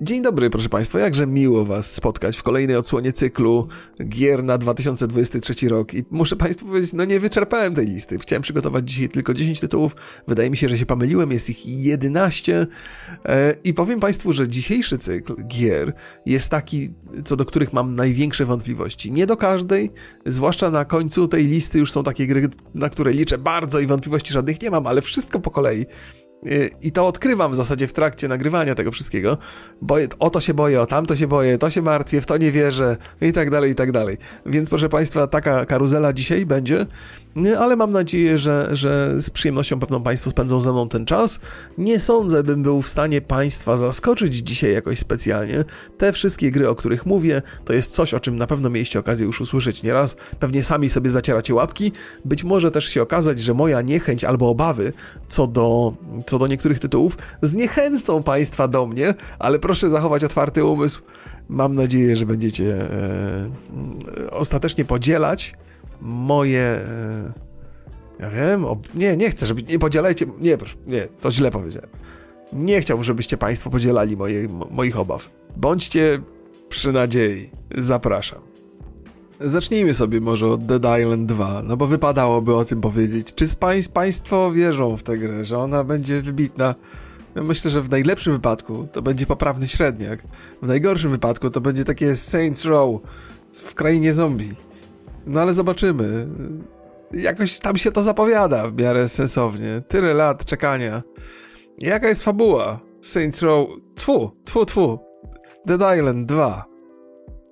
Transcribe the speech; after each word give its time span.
Dzień 0.00 0.22
dobry, 0.22 0.50
proszę 0.50 0.68
Państwa. 0.68 0.98
Jakże 0.98 1.26
miło 1.26 1.64
Was 1.64 1.94
spotkać 1.94 2.36
w 2.36 2.42
kolejnej 2.42 2.76
odsłonie 2.76 3.12
cyklu 3.12 3.68
gier 4.08 4.44
na 4.44 4.58
2023 4.58 5.68
rok. 5.68 5.94
I 5.94 6.04
muszę 6.10 6.36
Państwu 6.36 6.66
powiedzieć, 6.66 6.92
no 6.92 7.04
nie 7.04 7.20
wyczerpałem 7.20 7.74
tej 7.74 7.86
listy. 7.86 8.18
Chciałem 8.18 8.42
przygotować 8.42 8.90
dzisiaj 8.90 9.08
tylko 9.08 9.34
10 9.34 9.60
tytułów. 9.60 9.96
Wydaje 10.28 10.50
mi 10.50 10.56
się, 10.56 10.68
że 10.68 10.78
się 10.78 10.86
pomyliłem, 10.86 11.32
jest 11.32 11.50
ich 11.50 11.66
11. 11.66 12.66
E, 13.24 13.54
I 13.64 13.74
powiem 13.74 14.00
Państwu, 14.00 14.32
że 14.32 14.48
dzisiejszy 14.48 14.98
cykl 14.98 15.34
gier 15.46 15.92
jest 16.26 16.50
taki, 16.50 16.90
co 17.24 17.36
do 17.36 17.44
których 17.44 17.72
mam 17.72 17.94
największe 17.94 18.44
wątpliwości. 18.44 19.12
Nie 19.12 19.26
do 19.26 19.36
każdej, 19.36 19.90
zwłaszcza 20.26 20.70
na 20.70 20.84
końcu 20.84 21.28
tej 21.28 21.46
listy 21.46 21.78
już 21.78 21.92
są 21.92 22.02
takie 22.02 22.26
gry, 22.26 22.48
na 22.74 22.88
które 22.88 23.12
liczę 23.12 23.38
bardzo 23.38 23.80
i 23.80 23.86
wątpliwości 23.86 24.32
żadnych 24.32 24.62
nie 24.62 24.70
mam, 24.70 24.86
ale 24.86 25.02
wszystko 25.02 25.40
po 25.40 25.50
kolei. 25.50 25.86
Y, 26.46 26.70
I 26.82 26.92
to 26.92 27.06
odkrywam 27.06 27.52
w 27.52 27.54
zasadzie 27.54 27.86
w 27.86 27.92
trakcie 27.92 28.28
nagrywania 28.28 28.74
tego 28.74 28.92
wszystkiego. 28.92 29.38
Boję, 29.82 30.08
o 30.18 30.30
to 30.30 30.40
się 30.40 30.54
boję, 30.54 30.80
o 30.80 30.86
tamto 30.86 31.16
się 31.16 31.26
boję, 31.26 31.58
to 31.58 31.70
się 31.70 31.82
martwię, 31.82 32.20
w 32.20 32.26
to 32.26 32.36
nie 32.36 32.52
wierzę 32.52 32.96
i 33.20 33.32
tak 33.32 33.50
dalej, 33.50 33.72
i 33.72 33.74
tak 33.74 33.92
dalej. 33.92 34.16
Więc 34.46 34.68
proszę 34.68 34.88
Państwa, 34.88 35.26
taka 35.26 35.66
karuzela 35.66 36.12
dzisiaj 36.12 36.46
będzie, 36.46 36.86
y, 37.46 37.58
ale 37.58 37.76
mam 37.76 37.90
nadzieję, 37.90 38.38
że, 38.38 38.68
że 38.72 39.20
z 39.20 39.30
przyjemnością 39.30 39.80
pewną 39.80 40.02
Państwo 40.02 40.30
spędzą 40.30 40.60
ze 40.60 40.72
mną 40.72 40.88
ten 40.88 41.06
czas. 41.06 41.40
Nie 41.78 42.00
sądzę, 42.00 42.42
bym 42.42 42.62
był 42.62 42.82
w 42.82 42.88
stanie 42.88 43.20
Państwa 43.20 43.76
zaskoczyć 43.76 44.36
dzisiaj 44.36 44.72
jakoś 44.72 44.98
specjalnie. 44.98 45.64
Te 45.98 46.12
wszystkie 46.12 46.50
gry, 46.50 46.68
o 46.68 46.74
których 46.74 47.06
mówię, 47.06 47.42
to 47.64 47.72
jest 47.72 47.90
coś, 47.90 48.14
o 48.14 48.20
czym 48.20 48.36
na 48.36 48.46
pewno 48.46 48.70
mieliście 48.70 48.98
okazję 48.98 49.26
już 49.26 49.40
usłyszeć 49.40 49.82
nieraz. 49.82 50.16
Pewnie 50.40 50.62
sami 50.62 50.88
sobie 50.88 51.10
zacieracie 51.10 51.54
łapki. 51.54 51.92
Być 52.24 52.44
może 52.44 52.70
też 52.70 52.84
się 52.84 53.02
okazać, 53.02 53.40
że 53.40 53.54
moja 53.54 53.80
niechęć 53.80 54.24
albo 54.24 54.48
obawy 54.48 54.92
co 55.28 55.46
do 55.46 55.94
co 56.28 56.38
do 56.38 56.46
niektórych 56.46 56.78
tytułów, 56.78 57.18
zniechęcą 57.42 58.22
Państwa 58.22 58.68
do 58.68 58.86
mnie, 58.86 59.14
ale 59.38 59.58
proszę 59.58 59.90
zachować 59.90 60.24
otwarty 60.24 60.64
umysł. 60.64 61.02
Mam 61.48 61.72
nadzieję, 61.72 62.16
że 62.16 62.26
będziecie 62.26 62.80
e, 62.80 64.30
ostatecznie 64.30 64.84
podzielać 64.84 65.54
moje. 66.00 66.60
E, 66.60 67.32
ja 68.20 68.30
wiem, 68.30 68.64
ob, 68.64 68.94
nie, 68.94 69.16
nie 69.16 69.30
chcę, 69.30 69.46
żeby. 69.46 69.62
Nie 69.62 69.78
podzielajcie. 69.78 70.26
Nie, 70.40 70.58
proszę, 70.58 70.76
nie, 70.86 71.08
to 71.20 71.30
źle 71.30 71.50
powiedziałem. 71.50 71.90
Nie 72.52 72.80
chciałbym, 72.80 73.04
żebyście 73.04 73.36
Państwo 73.36 73.70
podzielali 73.70 74.16
moje, 74.16 74.48
moich 74.70 74.98
obaw. 74.98 75.30
Bądźcie 75.56 76.20
przy 76.68 76.92
nadziei. 76.92 77.50
Zapraszam. 77.76 78.57
Zacznijmy 79.40 79.94
sobie 79.94 80.20
może 80.20 80.46
od 80.46 80.66
Dead 80.66 81.00
Island 81.00 81.26
2, 81.26 81.62
no 81.62 81.76
bo 81.76 81.86
wypadałoby 81.86 82.54
o 82.54 82.64
tym 82.64 82.80
powiedzieć. 82.80 83.34
Czy 83.34 83.56
pań, 83.60 83.80
Państwo 83.92 84.52
wierzą 84.52 84.96
w 84.96 85.02
tę 85.02 85.18
grę, 85.18 85.44
że 85.44 85.58
ona 85.58 85.84
będzie 85.84 86.22
wybitna? 86.22 86.74
Ja 87.34 87.42
myślę, 87.42 87.70
że 87.70 87.82
w 87.82 87.90
najlepszym 87.90 88.32
wypadku 88.32 88.88
to 88.92 89.02
będzie 89.02 89.26
poprawny 89.26 89.68
średniak. 89.68 90.22
W 90.62 90.66
najgorszym 90.66 91.10
wypadku 91.10 91.50
to 91.50 91.60
będzie 91.60 91.84
takie 91.84 92.16
Saints 92.16 92.64
Row 92.64 93.00
w 93.52 93.74
krainie 93.74 94.12
zombie. 94.12 94.54
No 95.26 95.40
ale 95.40 95.54
zobaczymy. 95.54 96.28
Jakoś 97.12 97.58
tam 97.58 97.76
się 97.76 97.92
to 97.92 98.02
zapowiada 98.02 98.68
w 98.68 98.74
miarę 98.74 99.08
sensownie. 99.08 99.82
Tyle 99.88 100.14
lat 100.14 100.44
czekania. 100.44 101.02
Jaka 101.78 102.08
jest 102.08 102.22
fabuła? 102.22 102.80
Saints 103.00 103.42
Row... 103.42 103.68
Tfu, 103.94 104.30
tfu, 104.44 104.64
tfu. 104.64 104.98
Dead 105.66 105.98
Island 105.98 106.28
2. 106.28 106.67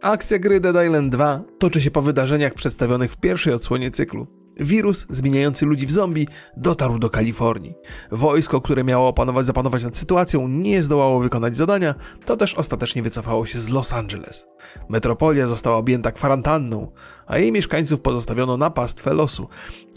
Akcja 0.06 0.38
gry 0.38 0.60
Dead 0.60 0.86
Island 0.86 1.12
2 1.12 1.42
toczy 1.58 1.80
się 1.80 1.90
po 1.90 2.02
wydarzeniach 2.02 2.54
przedstawionych 2.54 3.12
w 3.12 3.16
pierwszej 3.16 3.52
odsłonie 3.52 3.90
cyklu. 3.90 4.26
Wirus 4.56 5.06
zmieniający 5.10 5.66
ludzi 5.66 5.86
w 5.86 5.90
zombie 5.90 6.28
dotarł 6.56 6.98
do 6.98 7.10
Kalifornii. 7.10 7.74
Wojsko, 8.10 8.60
które 8.60 8.84
miało 8.84 9.08
opanować, 9.08 9.46
zapanować 9.46 9.84
nad 9.84 9.96
sytuacją, 9.96 10.48
nie 10.48 10.82
zdołało 10.82 11.20
wykonać 11.20 11.56
zadania, 11.56 11.94
to 12.24 12.36
też 12.36 12.54
ostatecznie 12.54 13.02
wycofało 13.02 13.46
się 13.46 13.60
z 13.60 13.68
Los 13.68 13.92
Angeles. 13.92 14.46
Metropolia 14.88 15.46
została 15.46 15.76
objęta 15.76 16.12
kwarantanną, 16.12 16.92
a 17.26 17.38
jej 17.38 17.52
mieszkańców 17.52 18.00
pozostawiono 18.00 18.56
na 18.56 18.70
pastwę 18.70 19.14
losu. 19.14 19.48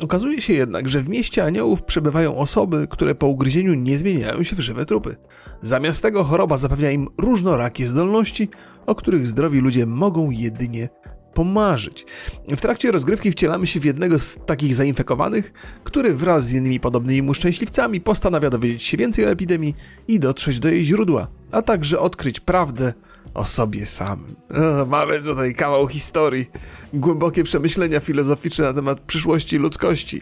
Okazuje 0.02 0.42
się 0.42 0.54
jednak, 0.54 0.90
że 0.90 1.00
w 1.00 1.10
mieście 1.10 1.46
aniołów 1.46 1.84
przebywają 1.84 2.38
osoby, 2.38 2.88
które 2.90 3.16
po 3.16 3.28
ugryzieniu 3.28 3.74
nie 3.74 3.98
zmieniają 3.98 4.44
się 4.44 4.56
w 4.56 4.60
żywe 4.60 4.86
trupy. 4.86 5.16
Zamiast 5.62 6.02
tego 6.02 6.24
choroba 6.24 6.58
zapewnia 6.58 6.92
im 6.92 7.08
różnorakie 7.18 7.88
zdolności, 7.88 8.50
o 8.86 8.96
których 8.96 9.28
zdrowi 9.28 9.60
ludzie 9.60 9.86
mogą 9.86 10.30
jedynie 10.30 10.90
pomarzyć. 11.40 12.06
W 12.48 12.62
trakcie 12.62 12.92
rozgrywki 12.92 13.32
wcielamy 13.32 13.68
się 13.68 13.80
w 13.80 13.86
jednego 13.86 14.20
z 14.20 14.38
takich 14.46 14.76
zainfekowanych, 14.76 15.54
który 15.84 16.14
wraz 16.14 16.46
z 16.46 16.54
innymi 16.54 16.80
podobnymi 16.80 17.22
mu 17.22 17.34
szczęśliwcami 17.34 18.02
postanawia 18.02 18.50
dowiedzieć 18.50 18.84
się 18.84 18.98
więcej 18.98 19.26
o 19.26 19.30
epidemii 19.30 19.76
i 20.08 20.20
dotrzeć 20.20 20.60
do 20.60 20.70
jej 20.70 20.86
źródła, 20.86 21.28
a 21.52 21.62
także 21.62 22.00
odkryć 22.00 22.40
prawdę 22.40 22.94
o 23.34 23.46
sobie 23.46 23.86
samym. 23.86 24.36
Mamy 24.88 25.22
tutaj 25.22 25.56
kawał 25.56 25.88
historii, 25.88 26.46
głębokie 26.94 27.44
przemyślenia 27.44 28.00
filozoficzne 28.00 28.66
na 28.66 28.74
temat 28.74 29.00
przyszłości 29.00 29.58
ludzkości. 29.58 30.22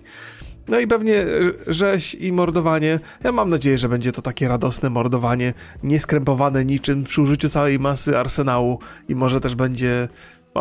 No 0.68 0.80
i 0.80 0.88
pewnie 0.88 1.26
rzeź 1.68 2.16
i 2.16 2.32
mordowanie. 2.32 3.00
Ja 3.24 3.32
mam 3.32 3.50
nadzieję, 3.50 3.78
że 3.78 3.90
będzie 3.90 4.12
to 4.12 4.22
takie 4.22 4.48
radosne 4.48 4.90
mordowanie, 4.90 5.54
nieskrępowane 5.84 6.66
niczym 6.66 7.04
przy 7.04 7.22
użyciu 7.22 7.50
całej 7.50 7.80
masy 7.80 8.18
arsenału 8.18 8.80
i 9.10 9.16
może 9.16 9.42
też 9.42 9.56
będzie 9.56 10.08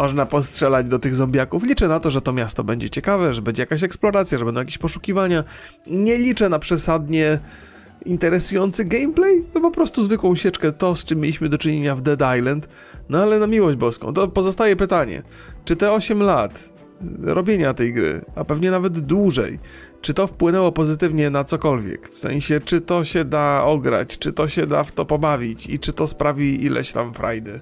można 0.01 0.27
postrzelać 0.27 0.89
do 0.89 0.99
tych 0.99 1.15
zombiaków. 1.15 1.63
Liczę 1.65 1.89
na 1.89 2.01
to, 2.01 2.11
że 2.11 2.21
to 2.21 2.33
miasto 2.33 2.65
będzie 2.65 2.91
ciekawe, 2.91 3.35
że 3.35 3.43
będzie 3.43 3.63
jakaś 3.63 3.83
eksploracja, 3.83 4.39
że 4.39 4.45
będą 4.45 4.61
jakieś 4.61 4.79
poszukiwania. 4.79 5.45
Nie 5.87 6.19
liczę 6.19 6.49
na 6.49 6.59
przesadnie 6.59 7.39
interesujący 8.05 8.85
gameplay, 8.85 9.45
no 9.55 9.61
po 9.61 9.71
prostu 9.71 10.03
zwykłą 10.03 10.37
sieczkę, 10.37 10.73
to 10.73 10.97
z 10.97 11.05
czym 11.05 11.21
mieliśmy 11.21 11.49
do 11.49 11.59
czynienia 11.59 11.95
w 11.95 12.01
Dead 12.03 12.39
Island. 12.39 12.69
No 13.09 13.23
ale 13.23 13.39
na 13.39 13.47
miłość 13.47 13.77
boską, 13.77 14.13
to 14.13 14.29
pozostaje 14.29 14.77
pytanie, 14.77 15.23
czy 15.65 15.77
te 15.77 15.93
8 15.93 16.23
lat 16.23 16.73
robienia 17.23 17.75
tej 17.75 17.93
gry, 17.93 18.25
a 18.35 18.45
pewnie 18.45 18.71
nawet 18.71 18.99
dłużej, 18.99 19.59
czy 20.01 20.15
to 20.15 20.27
wpłynęło 20.27 20.73
pozytywnie 20.73 21.31
na 21.31 21.45
cokolwiek? 21.45 22.11
W 22.13 22.19
sensie, 22.19 22.61
czy 22.61 22.81
to 22.81 23.05
się 23.05 23.25
da 23.25 23.65
ograć, 23.65 24.19
czy 24.19 24.33
to 24.33 24.49
się 24.49 24.67
da 24.67 24.85
w 24.85 24.93
to 24.93 25.05
pobawić 25.05 25.67
i 25.67 25.79
czy 25.79 25.93
to 25.93 26.07
sprawi 26.07 26.65
ileś 26.65 26.93
tam 26.93 27.15
frajdy? 27.15 27.61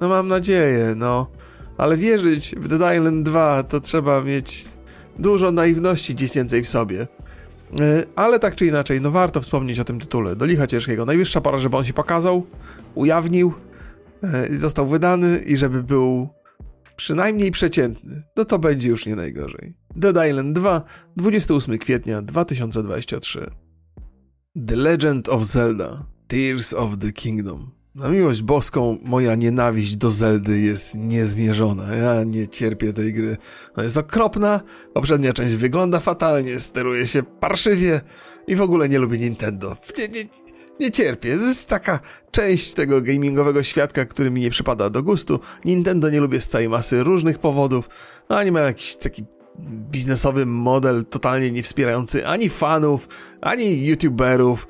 No 0.00 0.08
mam 0.08 0.28
nadzieję, 0.28 0.94
no 0.96 1.26
ale 1.78 1.96
wierzyć 1.96 2.54
w 2.58 2.68
Dead 2.68 2.96
Island 2.96 3.26
2 3.26 3.62
to 3.62 3.80
trzeba 3.80 4.20
mieć 4.20 4.64
dużo 5.18 5.50
naiwności 5.50 6.14
dziecięcej 6.14 6.64
w 6.64 6.68
sobie. 6.68 7.06
E, 7.80 8.04
ale 8.16 8.38
tak 8.38 8.54
czy 8.54 8.66
inaczej, 8.66 9.00
no 9.00 9.10
warto 9.10 9.40
wspomnieć 9.40 9.80
o 9.80 9.84
tym 9.84 10.00
tytule. 10.00 10.36
Do 10.36 10.44
licha 10.44 10.66
ciężkiego. 10.66 11.04
Najwyższa 11.04 11.40
pora, 11.40 11.58
żeby 11.58 11.76
on 11.76 11.84
się 11.84 11.92
pokazał, 11.92 12.46
ujawnił, 12.94 13.52
e, 14.22 14.56
został 14.56 14.86
wydany 14.86 15.38
i 15.38 15.56
żeby 15.56 15.82
był 15.82 16.28
przynajmniej 16.96 17.50
przeciętny. 17.50 18.22
No 18.36 18.44
to 18.44 18.58
będzie 18.58 18.88
już 18.88 19.06
nie 19.06 19.16
najgorzej. 19.16 19.74
Dead 19.96 20.28
Island 20.28 20.52
2, 20.52 20.82
28 21.16 21.78
kwietnia 21.78 22.22
2023. 22.22 23.50
The 24.66 24.76
Legend 24.76 25.28
of 25.28 25.42
Zelda 25.42 26.06
Tears 26.26 26.74
of 26.74 26.98
the 26.98 27.12
Kingdom 27.12 27.70
na 27.94 28.08
miłość 28.08 28.42
boską, 28.42 28.98
moja 29.02 29.34
nienawiść 29.34 29.96
do 29.96 30.10
Zeldy 30.10 30.60
jest 30.60 30.96
niezmierzona. 30.98 31.94
Ja 31.94 32.24
nie 32.24 32.48
cierpię 32.48 32.92
tej 32.92 33.12
gry. 33.12 33.36
Ona 33.74 33.82
jest 33.82 33.96
okropna, 33.96 34.60
poprzednia 34.94 35.32
część 35.32 35.54
wygląda 35.54 36.00
fatalnie, 36.00 36.58
steruje 36.58 37.06
się 37.06 37.22
parszywie 37.22 38.00
i 38.46 38.56
w 38.56 38.62
ogóle 38.62 38.88
nie 38.88 38.98
lubię 38.98 39.18
Nintendo. 39.18 39.76
Nie, 39.98 40.08
nie, 40.08 40.28
nie 40.80 40.90
cierpię. 40.90 41.36
To 41.36 41.44
jest 41.44 41.68
taka 41.68 42.00
część 42.30 42.74
tego 42.74 43.00
gamingowego 43.00 43.62
świadka, 43.62 44.04
który 44.04 44.30
mi 44.30 44.40
nie 44.40 44.50
przypada 44.50 44.90
do 44.90 45.02
gustu. 45.02 45.40
Nintendo 45.64 46.10
nie 46.10 46.20
lubię 46.20 46.40
z 46.40 46.48
całej 46.48 46.68
masy 46.68 47.02
różnych 47.02 47.38
powodów. 47.38 47.88
Ani 48.28 48.52
ma 48.52 48.60
jakiś 48.60 48.96
taki 48.96 49.24
biznesowy 49.90 50.46
model 50.46 51.04
totalnie 51.04 51.50
nie 51.50 51.62
wspierający 51.62 52.26
ani 52.26 52.48
fanów, 52.48 53.08
ani 53.40 53.86
youtuberów. 53.86 54.68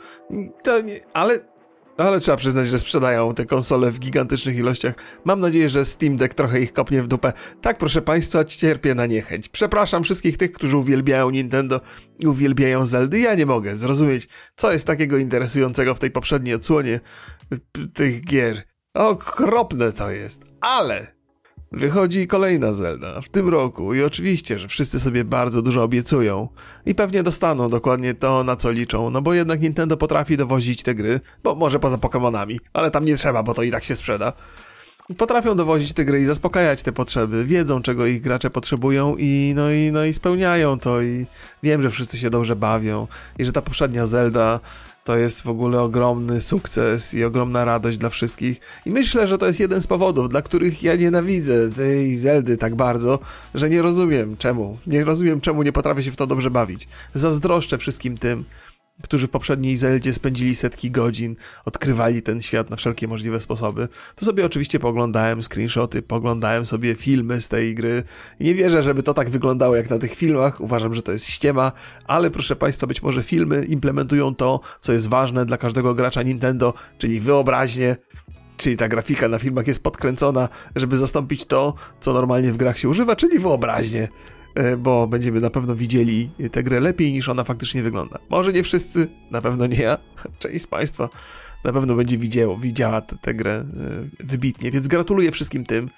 To 0.62 0.80
nie, 0.80 1.00
ale 1.12 1.53
ale 1.96 2.20
trzeba 2.20 2.36
przyznać, 2.36 2.68
że 2.68 2.78
sprzedają 2.78 3.34
te 3.34 3.46
konsole 3.46 3.90
w 3.90 3.98
gigantycznych 3.98 4.56
ilościach. 4.56 4.94
Mam 5.24 5.40
nadzieję, 5.40 5.68
że 5.68 5.84
Steam 5.84 6.16
Deck 6.16 6.34
trochę 6.34 6.60
ich 6.60 6.72
kopnie 6.72 7.02
w 7.02 7.08
dupę. 7.08 7.32
Tak, 7.60 7.78
proszę 7.78 8.02
Państwa, 8.02 8.44
cierpię 8.44 8.94
na 8.94 9.06
niechęć. 9.06 9.48
Przepraszam 9.48 10.04
wszystkich 10.04 10.36
tych, 10.36 10.52
którzy 10.52 10.76
uwielbiają 10.76 11.30
Nintendo 11.30 11.80
i 12.18 12.26
uwielbiają 12.26 12.86
Zeldy. 12.86 13.18
Ja 13.18 13.34
nie 13.34 13.46
mogę 13.46 13.76
zrozumieć, 13.76 14.28
co 14.56 14.72
jest 14.72 14.86
takiego 14.86 15.16
interesującego 15.16 15.94
w 15.94 15.98
tej 15.98 16.10
poprzedniej 16.10 16.54
odsłonie 16.54 17.00
tych 17.94 18.24
gier. 18.24 18.62
Okropne 18.94 19.92
to 19.92 20.10
jest, 20.10 20.42
ale 20.60 21.13
Wychodzi 21.76 22.26
kolejna 22.26 22.72
Zelda 22.72 23.20
w 23.20 23.28
tym 23.28 23.48
roku 23.48 23.94
i 23.94 24.02
oczywiście, 24.02 24.58
że 24.58 24.68
wszyscy 24.68 25.00
sobie 25.00 25.24
bardzo 25.24 25.62
dużo 25.62 25.82
obiecują 25.82 26.48
i 26.86 26.94
pewnie 26.94 27.22
dostaną 27.22 27.68
dokładnie 27.68 28.14
to, 28.14 28.44
na 28.44 28.56
co 28.56 28.70
liczą, 28.70 29.10
no 29.10 29.22
bo 29.22 29.34
jednak 29.34 29.60
Nintendo 29.60 29.96
potrafi 29.96 30.36
dowozić 30.36 30.82
te 30.82 30.94
gry, 30.94 31.20
bo 31.42 31.54
może 31.54 31.78
poza 31.78 31.96
Pokémonami, 31.96 32.56
ale 32.72 32.90
tam 32.90 33.04
nie 33.04 33.16
trzeba, 33.16 33.42
bo 33.42 33.54
to 33.54 33.62
i 33.62 33.70
tak 33.70 33.84
się 33.84 33.96
sprzeda. 33.96 34.32
Potrafią 35.16 35.54
dowozić 35.54 35.92
te 35.92 36.04
gry 36.04 36.20
i 36.20 36.24
zaspokajać 36.24 36.82
te 36.82 36.92
potrzeby, 36.92 37.44
wiedzą 37.44 37.82
czego 37.82 38.06
ich 38.06 38.20
gracze 38.20 38.50
potrzebują 38.50 39.16
i 39.18 39.52
no 39.56 39.70
i, 39.70 39.90
no 39.92 40.04
i 40.04 40.12
spełniają 40.12 40.78
to 40.78 41.02
i 41.02 41.26
wiem, 41.62 41.82
że 41.82 41.90
wszyscy 41.90 42.18
się 42.18 42.30
dobrze 42.30 42.56
bawią 42.56 43.06
i 43.38 43.44
że 43.44 43.52
ta 43.52 43.62
poprzednia 43.62 44.06
Zelda 44.06 44.60
to 45.04 45.16
jest 45.16 45.42
w 45.42 45.48
ogóle 45.48 45.80
ogromny 45.80 46.40
sukces 46.40 47.14
i 47.14 47.24
ogromna 47.24 47.64
radość 47.64 47.98
dla 47.98 48.08
wszystkich. 48.08 48.60
I 48.86 48.90
myślę, 48.90 49.26
że 49.26 49.38
to 49.38 49.46
jest 49.46 49.60
jeden 49.60 49.80
z 49.80 49.86
powodów, 49.86 50.28
dla 50.28 50.42
których 50.42 50.82
ja 50.82 50.96
nienawidzę 50.96 51.70
tej 51.70 52.16
Zeldy 52.16 52.56
tak 52.56 52.74
bardzo, 52.74 53.18
że 53.54 53.70
nie 53.70 53.82
rozumiem 53.82 54.36
czemu. 54.36 54.78
Nie 54.86 55.04
rozumiem 55.04 55.40
czemu 55.40 55.62
nie 55.62 55.72
potrafię 55.72 56.02
się 56.02 56.12
w 56.12 56.16
to 56.16 56.26
dobrze 56.26 56.50
bawić. 56.50 56.88
Zazdroszczę 57.14 57.78
wszystkim 57.78 58.18
tym, 58.18 58.44
którzy 59.02 59.26
w 59.26 59.30
poprzedniej 59.30 59.76
Zeldzie 59.76 60.14
spędzili 60.14 60.54
setki 60.54 60.90
godzin, 60.90 61.36
odkrywali 61.64 62.22
ten 62.22 62.42
świat 62.42 62.70
na 62.70 62.76
wszelkie 62.76 63.08
możliwe 63.08 63.40
sposoby, 63.40 63.88
to 64.16 64.24
sobie 64.24 64.46
oczywiście 64.46 64.78
poglądałem 64.78 65.42
screenshoty, 65.42 66.02
poglądałem 66.02 66.66
sobie 66.66 66.94
filmy 66.94 67.40
z 67.40 67.48
tej 67.48 67.74
gry. 67.74 68.02
Nie 68.40 68.54
wierzę, 68.54 68.82
żeby 68.82 69.02
to 69.02 69.14
tak 69.14 69.30
wyglądało 69.30 69.76
jak 69.76 69.90
na 69.90 69.98
tych 69.98 70.14
filmach, 70.14 70.60
uważam, 70.60 70.94
że 70.94 71.02
to 71.02 71.12
jest 71.12 71.26
ściema, 71.26 71.72
ale 72.06 72.30
proszę 72.30 72.56
Państwa, 72.56 72.86
być 72.86 73.02
może 73.02 73.22
filmy 73.22 73.64
implementują 73.64 74.34
to, 74.34 74.60
co 74.80 74.92
jest 74.92 75.08
ważne 75.08 75.46
dla 75.46 75.56
każdego 75.56 75.94
gracza 75.94 76.22
Nintendo, 76.22 76.74
czyli 76.98 77.20
wyobraźnię, 77.20 77.96
czyli 78.56 78.76
ta 78.76 78.88
grafika 78.88 79.28
na 79.28 79.38
filmach 79.38 79.66
jest 79.66 79.82
podkręcona, 79.82 80.48
żeby 80.76 80.96
zastąpić 80.96 81.46
to, 81.46 81.74
co 82.00 82.12
normalnie 82.12 82.52
w 82.52 82.56
grach 82.56 82.78
się 82.78 82.88
używa, 82.88 83.16
czyli 83.16 83.38
wyobraźnię. 83.38 84.08
E, 84.54 84.76
bo 84.76 85.06
będziemy 85.06 85.40
na 85.40 85.50
pewno 85.50 85.76
widzieli 85.76 86.30
tę 86.52 86.62
grę 86.62 86.80
lepiej 86.80 87.12
niż 87.12 87.28
ona 87.28 87.44
faktycznie 87.44 87.82
wygląda. 87.82 88.18
Może 88.28 88.52
nie 88.52 88.62
wszyscy, 88.62 89.08
na 89.30 89.40
pewno 89.40 89.66
nie 89.66 89.82
ja, 89.82 89.98
część 90.38 90.62
z 90.62 90.66
Państwa 90.66 91.08
na 91.64 91.72
pewno 91.72 91.94
będzie 91.94 92.18
widziało, 92.18 92.56
widziała 92.56 93.00
tę 93.00 93.34
grę 93.34 93.52
e, 93.52 93.64
wybitnie, 94.24 94.70
więc 94.70 94.88
gratuluję 94.88 95.32
wszystkim 95.32 95.64
tym, 95.64 95.90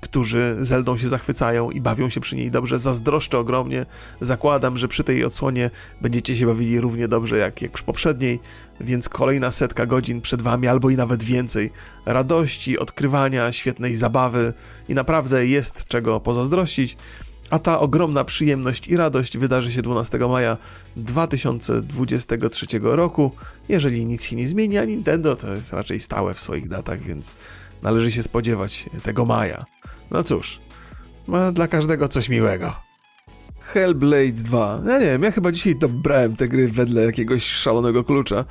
którzy 0.00 0.56
Zeldą 0.60 0.98
się 0.98 1.08
zachwycają 1.08 1.70
i 1.70 1.80
bawią 1.80 2.08
się 2.08 2.20
przy 2.20 2.36
niej 2.36 2.50
dobrze. 2.50 2.78
Zazdroszczę 2.78 3.38
ogromnie. 3.38 3.86
Zakładam, 4.20 4.78
że 4.78 4.88
przy 4.88 5.04
tej 5.04 5.24
odsłonie 5.24 5.70
będziecie 6.00 6.36
się 6.36 6.46
bawili 6.46 6.80
równie 6.80 7.08
dobrze 7.08 7.38
jak, 7.38 7.62
jak 7.62 7.72
przy 7.72 7.84
poprzedniej, 7.84 8.40
więc 8.80 9.08
kolejna 9.08 9.50
setka 9.50 9.86
godzin 9.86 10.20
przed 10.20 10.42
Wami, 10.42 10.68
albo 10.68 10.90
i 10.90 10.96
nawet 10.96 11.24
więcej 11.24 11.70
radości, 12.06 12.78
odkrywania, 12.78 13.52
świetnej 13.52 13.96
zabawy 13.96 14.52
i 14.88 14.94
naprawdę 14.94 15.46
jest 15.46 15.84
czego 15.84 16.20
pozazdrościć. 16.20 16.96
A 17.50 17.58
ta 17.58 17.80
ogromna 17.80 18.24
przyjemność 18.24 18.88
i 18.88 18.96
radość 18.96 19.38
wydarzy 19.38 19.72
się 19.72 19.82
12 19.82 20.18
maja 20.18 20.56
2023 20.96 22.66
roku. 22.82 23.32
Jeżeli 23.68 24.06
nic 24.06 24.24
się 24.24 24.36
nie 24.36 24.48
zmieni, 24.48 24.78
a 24.78 24.84
Nintendo 24.84 25.36
to 25.36 25.54
jest 25.54 25.72
raczej 25.72 26.00
stałe 26.00 26.34
w 26.34 26.40
swoich 26.40 26.68
datach, 26.68 27.02
więc 27.02 27.30
należy 27.82 28.10
się 28.10 28.22
spodziewać 28.22 28.90
tego 29.02 29.24
maja. 29.24 29.64
No 30.10 30.24
cóż, 30.24 30.60
ma 31.26 31.52
dla 31.52 31.68
każdego 31.68 32.08
coś 32.08 32.28
miłego. 32.28 32.76
Hellblade 33.60 34.32
2. 34.32 34.80
Ja 34.86 34.98
nie 34.98 35.06
wiem, 35.06 35.22
ja 35.22 35.30
chyba 35.30 35.52
dzisiaj 35.52 35.76
dobrałem 35.76 36.36
te 36.36 36.48
gry 36.48 36.68
wedle 36.68 37.04
jakiegoś 37.04 37.44
szalonego 37.44 38.04
klucza. 38.04 38.44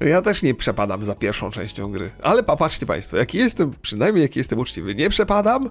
Ja 0.00 0.22
też 0.22 0.42
nie 0.42 0.54
przepadam 0.54 1.02
za 1.02 1.14
pierwszą 1.14 1.50
częścią 1.50 1.92
gry. 1.92 2.10
Ale 2.22 2.42
popatrzcie 2.42 2.86
Państwo, 2.86 3.16
jaki 3.16 3.38
jestem, 3.38 3.72
przynajmniej 3.82 4.22
jaki 4.22 4.40
jestem 4.40 4.58
uczciwy, 4.58 4.94
nie 4.94 5.10
przepadam, 5.10 5.70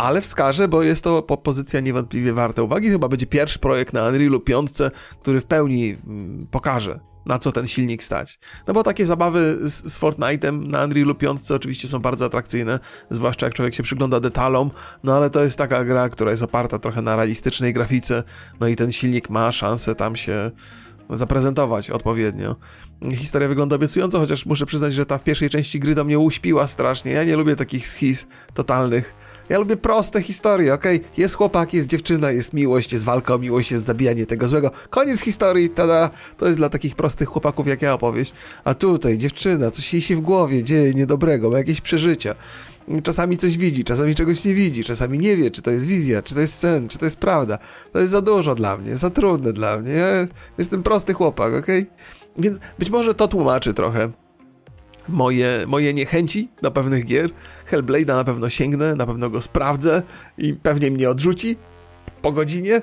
ale 0.00 0.20
wskażę, 0.20 0.68
bo 0.68 0.82
jest 0.82 1.04
to 1.04 1.22
pozycja 1.22 1.80
niewątpliwie 1.80 2.32
warta 2.32 2.62
uwagi. 2.62 2.88
Chyba 2.88 3.08
będzie 3.08 3.26
pierwszy 3.26 3.58
projekt 3.58 3.92
na 3.92 4.08
Unrealu 4.08 4.40
5, 4.40 4.70
który 5.20 5.40
w 5.40 5.46
pełni 5.46 5.96
mm, 6.06 6.46
pokaże, 6.50 7.00
na 7.26 7.38
co 7.38 7.52
ten 7.52 7.66
silnik 7.66 8.04
stać. 8.04 8.38
No 8.66 8.74
bo 8.74 8.82
takie 8.82 9.06
zabawy 9.06 9.58
z, 9.68 9.92
z 9.92 10.00
Fortnite'em 10.00 10.66
na 10.66 10.84
Unrealu 10.84 11.14
5 11.14 11.50
oczywiście 11.50 11.88
są 11.88 11.98
bardzo 11.98 12.26
atrakcyjne, 12.26 12.78
zwłaszcza 13.10 13.46
jak 13.46 13.54
człowiek 13.54 13.74
się 13.74 13.82
przygląda 13.82 14.20
detalom, 14.20 14.70
no 15.04 15.16
ale 15.16 15.30
to 15.30 15.42
jest 15.42 15.58
taka 15.58 15.84
gra, 15.84 16.08
która 16.08 16.30
jest 16.30 16.42
oparta 16.42 16.78
trochę 16.78 17.02
na 17.02 17.16
realistycznej 17.16 17.72
grafice, 17.72 18.22
no 18.60 18.68
i 18.68 18.76
ten 18.76 18.92
silnik 18.92 19.30
ma 19.30 19.52
szansę 19.52 19.94
tam 19.94 20.16
się 20.16 20.50
zaprezentować 21.10 21.90
odpowiednio. 21.90 22.56
Historia 23.14 23.48
wygląda 23.48 23.76
obiecująco, 23.76 24.18
chociaż 24.18 24.46
muszę 24.46 24.66
przyznać, 24.66 24.94
że 24.94 25.06
ta 25.06 25.18
w 25.18 25.22
pierwszej 25.22 25.50
części 25.50 25.80
gry 25.80 25.94
do 25.94 26.04
mnie 26.04 26.18
uśpiła 26.18 26.66
strasznie. 26.66 27.12
Ja 27.12 27.24
nie 27.24 27.36
lubię 27.36 27.56
takich 27.56 27.88
schiz 27.88 28.26
totalnych. 28.54 29.14
Ja 29.50 29.58
lubię 29.58 29.76
proste 29.76 30.22
historie, 30.22 30.74
okej? 30.74 30.96
Okay? 30.96 31.10
Jest 31.16 31.34
chłopak, 31.34 31.74
jest 31.74 31.86
dziewczyna, 31.86 32.30
jest 32.30 32.52
miłość, 32.52 32.92
jest 32.92 33.04
walka 33.04 33.34
o 33.34 33.38
miłość, 33.38 33.72
jest 33.72 33.84
zabijanie 33.84 34.26
tego 34.26 34.48
złego. 34.48 34.70
Koniec 34.90 35.20
historii, 35.20 35.70
tada! 35.70 36.10
To 36.36 36.46
jest 36.46 36.58
dla 36.58 36.68
takich 36.68 36.94
prostych 36.94 37.28
chłopaków 37.28 37.66
jak 37.66 37.82
ja 37.82 37.94
opowieść. 37.94 38.32
A 38.64 38.74
tutaj 38.74 39.18
dziewczyna, 39.18 39.70
coś 39.70 39.92
jej 39.92 40.02
się 40.02 40.16
w 40.16 40.20
głowie 40.20 40.64
dzieje 40.64 40.94
niedobrego, 40.94 41.50
ma 41.50 41.58
jakieś 41.58 41.80
przeżycia. 41.80 42.34
Czasami 43.02 43.38
coś 43.38 43.58
widzi, 43.58 43.84
czasami 43.84 44.14
czegoś 44.14 44.44
nie 44.44 44.54
widzi, 44.54 44.84
czasami 44.84 45.18
nie 45.18 45.36
wie, 45.36 45.50
czy 45.50 45.62
to 45.62 45.70
jest 45.70 45.86
wizja, 45.86 46.22
czy 46.22 46.34
to 46.34 46.40
jest 46.40 46.58
sen, 46.58 46.88
czy 46.88 46.98
to 46.98 47.04
jest 47.04 47.16
prawda. 47.16 47.58
To 47.92 47.98
jest 47.98 48.12
za 48.12 48.20
dużo 48.20 48.54
dla 48.54 48.76
mnie, 48.76 48.96
za 48.96 49.10
trudne 49.10 49.52
dla 49.52 49.78
mnie. 49.78 49.92
Ja 49.92 50.26
jestem 50.58 50.82
prosty 50.82 51.12
chłopak, 51.12 51.54
okej? 51.54 51.82
Okay? 51.82 51.94
Więc 52.38 52.58
być 52.78 52.90
może 52.90 53.14
to 53.14 53.28
tłumaczy 53.28 53.74
trochę 53.74 54.10
moje, 55.08 55.64
moje 55.66 55.94
niechęci 55.94 56.48
do 56.62 56.70
pewnych 56.70 57.04
gier. 57.04 57.30
Hellblade'a 57.70 58.06
na 58.06 58.24
pewno 58.24 58.50
sięgnę, 58.50 58.94
na 58.94 59.06
pewno 59.06 59.30
go 59.30 59.40
sprawdzę 59.40 60.02
i 60.38 60.54
pewnie 60.54 60.90
mnie 60.90 61.10
odrzuci 61.10 61.56
po 62.22 62.32
godzinie, 62.32 62.82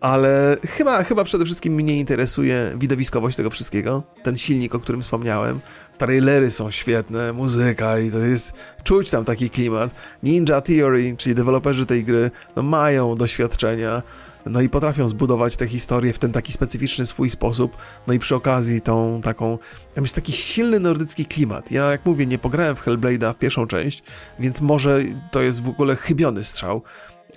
ale 0.00 0.56
chyba, 0.66 1.04
chyba 1.04 1.24
przede 1.24 1.44
wszystkim 1.44 1.74
mnie 1.74 1.98
interesuje 1.98 2.72
widowiskowość 2.76 3.36
tego 3.36 3.50
wszystkiego. 3.50 4.02
Ten 4.22 4.36
silnik, 4.36 4.74
o 4.74 4.80
którym 4.80 5.02
wspomniałem. 5.02 5.60
Trailery 5.98 6.50
są 6.50 6.70
świetne, 6.70 7.32
muzyka 7.32 7.98
i 7.98 8.10
to 8.10 8.18
jest, 8.18 8.52
czuć 8.84 9.10
tam 9.10 9.24
taki 9.24 9.50
klimat. 9.50 9.90
Ninja 10.22 10.60
Theory, 10.60 11.14
czyli 11.16 11.34
deweloperzy 11.34 11.86
tej 11.86 12.04
gry, 12.04 12.30
no 12.56 12.62
mają 12.62 13.14
doświadczenia 13.14 14.02
no 14.50 14.60
i 14.60 14.68
potrafią 14.68 15.08
zbudować 15.08 15.56
te 15.56 15.66
historie 15.66 16.12
w 16.12 16.18
ten 16.18 16.32
taki 16.32 16.52
specyficzny 16.52 17.06
swój 17.06 17.30
sposób, 17.30 17.76
no 18.06 18.14
i 18.14 18.18
przy 18.18 18.34
okazji 18.34 18.80
tą 18.80 19.20
taką, 19.20 19.58
tam 19.94 20.04
jest 20.04 20.14
taki 20.14 20.32
silny 20.32 20.80
nordycki 20.80 21.26
klimat. 21.26 21.70
Ja, 21.70 21.90
jak 21.90 22.06
mówię, 22.06 22.26
nie 22.26 22.38
pograłem 22.38 22.76
w 22.76 22.84
Hellblade'a 22.84 23.34
w 23.34 23.38
pierwszą 23.38 23.66
część, 23.66 24.02
więc 24.38 24.60
może 24.60 25.00
to 25.30 25.42
jest 25.42 25.62
w 25.62 25.68
ogóle 25.68 25.96
chybiony 25.96 26.44
strzał, 26.44 26.82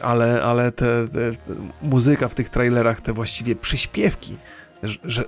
ale, 0.02 0.44
ale 0.44 0.72
te, 0.72 1.08
te, 1.08 1.31
te 1.31 1.56
muzyka 1.81 2.28
w 2.28 2.36
tych 2.36 2.50
trailerach, 2.50 3.02
te 3.02 3.13
właściwie 3.13 3.56
przyśpiewki, 3.56 4.38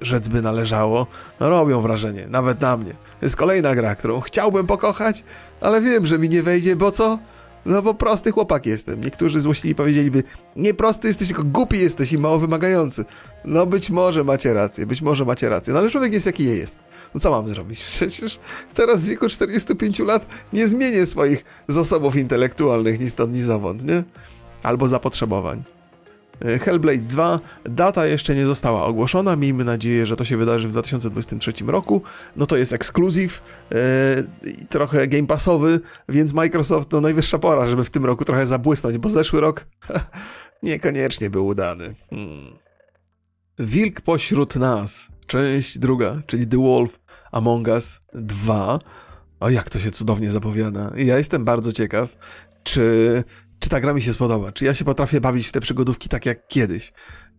rzec 0.01 0.27
by 0.27 0.41
należało, 0.41 1.07
no 1.39 1.50
robią 1.50 1.81
wrażenie, 1.81 2.27
nawet 2.27 2.62
na 2.62 2.77
mnie. 2.77 2.94
Jest 3.21 3.35
kolejna 3.35 3.75
gra, 3.75 3.95
którą 3.95 4.19
chciałbym 4.19 4.68
pokochać, 4.68 5.24
ale 5.62 5.81
wiem, 5.81 6.06
że 6.06 6.19
mi 6.19 6.30
nie 6.30 6.44
wejdzie, 6.44 6.75
bo 6.75 6.91
co? 6.91 7.19
No 7.65 7.81
bo 7.81 7.94
prosty 7.94 8.31
chłopak 8.31 8.65
jestem. 8.65 9.04
Niektórzy 9.04 9.39
złośliwi 9.39 9.75
powiedzieliby, 9.75 10.24
nie 10.56 10.74
prosty 10.74 11.07
jesteś, 11.07 11.27
tylko 11.27 11.44
głupi 11.44 11.80
jesteś 11.80 12.12
i 12.12 12.18
mało 12.18 12.39
wymagający. 12.39 13.06
No 13.45 13.65
być 13.65 13.89
może 13.89 14.24
macie 14.24 14.54
rację, 14.54 14.86
być 14.86 15.01
może 15.01 15.25
macie 15.25 15.50
rację. 15.50 15.74
No 15.74 15.80
ale 15.80 15.89
człowiek 15.89 16.13
jest 16.13 16.25
jaki 16.25 16.45
jest. 16.45 16.80
No 17.13 17.19
co 17.19 17.31
mam 17.31 17.50
zrobić? 17.50 17.83
Przecież 17.95 18.39
teraz 18.74 19.04
w 19.04 19.07
wieku 19.07 19.30
45 19.30 20.00
lat 20.00 20.25
nie 20.54 20.68
zmienię 20.68 21.06
swoich 21.06 21.45
zasobów 21.68 22.15
intelektualnych 22.15 22.99
ni 22.99 23.09
stąd, 23.09 23.33
ni 23.33 23.42
zowąd, 23.42 23.83
nie? 23.83 24.04
Albo 24.64 24.87
zapotrzebowań. 24.87 25.64
Hellblade 26.61 27.02
2, 27.02 27.40
data 27.66 28.06
jeszcze 28.06 28.35
nie 28.35 28.45
została 28.45 28.85
ogłoszona, 28.85 29.35
miejmy 29.35 29.63
nadzieję, 29.63 30.06
że 30.06 30.16
to 30.16 30.25
się 30.25 30.37
wydarzy 30.37 30.68
w 30.68 30.71
2023 30.71 31.52
roku. 31.68 32.02
No 32.35 32.45
to 32.45 32.57
jest 32.57 32.73
ekskluzyw, 32.73 33.42
yy, 33.71 33.78
trochę 34.69 35.07
game 35.07 35.28
passowy, 35.28 35.80
więc 36.09 36.33
Microsoft 36.33 36.90
to 36.90 37.02
najwyższa 37.02 37.40
pora, 37.40 37.66
żeby 37.66 37.83
w 37.83 37.90
tym 37.90 38.06
roku 38.06 38.25
trochę 38.25 38.45
zabłysnąć, 38.45 38.97
bo 38.97 39.09
zeszły 39.09 39.42
rok 39.42 39.68
niekoniecznie 40.63 41.30
był 41.30 41.47
udany. 41.47 41.95
Hmm. 42.09 42.54
Wilk 43.59 44.02
pośród 44.02 44.56
nas, 44.56 45.11
część 45.28 45.80
druga, 45.80 46.21
czyli 46.25 46.47
The 46.47 46.57
Wolf 46.57 46.99
Among 47.31 47.68
Us 47.68 48.02
2. 48.13 48.80
O, 49.40 49.49
jak 49.49 49.69
to 49.69 49.80
się 49.80 49.92
cudownie 49.92 50.31
zapowiada. 50.31 50.92
Ja 50.95 51.18
jestem 51.18 51.45
bardzo 51.45 51.71
ciekaw, 51.71 52.18
czy 52.63 53.23
czy 53.63 53.69
ta 53.69 53.79
gra 53.79 53.93
mi 53.93 54.01
się 54.01 54.13
spodoba, 54.13 54.51
czy 54.51 54.65
ja 54.65 54.73
się 54.73 54.85
potrafię 54.85 55.21
bawić 55.21 55.47
w 55.47 55.51
te 55.51 55.59
przygodówki 55.59 56.09
tak 56.09 56.25
jak 56.25 56.47
kiedyś, 56.47 56.93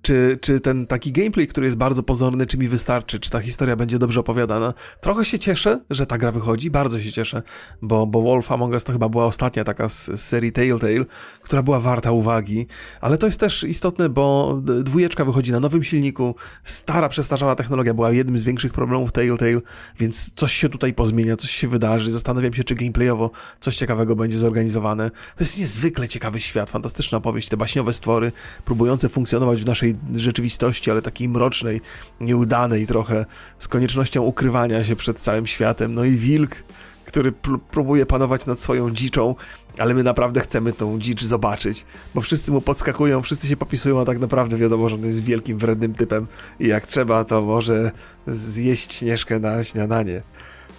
czy, 0.04 0.38
czy 0.40 0.61
ten 0.61 0.87
taki 0.87 1.12
gameplay, 1.12 1.46
który 1.46 1.66
jest 1.66 1.76
bardzo 1.76 2.02
pozorny, 2.02 2.46
czy 2.46 2.58
mi 2.58 2.68
wystarczy, 2.68 3.20
czy 3.20 3.30
ta 3.30 3.40
historia 3.40 3.76
będzie 3.76 3.99
dobrze 3.99 4.20
opowiadana. 4.20 4.75
Trochę 5.00 5.25
się 5.25 5.38
cieszę, 5.38 5.80
że 5.90 6.06
ta 6.06 6.18
gra 6.18 6.32
wychodzi, 6.32 6.70
bardzo 6.70 7.00
się 7.00 7.12
cieszę, 7.12 7.42
bo, 7.82 8.06
bo 8.06 8.23
Wolf 8.23 8.52
Among 8.52 8.73
Us 8.73 8.84
to 8.84 8.92
chyba 8.92 9.08
była 9.08 9.26
ostatnia 9.26 9.64
taka 9.64 9.88
z, 9.88 10.06
z 10.06 10.20
serii 10.20 10.52
Telltale, 10.52 11.04
która 11.42 11.62
była 11.62 11.80
warta 11.80 12.12
uwagi, 12.12 12.66
ale 13.00 13.18
to 13.18 13.26
jest 13.26 13.40
też 13.40 13.64
istotne, 13.64 14.08
bo 14.08 14.61
dwójeczka 14.82 15.25
wychodzi 15.25 15.52
na 15.52 15.61
nowym 15.61 15.84
silniku, 15.84 16.34
stara, 16.64 17.08
przestarzała 17.08 17.56
technologia 17.56 17.94
była 17.94 18.12
jednym 18.12 18.38
z 18.38 18.42
większych 18.42 18.73
problemów 18.73 19.12
Telltale, 19.12 19.61
więc 19.99 20.32
coś 20.34 20.52
się 20.52 20.68
tutaj 20.68 20.94
pozmienia, 20.94 21.37
coś 21.37 21.50
się 21.50 21.68
wydarzy, 21.68 22.11
zastanawiam 22.11 22.54
się, 22.54 22.64
czy 22.64 22.75
gameplayowo 22.75 23.30
coś 23.61 23.76
ciekawego 23.76 24.16
będzie 24.16 24.38
zorganizowane. 24.38 25.11
To 25.11 25.44
jest 25.44 25.58
niezwykle 25.58 26.08
ciekawy 26.08 26.40
świat, 26.40 26.70
fantastyczna 26.70 27.18
opowieść, 27.18 27.49
te 27.49 27.56
baśniowe 27.56 27.92
stwory, 27.92 28.32
próbujące 28.64 29.08
funkcjonować 29.08 29.62
w 29.62 29.66
naszej 29.66 29.93
rzeczywistości, 30.14 30.90
ale 30.90 31.02
takiej 31.02 31.28
mrocznej, 31.28 31.80
nieudanej 32.20 32.86
trochę, 32.86 33.26
z 33.58 33.68
koniecznością 33.68 34.22
ukrywania 34.22 34.84
się 34.84 34.96
przed 34.96 35.20
całym 35.20 35.46
światem. 35.46 35.94
No 35.94 36.04
i 36.04 36.10
wilk, 36.10 36.62
który 37.04 37.32
próbuje 37.70 38.06
panować 38.06 38.46
nad 38.46 38.58
swoją 38.58 38.90
dziczą, 38.90 39.34
ale 39.78 39.94
my 39.94 40.02
naprawdę 40.02 40.40
chcemy 40.40 40.72
tą 40.72 40.98
dzicz 40.98 41.24
zobaczyć, 41.24 41.84
bo 42.14 42.20
wszyscy 42.20 42.52
mu 42.52 42.60
podskakują, 42.60 43.22
wszyscy 43.22 43.48
się 43.48 43.56
popisują, 43.56 44.00
a 44.00 44.04
tak 44.04 44.18
naprawdę 44.18 44.56
wiadomo, 44.56 44.88
że 44.88 44.94
on 44.94 45.04
jest 45.04 45.24
wielkim, 45.24 45.58
wrednym 45.58 45.94
typem 45.94 46.26
i 46.60 46.68
jak 46.68 46.86
trzeba, 46.86 47.24
to 47.24 47.42
może 47.42 47.90
zjeść 48.26 48.94
Śnieżkę 48.94 49.38
na 49.38 49.64
śniadanie. 49.64 50.22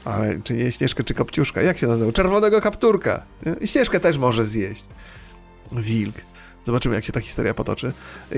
Ale 0.05 0.39
czy 0.43 0.53
nie 0.53 0.71
Śnieżkę, 0.71 1.03
czy 1.03 1.13
Kopciuszka? 1.13 1.61
Jak 1.61 1.77
się 1.77 1.87
nazywa? 1.87 2.11
Czerwonego 2.11 2.61
kapturka. 2.61 3.23
Śnieżkę 3.65 3.99
też 3.99 4.17
może 4.17 4.45
zjeść. 4.45 4.85
Wilk. 5.71 6.15
Zobaczymy, 6.65 6.95
jak 6.95 7.05
się 7.05 7.11
ta 7.11 7.19
historia 7.19 7.53
potoczy. 7.53 7.93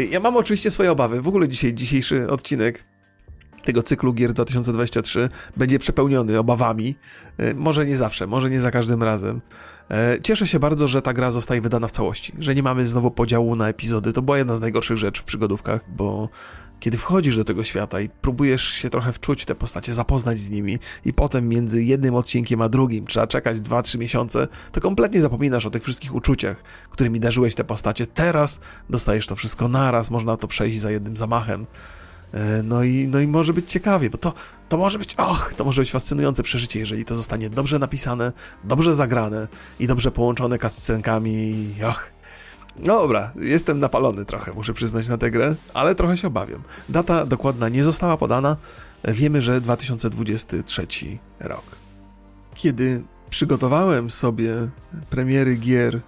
Ja 0.10 0.20
mam 0.20 0.38
oczywiście 0.38 0.72
swoje 0.72 0.92
obawy. 0.92 1.22
W 1.22 1.28
ogóle 1.28 1.50
dzisiaj, 1.50 1.74
dzisiejszy 1.74 2.30
odcinek 2.30 2.86
tego 3.64 3.84
cyklu 3.84 4.14
gier 4.14 4.34
2023 4.34 5.30
będzie 5.58 5.80
przepełniony 5.80 6.40
obawami. 6.40 6.96
E, 7.38 7.54
może 7.54 7.86
nie 7.86 7.98
zawsze, 7.98 8.28
może 8.28 8.50
nie 8.50 8.62
za 8.62 8.72
każdym 8.72 9.04
razem. 9.04 9.42
E, 9.92 10.18
cieszę 10.24 10.48
się 10.48 10.60
bardzo, 10.60 10.88
że 10.88 11.02
ta 11.02 11.14
gra 11.14 11.32
zostaje 11.32 11.62
wydana 11.62 11.88
w 11.88 11.92
całości, 11.92 12.34
że 12.40 12.56
nie 12.56 12.64
mamy 12.64 12.88
znowu 12.88 13.12
podziału 13.12 13.56
na 13.56 13.68
epizody. 13.68 14.14
To 14.14 14.22
była 14.22 14.38
jedna 14.38 14.56
z 14.56 14.62
najgorszych 14.62 14.98
rzeczy 14.98 15.22
w 15.22 15.26
przygodówkach, 15.26 15.82
bo 15.88 16.30
kiedy 16.80 16.98
wchodzisz 16.98 17.38
do 17.38 17.44
tego 17.44 17.64
świata 17.64 18.02
i 18.02 18.10
próbujesz 18.10 18.64
się 18.70 18.90
trochę 18.90 19.14
wczuć 19.14 19.46
te 19.46 19.56
postacie, 19.56 19.94
zapoznać 19.94 20.40
z 20.40 20.50
nimi 20.50 20.80
i 21.06 21.14
potem 21.14 21.50
między 21.50 21.84
jednym 21.84 22.16
odcinkiem 22.16 22.62
a 22.62 22.70
drugim 22.70 23.08
trzeba 23.08 23.28
czekać 23.28 23.58
2-3 23.58 23.98
miesiące, 23.98 24.48
to 24.72 24.82
kompletnie 24.82 25.22
zapominasz 25.22 25.66
o 25.66 25.70
tych 25.70 25.84
wszystkich 25.84 26.16
uczuciach, 26.16 26.64
którymi 26.90 27.20
darzyłeś 27.20 27.56
te 27.56 27.64
postacie. 27.64 28.08
Teraz 28.08 28.60
dostajesz 28.90 29.28
to 29.28 29.36
wszystko 29.36 29.68
naraz, 29.68 30.12
można 30.12 30.38
to 30.38 30.48
przejść 30.48 30.80
za 30.80 30.92
jednym 30.92 31.18
zamachem. 31.18 31.66
E, 32.34 32.64
no 32.64 32.84
i, 32.84 33.08
no 33.08 33.20
i 33.20 33.28
może 33.28 33.54
być 33.54 33.72
ciekawie, 33.72 34.10
bo 34.10 34.18
to, 34.18 34.34
to 34.70 34.78
może 34.78 35.00
być, 35.00 35.16
och, 35.16 35.54
to 35.54 35.64
może 35.64 35.82
być 35.82 35.92
fascynujące 35.92 36.44
przeżycie, 36.44 36.80
jeżeli 36.80 37.06
to 37.06 37.16
zostanie 37.16 37.50
dobrze 37.50 37.80
napisane, 37.80 38.32
dobrze 38.64 38.96
zagrane 38.96 39.48
i 39.80 39.88
dobrze 39.88 40.12
połączone 40.12 40.58
kascenkami, 40.58 41.74
och. 41.90 42.17
No 42.80 43.02
dobra, 43.02 43.32
jestem 43.40 43.80
napalony 43.80 44.26
trochę, 44.26 44.54
muszę 44.54 44.74
przyznać 44.74 45.08
na 45.08 45.18
tę 45.18 45.32
grę, 45.32 45.56
ale 45.74 45.96
trochę 45.96 46.18
się 46.18 46.28
obawiam. 46.28 46.62
Data 46.90 47.26
dokładna 47.26 47.70
nie 47.70 47.84
została 47.84 48.18
podana, 48.18 48.58
wiemy, 49.04 49.42
że 49.42 49.62
2023 49.62 50.88
rok. 51.40 51.64
Kiedy 52.56 53.02
przygotowałem 53.30 54.10
sobie 54.10 54.54
premiery 55.10 55.56
gier 55.56 56.02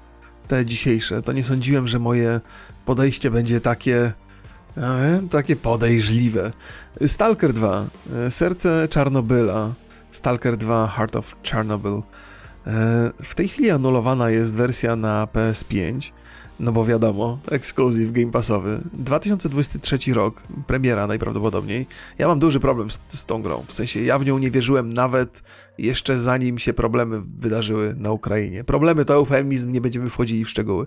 te 0.47 0.65
dzisiejsze, 0.65 1.21
to 1.21 1.31
nie 1.33 1.43
sądziłem, 1.43 1.87
że 1.87 1.99
moje 1.99 2.41
podejście 2.85 3.31
będzie 3.31 3.61
takie 3.61 4.13
takie 5.31 5.55
podejrzliwe. 5.55 6.51
Stalker 7.07 7.53
2, 7.53 7.85
e, 8.15 8.31
Serce 8.31 8.87
Czarnobyla, 8.87 9.73
Stalker 10.11 10.57
2 10.57 10.87
Heart 10.87 11.15
of 11.15 11.35
Chernobyl. 11.43 12.01
E, 12.67 13.11
w 13.23 13.35
tej 13.35 13.47
chwili 13.47 13.71
anulowana 13.71 14.29
jest 14.29 14.55
wersja 14.55 14.95
na 14.95 15.27
PS5, 15.33 16.11
no 16.59 16.71
bo 16.71 16.85
wiadomo, 16.85 17.39
ekskluzyw 17.51 18.11
Game 18.11 18.31
Passowy. 18.31 18.81
2023 18.93 20.13
rok, 20.13 20.43
premiera 20.67 21.07
najprawdopodobniej. 21.07 21.87
Ja 22.17 22.27
mam 22.27 22.39
duży 22.39 22.59
problem 22.59 22.91
z, 22.91 22.99
z, 23.07 23.25
tą 23.25 23.41
grą, 23.41 23.63
w 23.67 23.73
sensie 23.73 24.01
ja 24.01 24.19
w 24.19 24.25
nią 24.25 24.37
nie 24.37 24.51
wierzyłem 24.51 24.93
nawet 24.93 25.43
jeszcze 25.77 26.19
zanim 26.19 26.59
się 26.59 26.73
problemy 26.73 27.21
wydarzyły 27.39 27.95
na 27.97 28.11
Ukrainie. 28.11 28.63
Problemy 28.63 29.05
to 29.05 29.13
eufemizm, 29.13 29.71
nie 29.71 29.81
będziemy 29.81 30.09
wchodzili 30.09 30.45
w 30.45 30.49
szczegóły. 30.49 30.85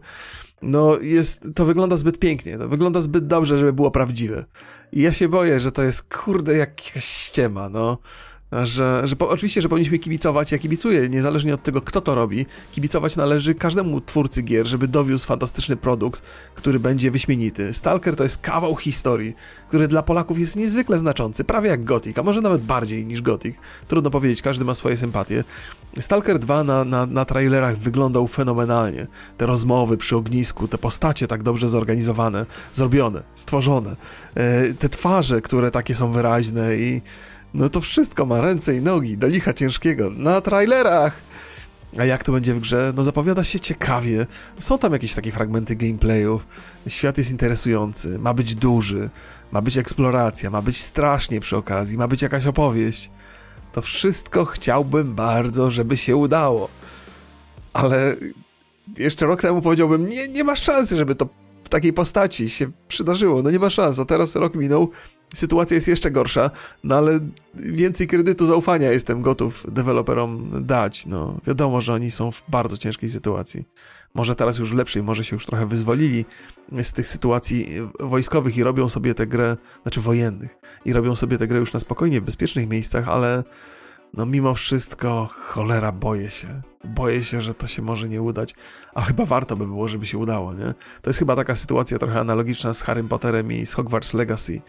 No 0.62 0.98
jest, 0.98 1.46
to 1.54 1.64
wygląda 1.64 1.96
zbyt 1.96 2.18
pięknie, 2.18 2.58
to 2.58 2.68
wygląda 2.68 3.00
zbyt 3.00 3.26
dobrze, 3.26 3.58
żeby 3.58 3.72
było 3.72 3.90
prawdziwe. 3.90 4.44
I 4.92 5.02
ja 5.02 5.12
się 5.12 5.28
boję, 5.28 5.60
że 5.60 5.72
to 5.72 5.82
jest 5.82 6.02
kurde 6.02 6.56
jakaś 6.56 7.04
ściema, 7.04 7.68
no 7.68 7.98
że, 8.52 9.02
że 9.04 9.16
po, 9.16 9.28
oczywiście, 9.28 9.62
że 9.62 9.68
powinniśmy 9.68 9.98
kibicować, 9.98 10.52
ja 10.52 10.58
kibicuję, 10.58 11.08
niezależnie 11.08 11.54
od 11.54 11.62
tego, 11.62 11.80
kto 11.80 12.00
to 12.00 12.14
robi, 12.14 12.46
kibicować 12.72 13.16
należy 13.16 13.54
każdemu 13.54 14.00
twórcy 14.00 14.42
gier, 14.42 14.66
żeby 14.66 14.88
dowiózł 14.88 15.26
fantastyczny 15.26 15.76
produkt, 15.76 16.22
który 16.54 16.80
będzie 16.80 17.10
wyśmienity. 17.10 17.72
Stalker 17.72 18.16
to 18.16 18.22
jest 18.22 18.38
kawał 18.38 18.76
historii, 18.76 19.34
który 19.68 19.88
dla 19.88 20.02
Polaków 20.02 20.38
jest 20.38 20.56
niezwykle 20.56 20.98
znaczący, 20.98 21.44
prawie 21.44 21.70
jak 21.70 21.84
Gothic, 21.84 22.18
a 22.18 22.22
może 22.22 22.40
nawet 22.40 22.62
bardziej 22.62 23.06
niż 23.06 23.22
Gothic. 23.22 23.56
Trudno 23.88 24.10
powiedzieć, 24.10 24.42
każdy 24.42 24.64
ma 24.64 24.74
swoje 24.74 24.96
sympatie. 24.96 25.44
Stalker 26.00 26.38
2 26.38 26.64
na, 26.64 26.84
na, 26.84 27.06
na 27.06 27.24
trailerach 27.24 27.76
wyglądał 27.76 28.26
fenomenalnie. 28.26 29.06
Te 29.36 29.46
rozmowy 29.46 29.96
przy 29.96 30.16
ognisku, 30.16 30.68
te 30.68 30.78
postacie 30.78 31.26
tak 31.26 31.42
dobrze 31.42 31.68
zorganizowane, 31.68 32.46
zrobione, 32.74 33.22
stworzone. 33.34 33.96
E, 34.34 34.74
te 34.74 34.88
twarze, 34.88 35.40
które 35.40 35.70
takie 35.70 35.94
są 35.94 36.12
wyraźne 36.12 36.76
i 36.76 37.02
no 37.54 37.68
to 37.68 37.80
wszystko 37.80 38.26
ma 38.26 38.40
ręce 38.40 38.76
i 38.76 38.80
nogi, 38.80 39.18
do 39.18 39.26
licha 39.26 39.52
ciężkiego, 39.52 40.10
na 40.10 40.40
trailerach. 40.40 41.22
A 41.98 42.04
jak 42.04 42.24
to 42.24 42.32
będzie 42.32 42.54
w 42.54 42.60
grze? 42.60 42.92
No 42.96 43.04
zapowiada 43.04 43.44
się 43.44 43.60
ciekawie. 43.60 44.26
Są 44.58 44.78
tam 44.78 44.92
jakieś 44.92 45.14
takie 45.14 45.32
fragmenty 45.32 45.76
gameplayów. 45.76 46.46
Świat 46.88 47.18
jest 47.18 47.30
interesujący, 47.30 48.18
ma 48.18 48.34
być 48.34 48.54
duży, 48.54 49.10
ma 49.52 49.62
być 49.62 49.76
eksploracja, 49.76 50.50
ma 50.50 50.62
być 50.62 50.82
strasznie 50.82 51.40
przy 51.40 51.56
okazji, 51.56 51.98
ma 51.98 52.08
być 52.08 52.22
jakaś 52.22 52.46
opowieść. 52.46 53.10
To 53.72 53.82
wszystko 53.82 54.44
chciałbym 54.44 55.14
bardzo, 55.14 55.70
żeby 55.70 55.96
się 55.96 56.16
udało. 56.16 56.68
Ale 57.72 58.16
jeszcze 58.98 59.26
rok 59.26 59.42
temu 59.42 59.62
powiedziałbym, 59.62 60.08
nie, 60.08 60.28
nie 60.28 60.44
ma 60.44 60.56
szansy, 60.56 60.96
żeby 60.96 61.14
to 61.14 61.28
w 61.64 61.68
takiej 61.68 61.92
postaci 61.92 62.50
się 62.50 62.70
przydarzyło. 62.88 63.42
No 63.42 63.50
nie 63.50 63.58
ma 63.58 63.70
szans, 63.70 63.98
a 63.98 64.04
teraz 64.04 64.36
rok 64.36 64.54
minął 64.54 64.90
sytuacja 65.34 65.74
jest 65.74 65.88
jeszcze 65.88 66.10
gorsza, 66.10 66.50
no 66.84 66.96
ale 66.96 67.20
więcej 67.54 68.06
kredytu 68.06 68.46
zaufania 68.46 68.92
jestem 68.92 69.22
gotów 69.22 69.66
deweloperom 69.68 70.50
dać. 70.66 71.06
No, 71.06 71.40
wiadomo, 71.46 71.80
że 71.80 71.92
oni 71.92 72.10
są 72.10 72.32
w 72.32 72.42
bardzo 72.48 72.76
ciężkiej 72.76 73.08
sytuacji. 73.08 73.64
Może 74.14 74.34
teraz 74.34 74.58
już 74.58 74.70
w 74.70 74.74
lepszej, 74.74 75.02
może 75.02 75.24
się 75.24 75.36
już 75.36 75.46
trochę 75.46 75.66
wyzwolili 75.66 76.24
z 76.82 76.92
tych 76.92 77.08
sytuacji 77.08 77.68
wojskowych 78.00 78.56
i 78.56 78.62
robią 78.62 78.88
sobie 78.88 79.14
tę 79.14 79.26
grę, 79.26 79.56
znaczy 79.82 80.00
wojennych, 80.00 80.58
i 80.84 80.92
robią 80.92 81.16
sobie 81.16 81.38
tę 81.38 81.46
grę 81.46 81.58
już 81.58 81.72
na 81.72 81.80
spokojnie, 81.80 82.20
w 82.20 82.24
bezpiecznych 82.24 82.68
miejscach, 82.68 83.08
ale 83.08 83.44
no 84.14 84.26
mimo 84.26 84.54
wszystko, 84.54 85.28
cholera, 85.32 85.92
boję 85.92 86.30
się. 86.30 86.62
Boję 86.84 87.24
się, 87.24 87.42
że 87.42 87.54
to 87.54 87.66
się 87.66 87.82
może 87.82 88.08
nie 88.08 88.22
udać, 88.22 88.54
a 88.94 89.02
chyba 89.02 89.24
warto 89.24 89.56
by 89.56 89.66
było, 89.66 89.88
żeby 89.88 90.06
się 90.06 90.18
udało, 90.18 90.54
nie? 90.54 90.74
To 91.02 91.10
jest 91.10 91.18
chyba 91.18 91.36
taka 91.36 91.54
sytuacja 91.54 91.98
trochę 91.98 92.20
analogiczna 92.20 92.74
z 92.74 92.82
Harrym 92.82 93.08
Potterem 93.08 93.52
i 93.52 93.66
z 93.66 93.74
Hogwarts 93.74 94.14
Legacy, 94.14 94.62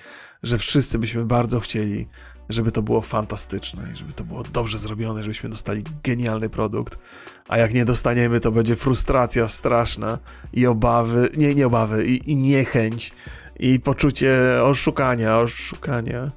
że 0.43 0.57
wszyscy 0.57 0.99
byśmy 0.99 1.25
bardzo 1.25 1.59
chcieli, 1.59 2.07
żeby 2.49 2.71
to 2.71 2.81
było 2.81 3.01
fantastyczne 3.01 3.91
i 3.93 3.95
żeby 3.95 4.13
to 4.13 4.23
było 4.23 4.43
dobrze 4.43 4.79
zrobione, 4.79 5.23
żebyśmy 5.23 5.49
dostali 5.49 5.83
genialny 6.03 6.49
produkt, 6.49 6.99
a 7.47 7.57
jak 7.57 7.73
nie 7.73 7.85
dostaniemy, 7.85 8.39
to 8.39 8.51
będzie 8.51 8.75
frustracja 8.75 9.47
straszna 9.47 10.19
i 10.53 10.67
obawy, 10.67 11.29
nie, 11.37 11.55
nie 11.55 11.67
obawy, 11.67 12.05
i, 12.05 12.31
i 12.31 12.35
niechęć 12.35 13.13
i 13.59 13.79
poczucie 13.79 14.39
oszukania, 14.63 15.39
oszukania. 15.39 16.31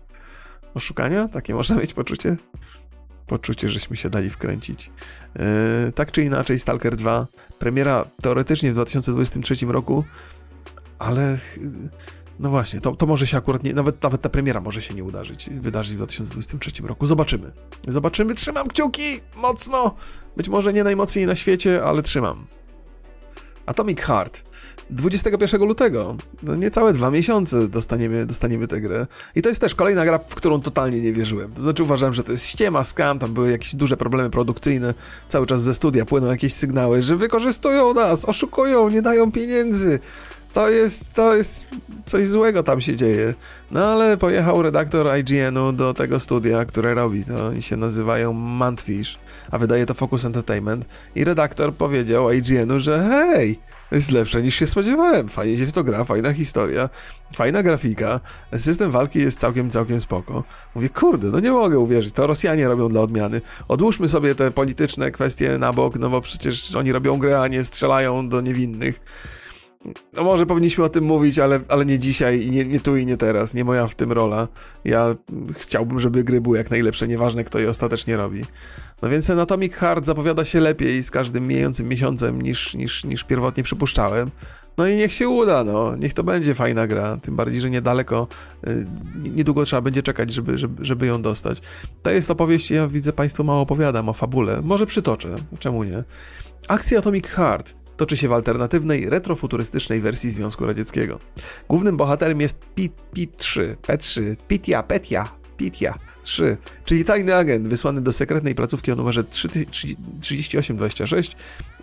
Oszukania? 0.74 1.28
Takie 1.28 1.54
można 1.54 1.76
mieć 1.76 1.94
poczucie? 1.94 2.36
Poczucie, 3.26 3.68
żeśmy 3.68 3.96
się 3.96 4.10
dali 4.10 4.30
wkręcić. 4.30 4.90
Yy, 5.34 5.92
tak 5.92 6.12
czy 6.12 6.22
inaczej, 6.22 6.58
Stalker 6.58 6.96
2, 6.96 7.26
premiera 7.58 8.04
teoretycznie 8.22 8.70
w 8.70 8.74
2023 8.74 9.66
roku, 9.66 10.04
ale 10.98 11.38
no 12.40 12.50
właśnie, 12.50 12.80
to, 12.80 12.96
to 12.96 13.06
może 13.06 13.26
się 13.26 13.36
akurat 13.36 13.64
nie, 13.64 13.74
nawet, 13.74 14.02
nawet 14.02 14.22
ta 14.22 14.28
premiera 14.28 14.60
może 14.60 14.82
się 14.82 14.94
nie 14.94 15.04
udarzyć, 15.04 15.50
wydarzyć 15.50 15.94
w 15.94 15.96
2023 15.96 16.82
roku. 16.82 17.06
Zobaczymy. 17.06 17.52
Zobaczymy, 17.88 18.34
trzymam 18.34 18.68
kciuki 18.68 19.20
mocno. 19.36 19.94
Być 20.36 20.48
może 20.48 20.72
nie 20.72 20.84
najmocniej 20.84 21.26
na 21.26 21.34
świecie, 21.34 21.84
ale 21.84 22.02
trzymam. 22.02 22.46
Atomic 23.66 24.00
Heart. 24.00 24.44
21 24.90 25.60
lutego, 25.60 26.16
no 26.42 26.56
niecałe 26.56 26.92
dwa 26.92 27.10
miesiące 27.10 27.68
dostaniemy, 27.68 28.26
dostaniemy 28.26 28.68
tę 28.68 28.80
grę. 28.80 29.06
I 29.34 29.42
to 29.42 29.48
jest 29.48 29.60
też 29.60 29.74
kolejna 29.74 30.04
gra, 30.04 30.18
w 30.18 30.34
którą 30.34 30.60
totalnie 30.60 31.00
nie 31.00 31.12
wierzyłem. 31.12 31.52
To 31.52 31.62
znaczy 31.62 31.82
uważałem, 31.82 32.14
że 32.14 32.22
to 32.22 32.32
jest 32.32 32.46
ściema, 32.46 32.84
skam, 32.84 33.18
tam 33.18 33.34
były 33.34 33.50
jakieś 33.50 33.74
duże 33.74 33.96
problemy 33.96 34.30
produkcyjne, 34.30 34.94
cały 35.28 35.46
czas 35.46 35.62
ze 35.62 35.74
studia 35.74 36.04
płyną 36.04 36.26
jakieś 36.26 36.54
sygnały, 36.54 37.02
że 37.02 37.16
wykorzystują 37.16 37.94
nas, 37.94 38.24
oszukują, 38.24 38.88
nie 38.90 39.02
dają 39.02 39.32
pieniędzy. 39.32 39.98
To 40.52 40.70
jest, 40.70 41.12
to 41.12 41.34
jest 41.34 41.66
coś 42.04 42.26
złego 42.26 42.62
tam 42.62 42.80
się 42.80 42.96
dzieje. 42.96 43.34
No 43.70 43.84
ale 43.84 44.16
pojechał 44.16 44.62
redaktor 44.62 45.06
IGN-u 45.18 45.72
do 45.72 45.94
tego 45.94 46.20
studia, 46.20 46.64
które 46.64 46.94
robi 46.94 47.24
to. 47.24 47.46
Oni 47.46 47.62
się 47.62 47.76
nazywają 47.76 48.32
Mantfish, 48.32 49.18
a 49.50 49.58
wydaje 49.58 49.86
to 49.86 49.94
Focus 49.94 50.24
Entertainment. 50.24 50.84
I 51.14 51.24
redaktor 51.24 51.74
powiedział 51.74 52.32
IGN-u, 52.32 52.78
że 52.78 53.04
hej, 53.10 53.58
jest 53.90 54.12
lepsze 54.12 54.42
niż 54.42 54.54
się 54.54 54.66
spodziewałem. 54.66 55.28
Fajnie 55.28 55.56
się 55.56 55.66
w 55.66 55.72
to 55.72 55.84
gra, 55.84 56.04
fajna 56.04 56.32
historia, 56.32 56.88
fajna 57.34 57.62
grafika, 57.62 58.20
system 58.56 58.90
walki 58.90 59.18
jest 59.18 59.38
całkiem, 59.38 59.70
całkiem 59.70 60.00
spoko. 60.00 60.44
Mówię, 60.74 60.88
kurde, 60.88 61.28
no 61.28 61.40
nie 61.40 61.50
mogę 61.50 61.78
uwierzyć, 61.78 62.12
to 62.12 62.26
Rosjanie 62.26 62.68
robią 62.68 62.88
dla 62.88 63.00
odmiany. 63.00 63.40
Odłóżmy 63.68 64.08
sobie 64.08 64.34
te 64.34 64.50
polityczne 64.50 65.10
kwestie 65.10 65.58
na 65.58 65.72
bok, 65.72 65.98
no 65.98 66.10
bo 66.10 66.20
przecież 66.20 66.76
oni 66.76 66.92
robią 66.92 67.18
grę, 67.18 67.40
a 67.40 67.48
nie 67.48 67.64
strzelają 67.64 68.28
do 68.28 68.40
niewinnych. 68.40 69.00
No 70.12 70.24
może 70.24 70.46
powinniśmy 70.46 70.84
o 70.84 70.88
tym 70.88 71.04
mówić, 71.04 71.38
ale, 71.38 71.60
ale 71.68 71.86
nie 71.86 71.98
dzisiaj 71.98 72.50
nie, 72.50 72.64
nie 72.64 72.80
tu 72.80 72.96
i 72.96 73.06
nie 73.06 73.16
teraz. 73.16 73.54
Nie 73.54 73.64
moja 73.64 73.86
w 73.86 73.94
tym 73.94 74.12
rola. 74.12 74.48
Ja 74.84 75.14
chciałbym, 75.52 76.00
żeby 76.00 76.24
gry 76.24 76.40
były 76.40 76.58
jak 76.58 76.70
najlepsze, 76.70 77.08
nieważne 77.08 77.44
kto 77.44 77.58
je 77.58 77.70
ostatecznie 77.70 78.16
robi. 78.16 78.44
No 79.02 79.08
więc 79.08 79.30
Anatomic 79.30 79.74
Heart 79.74 80.06
zapowiada 80.06 80.44
się 80.44 80.60
lepiej 80.60 81.02
z 81.02 81.10
każdym 81.10 81.46
mijającym 81.46 81.88
miesiącem 81.88 82.42
niż, 82.42 82.74
niż, 82.74 83.04
niż 83.04 83.24
pierwotnie 83.24 83.62
przypuszczałem. 83.62 84.30
No 84.78 84.86
i 84.86 84.96
niech 84.96 85.12
się 85.12 85.28
uda, 85.28 85.64
no. 85.64 85.96
Niech 85.96 86.14
to 86.14 86.24
będzie 86.24 86.54
fajna 86.54 86.86
gra. 86.86 87.16
Tym 87.16 87.36
bardziej, 87.36 87.60
że 87.60 87.70
niedaleko, 87.70 88.28
y, 88.68 88.86
niedługo 89.16 89.64
trzeba 89.64 89.82
będzie 89.82 90.02
czekać, 90.02 90.32
żeby, 90.32 90.58
żeby, 90.58 90.84
żeby 90.84 91.06
ją 91.06 91.22
dostać. 91.22 91.60
To 92.02 92.10
jest 92.10 92.30
opowieść, 92.30 92.70
ja 92.70 92.88
widzę, 92.88 93.12
Państwu 93.12 93.44
mało 93.44 93.60
opowiadam 93.60 94.08
o 94.08 94.12
fabule. 94.12 94.62
Może 94.62 94.86
przytoczę, 94.86 95.34
czemu 95.58 95.84
nie? 95.84 96.04
Akcja 96.68 96.98
Atomic 96.98 97.26
Heart 97.26 97.74
toczy 97.96 98.16
się 98.16 98.28
w 98.28 98.32
alternatywnej, 98.32 99.10
retrofuturystycznej 99.10 100.00
wersji 100.00 100.30
Związku 100.30 100.66
Radzieckiego. 100.66 101.18
Głównym 101.68 101.96
bohaterem 101.96 102.40
jest 102.40 102.60
P3, 102.76 103.76
P3, 103.76 104.36
Pitya, 104.48 104.82
Petya, 104.82 105.28
Pitya, 105.56 105.94
3, 106.26 106.56
czyli 106.84 107.04
tajny 107.04 107.36
agent 107.36 107.68
wysłany 107.68 108.00
do 108.00 108.12
sekretnej 108.12 108.54
placówki 108.54 108.92
o 108.92 108.96
numerze 108.96 109.24
3826 109.24 111.36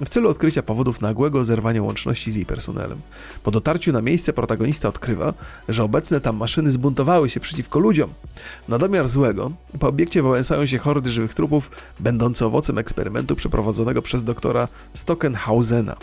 w 0.05 0.09
celu 0.09 0.29
odkrycia 0.29 0.63
powodów 0.63 1.01
nagłego 1.01 1.43
zerwania 1.43 1.83
łączności 1.83 2.31
z 2.31 2.35
jej 2.35 2.45
personelem. 2.45 3.01
Po 3.43 3.51
dotarciu 3.51 3.91
na 3.91 4.01
miejsce 4.01 4.33
protagonista 4.33 4.89
odkrywa, 4.89 5.33
że 5.69 5.83
obecne 5.83 6.21
tam 6.21 6.37
maszyny 6.37 6.71
zbuntowały 6.71 7.29
się 7.29 7.39
przeciwko 7.39 7.79
ludziom. 7.79 8.13
Na 8.67 8.77
domiar 8.77 9.07
złego, 9.07 9.51
po 9.79 9.87
obiekcie 9.87 10.21
wałęsają 10.21 10.65
się 10.65 10.77
hordy 10.77 11.11
żywych 11.11 11.33
trupów, 11.33 11.71
będące 11.99 12.45
owocem 12.45 12.77
eksperymentu 12.77 13.35
przeprowadzonego 13.35 14.01
przez 14.01 14.23
doktora 14.23 14.67
Stockenhausena. 14.93 15.95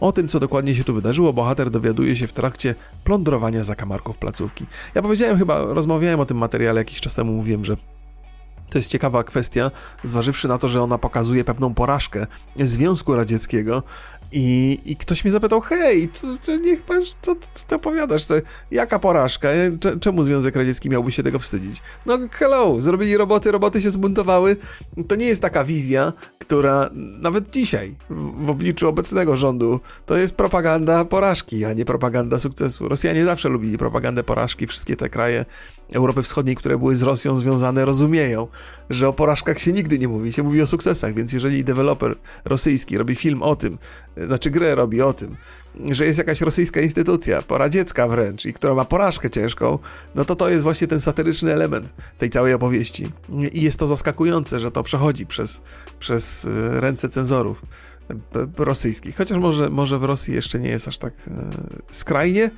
O 0.00 0.12
tym, 0.12 0.28
co 0.28 0.40
dokładnie 0.40 0.74
się 0.74 0.84
tu 0.84 0.94
wydarzyło, 0.94 1.32
bohater 1.32 1.70
dowiaduje 1.70 2.16
się 2.16 2.26
w 2.26 2.32
trakcie 2.32 2.74
plądrowania 3.04 3.64
zakamarków 3.64 4.18
placówki. 4.18 4.66
Ja 4.94 5.02
powiedziałem 5.02 5.38
chyba, 5.38 5.58
rozmawiałem 5.58 6.20
o 6.20 6.26
tym 6.26 6.36
materiale 6.36 6.80
jakiś 6.80 7.00
czas 7.00 7.14
temu, 7.14 7.32
mówiłem, 7.32 7.64
że 7.64 7.76
to 8.70 8.78
jest 8.78 8.90
ciekawa 8.90 9.24
kwestia, 9.24 9.70
zważywszy 10.04 10.48
na 10.48 10.58
to, 10.58 10.68
że 10.68 10.82
ona 10.82 10.98
pokazuje 10.98 11.44
pewną 11.44 11.74
porażkę 11.74 12.26
Związku 12.56 13.14
Radzieckiego 13.16 13.82
i, 14.32 14.78
i 14.84 14.96
ktoś 14.96 15.24
mnie 15.24 15.30
zapytał, 15.30 15.60
hej, 15.60 16.08
to, 16.08 16.36
to 16.46 16.56
niech 16.56 16.82
pan, 16.82 17.00
co, 17.22 17.34
ty 17.68 17.74
opowiadasz, 17.74 18.26
to, 18.26 18.34
jaka 18.70 18.98
porażka, 18.98 19.48
czemu 20.00 20.22
Związek 20.22 20.56
Radziecki 20.56 20.90
miałby 20.90 21.12
się 21.12 21.22
tego 21.22 21.38
wstydzić? 21.38 21.82
No 22.06 22.18
hello, 22.30 22.80
zrobili 22.80 23.16
roboty, 23.16 23.52
roboty 23.52 23.82
się 23.82 23.90
zbuntowały, 23.90 24.56
to 25.08 25.16
nie 25.16 25.26
jest 25.26 25.42
taka 25.42 25.64
wizja, 25.64 26.12
która 26.38 26.90
nawet 26.94 27.50
dzisiaj, 27.50 27.96
w, 28.10 28.46
w 28.46 28.50
obliczu 28.50 28.88
obecnego 28.88 29.36
rządu, 29.36 29.80
to 30.06 30.16
jest 30.16 30.34
propaganda 30.34 31.04
porażki, 31.04 31.64
a 31.64 31.72
nie 31.72 31.84
propaganda 31.84 32.40
sukcesu. 32.40 32.88
Rosjanie 32.88 33.24
zawsze 33.24 33.48
lubili 33.48 33.78
propagandę 33.78 34.22
porażki, 34.22 34.66
wszystkie 34.66 34.96
te 34.96 35.08
kraje 35.08 35.44
Europy 35.92 36.22
Wschodniej, 36.22 36.56
które 36.56 36.78
były 36.78 36.96
z 36.96 37.02
Rosją 37.02 37.36
związane, 37.36 37.84
rozumieją, 37.84 38.48
że 38.90 39.08
o 39.08 39.12
porażkach 39.12 39.58
się 39.58 39.72
nigdy 39.72 39.98
nie 39.98 40.08
mówi, 40.08 40.32
się 40.32 40.42
mówi 40.42 40.62
o 40.62 40.66
sukcesach, 40.66 41.14
więc 41.14 41.32
jeżeli 41.32 41.64
deweloper 41.64 42.16
rosyjski 42.44 42.98
robi 42.98 43.14
film 43.14 43.42
o 43.42 43.56
tym, 43.56 43.78
znaczy 44.26 44.50
grę 44.50 44.74
robi 44.74 45.02
o 45.02 45.12
tym, 45.12 45.36
że 45.90 46.06
jest 46.06 46.18
jakaś 46.18 46.40
rosyjska 46.40 46.80
instytucja, 46.80 47.42
poradziecka 47.42 48.08
wręcz, 48.08 48.46
i 48.46 48.52
która 48.52 48.74
ma 48.74 48.84
porażkę 48.84 49.30
ciężką, 49.30 49.78
no 50.14 50.24
to 50.24 50.36
to 50.36 50.48
jest 50.48 50.62
właśnie 50.62 50.86
ten 50.86 51.00
satyryczny 51.00 51.52
element 51.52 51.94
tej 52.18 52.30
całej 52.30 52.54
opowieści. 52.54 53.12
I 53.52 53.62
jest 53.62 53.78
to 53.78 53.86
zaskakujące, 53.86 54.60
że 54.60 54.70
to 54.70 54.82
przechodzi 54.82 55.26
przez, 55.26 55.62
przez 55.98 56.44
e, 56.44 56.80
ręce 56.80 57.08
cenzorów 57.08 57.62
rosyjskich. 58.56 59.16
Chociaż 59.16 59.38
może, 59.38 59.70
może 59.70 59.98
w 59.98 60.04
Rosji 60.04 60.34
jeszcze 60.34 60.60
nie 60.60 60.68
jest 60.68 60.88
aż 60.88 60.98
tak 60.98 61.14
e, 61.28 61.50
skrajnie, 61.90 62.50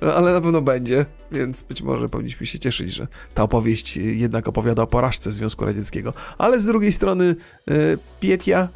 ale 0.00 0.32
na 0.32 0.40
pewno 0.40 0.62
będzie, 0.62 1.06
więc 1.32 1.62
być 1.62 1.82
może 1.82 2.08
powinniśmy 2.08 2.46
się 2.46 2.58
cieszyć, 2.58 2.92
że 2.92 3.06
ta 3.34 3.42
opowieść 3.42 3.96
jednak 3.96 4.48
opowiada 4.48 4.82
o 4.82 4.86
porażce 4.86 5.30
Związku 5.30 5.64
Radzieckiego. 5.64 6.12
Ale 6.38 6.60
z 6.60 6.64
drugiej 6.64 6.92
strony 6.92 7.36
e, 7.68 7.74
Pietia 8.20 8.68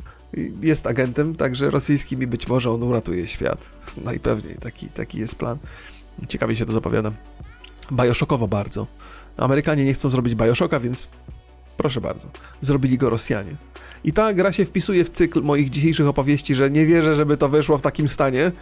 jest 0.63 0.87
agentem, 0.87 1.35
także 1.35 1.71
rosyjskim 1.71 2.23
i 2.23 2.27
być 2.27 2.49
może 2.49 2.71
on 2.71 2.83
uratuje 2.83 3.27
świat. 3.27 3.73
Najpewniej 4.05 4.55
taki, 4.55 4.89
taki 4.89 5.19
jest 5.19 5.35
plan. 5.35 5.59
Ciekawie 6.29 6.57
się 6.57 6.67
to 6.67 6.73
zapowiada. 6.73 7.13
Bajoszokowo 7.91 8.49
bardzo. 8.49 8.87
Amerykanie 9.37 9.85
nie 9.85 9.95
chcą 9.95 10.11
zrobić 10.11 10.35
Bioshocka, 10.35 10.81
więc 10.81 11.09
proszę 11.77 12.01
bardzo. 12.01 12.29
Zrobili 12.61 12.99
go 12.99 13.11
Rosjanie. 13.11 13.57
I 14.05 14.13
ta 14.13 14.35
gra 14.35 14.53
się 14.53 14.65
wpisuje 14.65 15.05
w 15.05 15.11
cykl 15.11 15.43
moich 15.43 15.71
dzisiejszych 15.71 16.07
opowieści, 16.07 16.55
że 16.55 16.71
nie 16.71 16.87
wierzę, 16.87 17.15
żeby 17.15 17.37
to 17.37 17.49
wyszło 17.49 17.79
w 17.79 17.83
takim 17.83 18.09
stanie, 18.09 18.53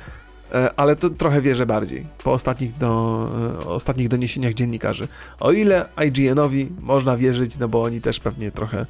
e, 0.53 0.71
ale 0.77 0.97
to 0.97 1.11
trochę 1.11 1.43
wierzę 1.43 1.67
bardziej 1.67 2.07
po 2.25 2.33
ostatnich, 2.33 2.79
do, 2.79 3.29
e, 3.63 3.67
ostatnich 3.67 4.09
doniesieniach 4.09 4.55
dziennikarzy. 4.55 5.09
O 5.41 5.53
ile 5.53 5.89
IGN-owi 6.07 6.69
można 6.81 7.17
wierzyć, 7.17 7.59
no 7.59 7.69
bo 7.69 7.83
oni 7.83 8.01
też 8.01 8.21
pewnie 8.21 8.51
trochę 8.51 8.87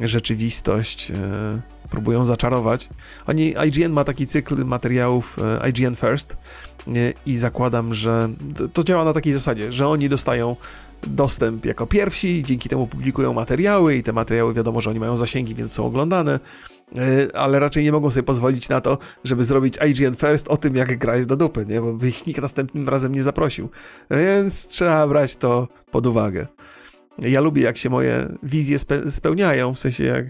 rzeczywistość 0.00 1.10
e, 1.10 1.14
próbują 1.92 2.24
zaczarować. 2.24 2.88
Oni, 3.26 3.54
IGN 3.66 3.92
ma 3.92 4.04
taki 4.04 4.26
cykl 4.26 4.64
materiałów 4.64 5.36
IGN 5.68 5.94
First 5.94 6.36
i 7.26 7.36
zakładam, 7.36 7.94
że 7.94 8.28
to 8.72 8.84
działa 8.84 9.04
na 9.04 9.12
takiej 9.12 9.32
zasadzie, 9.32 9.72
że 9.72 9.88
oni 9.88 10.08
dostają 10.08 10.56
dostęp 11.06 11.64
jako 11.64 11.86
pierwsi, 11.86 12.42
dzięki 12.44 12.68
temu 12.68 12.86
publikują 12.86 13.32
materiały 13.32 13.96
i 13.96 14.02
te 14.02 14.12
materiały 14.12 14.54
wiadomo, 14.54 14.80
że 14.80 14.90
oni 14.90 15.00
mają 15.00 15.16
zasięgi, 15.16 15.54
więc 15.54 15.72
są 15.72 15.86
oglądane, 15.86 16.40
e, 16.96 17.36
ale 17.36 17.58
raczej 17.58 17.84
nie 17.84 17.92
mogą 17.92 18.10
sobie 18.10 18.22
pozwolić 18.22 18.68
na 18.68 18.80
to, 18.80 18.98
żeby 19.24 19.44
zrobić 19.44 19.78
IGN 19.88 20.16
First 20.16 20.48
o 20.48 20.56
tym, 20.56 20.76
jak 20.76 20.98
gra 20.98 21.16
jest 21.16 21.28
do 21.28 21.36
dupy, 21.36 21.66
nie? 21.66 21.80
bo 21.80 21.92
by 21.92 22.08
ich 22.08 22.26
nikt 22.26 22.42
następnym 22.42 22.88
razem 22.88 23.14
nie 23.14 23.22
zaprosił. 23.22 23.68
Więc 24.10 24.66
trzeba 24.66 25.06
brać 25.08 25.36
to 25.36 25.68
pod 25.90 26.06
uwagę. 26.06 26.46
Ja 27.18 27.40
lubię, 27.40 27.62
jak 27.62 27.76
się 27.76 27.90
moje 27.90 28.38
wizje 28.42 28.78
spe 28.78 29.10
spełniają, 29.10 29.74
w 29.74 29.78
sensie 29.78 30.04
jak 30.04 30.26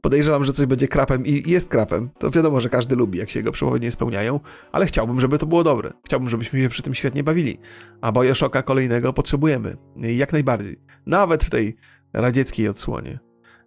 podejrzewam, 0.00 0.44
że 0.44 0.52
coś 0.52 0.66
będzie 0.66 0.88
krapem 0.88 1.26
i 1.26 1.50
jest 1.50 1.68
krapem. 1.68 2.10
To 2.18 2.30
wiadomo, 2.30 2.60
że 2.60 2.68
każdy 2.68 2.96
lubi, 2.96 3.18
jak 3.18 3.30
się 3.30 3.38
jego 3.40 3.52
przepowiednie 3.52 3.90
spełniają, 3.90 4.40
ale 4.72 4.86
chciałbym, 4.86 5.20
żeby 5.20 5.38
to 5.38 5.46
było 5.46 5.64
dobre. 5.64 5.92
Chciałbym, 6.06 6.28
żebyśmy 6.28 6.60
się 6.60 6.68
przy 6.68 6.82
tym 6.82 6.94
świetnie 6.94 7.24
bawili. 7.24 7.58
A 8.00 8.12
Bioshocka 8.12 8.62
kolejnego 8.62 9.12
potrzebujemy. 9.12 9.76
Jak 9.96 10.32
najbardziej. 10.32 10.80
Nawet 11.06 11.44
w 11.44 11.50
tej 11.50 11.76
radzieckiej 12.12 12.68
odsłonie. 12.68 13.18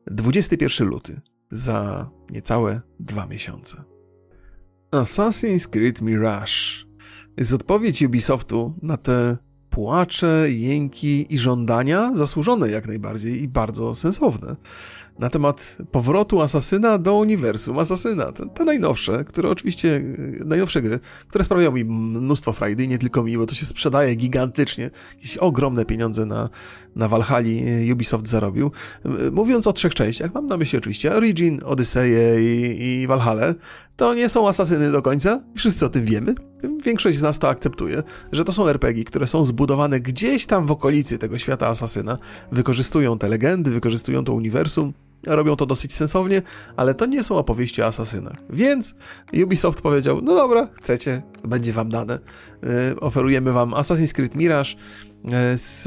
21 0.08 0.88
luty. 0.88 1.22
Za 1.52 2.10
niecałe 2.30 2.82
dwa 3.00 3.28
miesiące. 3.28 3.84
Assassin's 4.92 5.68
Creed 5.68 6.02
Mirage 6.02 6.88
jest 7.38 7.54
odpowiedź 7.54 8.02
Ubisoftu 8.02 8.74
na 8.82 8.98
te 8.98 9.38
płacze, 9.78 10.46
jęki 10.50 11.34
i 11.34 11.38
żądania 11.38 12.12
zasłużone 12.14 12.70
jak 12.70 12.88
najbardziej 12.88 13.42
i 13.44 13.48
bardzo 13.48 13.96
sensowne 13.96 14.56
na 15.20 15.30
temat 15.30 15.78
powrotu 15.92 16.42
Asasyna 16.42 16.98
do 16.98 17.16
uniwersum 17.16 17.80
Asasyna. 17.80 18.32
Te, 18.32 18.50
te, 18.50 18.66
najnowsze, 18.66 19.24
które 19.24 19.50
oczywiście, 19.50 20.02
najnowsze 20.46 20.82
gry, 20.82 21.00
które 21.28 21.44
sprawiają 21.44 21.72
mi 21.72 21.86
mnóstwo 21.86 22.54
frajdy 22.54 22.88
nie 22.88 22.98
tylko 22.98 23.24
mi, 23.24 23.38
bo 23.38 23.46
to 23.46 23.56
się 23.56 23.66
sprzedaje 23.66 24.16
gigantycznie. 24.16 24.90
Jakieś 25.16 25.38
ogromne 25.38 25.86
pieniądze 25.86 26.26
na, 26.26 26.50
na 26.96 27.08
Valhalla 27.08 27.50
Ubisoft 27.94 28.28
zarobił. 28.28 28.72
Mówiąc 29.32 29.68
o 29.68 29.74
trzech 29.74 29.96
częściach, 29.96 30.34
mam 30.34 30.46
na 30.46 30.58
myśli 30.58 30.78
oczywiście 30.78 31.14
Origin, 31.14 31.62
Odyseję 31.66 32.42
i, 32.42 33.02
i 33.02 33.08
Valhalla, 33.08 33.54
to 33.96 34.14
nie 34.14 34.30
są 34.30 34.48
asasyny 34.48 34.92
do 34.92 35.02
końca. 35.02 35.44
Wszyscy 35.56 35.86
o 35.86 35.90
tym 35.90 36.06
wiemy. 36.06 36.36
Większość 36.84 37.18
z 37.18 37.22
nas 37.22 37.40
to 37.40 37.50
akceptuje, 37.50 38.04
że 38.32 38.46
to 38.46 38.52
są 38.52 38.68
RPG, 38.68 39.04
które 39.04 39.28
są 39.28 39.44
zbudowane 39.44 40.00
gdzieś 40.00 40.46
tam 40.46 40.66
w 40.66 40.72
okolicy 40.72 41.18
tego 41.18 41.38
świata 41.38 41.68
asasyna, 41.68 42.18
wykorzystują 42.52 43.18
te 43.18 43.30
legendy, 43.30 43.72
wykorzystują 43.72 44.24
to 44.24 44.34
uniwersum, 44.34 44.94
robią 45.28 45.56
to 45.56 45.66
dosyć 45.66 45.94
sensownie, 45.94 46.42
ale 46.78 46.96
to 46.96 47.06
nie 47.06 47.24
są 47.24 47.38
opowieści 47.38 47.82
o 47.82 47.86
asasynach. 47.86 48.38
Więc 48.50 48.96
Ubisoft 49.44 49.82
powiedział, 49.82 50.22
no 50.22 50.36
dobra, 50.36 50.68
chcecie, 50.82 51.22
będzie 51.44 51.74
wam 51.74 51.90
dane. 51.90 52.20
Yy, 52.64 53.00
oferujemy 53.00 53.52
wam 53.52 53.72
Assassin's 53.72 54.14
Creed 54.14 54.36
Mirage, 54.36 54.76
E, 55.32 55.58
z, 55.58 55.84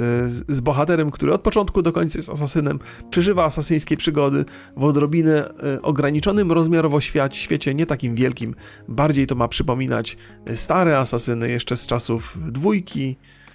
z, 0.49 0.61
bohaterem, 0.61 1.11
który 1.11 1.33
od 1.33 1.41
początku 1.41 1.83
do 1.83 1.93
końca 1.93 2.19
jest 2.19 2.31
asasynem, 2.31 2.79
przeżywa 3.11 3.45
asasyńskie 3.45 3.97
przygody 3.97 4.45
w 4.77 4.85
odrobinę 4.85 5.49
e, 5.49 5.83
ograniczonym 5.83 6.53
rozmiarowo 6.53 7.01
świat, 7.01 7.37
świecie, 7.37 7.75
nie 7.75 7.87
takim 7.87 8.15
wielkim. 8.15 8.55
Bardziej 8.89 9.27
to 9.27 9.35
ma 9.35 9.49
przypominać 9.49 10.17
stare 10.55 10.99
asasyny 10.99 11.51
jeszcze 11.51 11.77
z 11.77 11.87
czasów 11.87 12.39
dwójki, 12.53 13.17
e, 13.17 13.50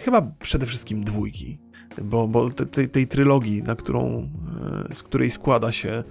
chyba 0.00 0.22
przede 0.22 0.66
wszystkim 0.66 1.04
dwójki, 1.04 1.58
bo, 2.02 2.28
bo 2.28 2.50
tej, 2.50 2.88
tej 2.88 3.06
trylogii, 3.06 3.62
na 3.62 3.76
którą, 3.76 4.28
z 4.92 5.02
której 5.02 5.30
składa 5.30 5.72
się 5.72 6.04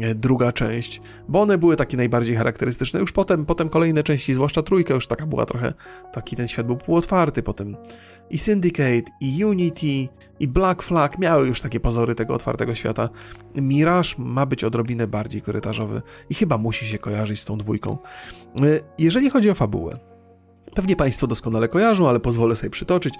E, 0.00 0.14
druga 0.14 0.52
część, 0.52 1.00
bo 1.28 1.40
one 1.40 1.58
były 1.58 1.76
takie 1.76 1.96
najbardziej 1.96 2.36
charakterystyczne. 2.36 3.00
Już 3.00 3.12
potem, 3.12 3.46
potem 3.46 3.68
kolejne 3.68 4.02
części, 4.02 4.34
zwłaszcza 4.34 4.62
trójka, 4.62 4.94
już 4.94 5.06
taka 5.06 5.26
była 5.26 5.46
trochę, 5.46 5.74
taki 6.12 6.36
ten 6.36 6.48
świat 6.48 6.66
był 6.66 6.76
półotwarty, 6.76 7.42
potem 7.42 7.76
i 8.30 8.38
Syndicate, 8.38 9.02
i 9.20 9.44
Unity, 9.44 10.08
i 10.40 10.48
Black 10.48 10.82
Flag 10.82 11.18
miały 11.18 11.46
już 11.46 11.60
takie 11.60 11.80
pozory 11.80 12.14
tego 12.14 12.34
otwartego 12.34 12.74
świata. 12.74 13.08
Mirage 13.54 14.10
ma 14.18 14.46
być 14.46 14.64
odrobinę 14.64 15.06
bardziej 15.06 15.42
korytarzowy 15.42 16.02
i 16.30 16.34
chyba 16.34 16.58
musi 16.58 16.86
się 16.86 16.98
kojarzyć 16.98 17.40
z 17.40 17.44
tą 17.44 17.58
dwójką. 17.58 17.98
E, 18.62 18.64
jeżeli 18.98 19.30
chodzi 19.30 19.50
o 19.50 19.54
fabułę, 19.54 19.98
Pewnie 20.74 20.96
Państwo 20.96 21.26
doskonale 21.26 21.68
kojarzą, 21.68 22.08
ale 22.08 22.20
pozwolę 22.20 22.56
sobie 22.56 22.70
przytoczyć. 22.70 23.14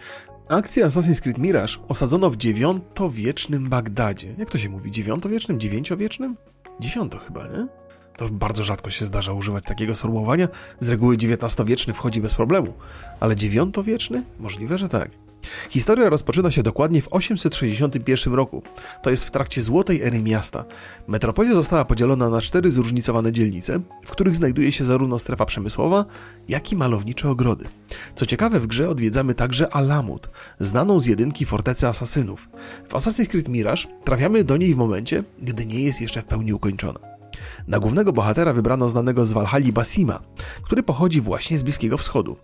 Akcja 0.48 0.86
Assassin's 0.86 1.20
Creed 1.20 1.38
Mirage 1.38 1.74
osadzono 1.88 2.30
w 2.30 2.36
dziewiątowiecznym 2.36 3.68
Bagdadzie. 3.68 4.34
Jak 4.38 4.50
to 4.50 4.58
się 4.58 4.68
mówi? 4.68 4.90
Dziewiątowiecznym? 4.90 5.60
Dziewięciowiecznym? 5.60 6.36
Dziewiąto 6.80 7.18
chyba, 7.18 7.48
nie? 7.48 7.66
To 8.16 8.28
bardzo 8.28 8.64
rzadko 8.64 8.90
się 8.90 9.06
zdarza 9.06 9.32
używać 9.32 9.64
takiego 9.64 9.94
sformułowania. 9.94 10.48
Z 10.80 10.88
reguły 10.88 11.14
XIX-wieczny 11.14 11.94
wchodzi 11.94 12.20
bez 12.20 12.34
problemu, 12.34 12.72
ale 13.20 13.34
IX-wieczny? 13.34 14.22
Możliwe, 14.40 14.78
że 14.78 14.88
tak. 14.88 15.10
Historia 15.70 16.08
rozpoczyna 16.08 16.50
się 16.50 16.62
dokładnie 16.62 17.02
w 17.02 17.08
861 17.10 18.34
roku. 18.34 18.62
To 19.02 19.10
jest 19.10 19.24
w 19.24 19.30
trakcie 19.30 19.62
Złotej 19.62 20.02
Ery 20.02 20.22
miasta. 20.22 20.64
Metropolia 21.08 21.54
została 21.54 21.84
podzielona 21.84 22.28
na 22.28 22.40
cztery 22.40 22.70
zróżnicowane 22.70 23.32
dzielnice, 23.32 23.80
w 24.04 24.10
których 24.10 24.36
znajduje 24.36 24.72
się 24.72 24.84
zarówno 24.84 25.18
strefa 25.18 25.46
przemysłowa, 25.46 26.04
jak 26.48 26.72
i 26.72 26.76
malownicze 26.76 27.30
ogrody. 27.30 27.64
Co 28.14 28.26
ciekawe, 28.26 28.60
w 28.60 28.66
grze 28.66 28.88
odwiedzamy 28.88 29.34
także 29.34 29.74
Alamut, 29.74 30.30
znaną 30.60 31.00
z 31.00 31.06
jedynki 31.06 31.44
fortecy 31.44 31.88
asasynów. 31.88 32.48
W 32.88 32.92
Assassin's 32.92 33.28
Creed 33.28 33.48
Mirage 33.48 33.82
trafiamy 34.04 34.44
do 34.44 34.56
niej 34.56 34.74
w 34.74 34.76
momencie, 34.76 35.24
gdy 35.42 35.66
nie 35.66 35.82
jest 35.82 36.00
jeszcze 36.00 36.22
w 36.22 36.24
pełni 36.24 36.52
ukończona. 36.52 37.13
Na 37.66 37.78
głównego 37.78 38.12
bohatera 38.12 38.52
wybrano 38.52 38.88
znanego 38.88 39.24
z 39.24 39.32
Walhali 39.32 39.72
Basima, 39.72 40.20
który 40.62 40.82
pochodzi 40.82 41.20
właśnie 41.20 41.58
z 41.58 41.62
Bliskiego 41.62 41.98
Wschodu. 41.98 42.36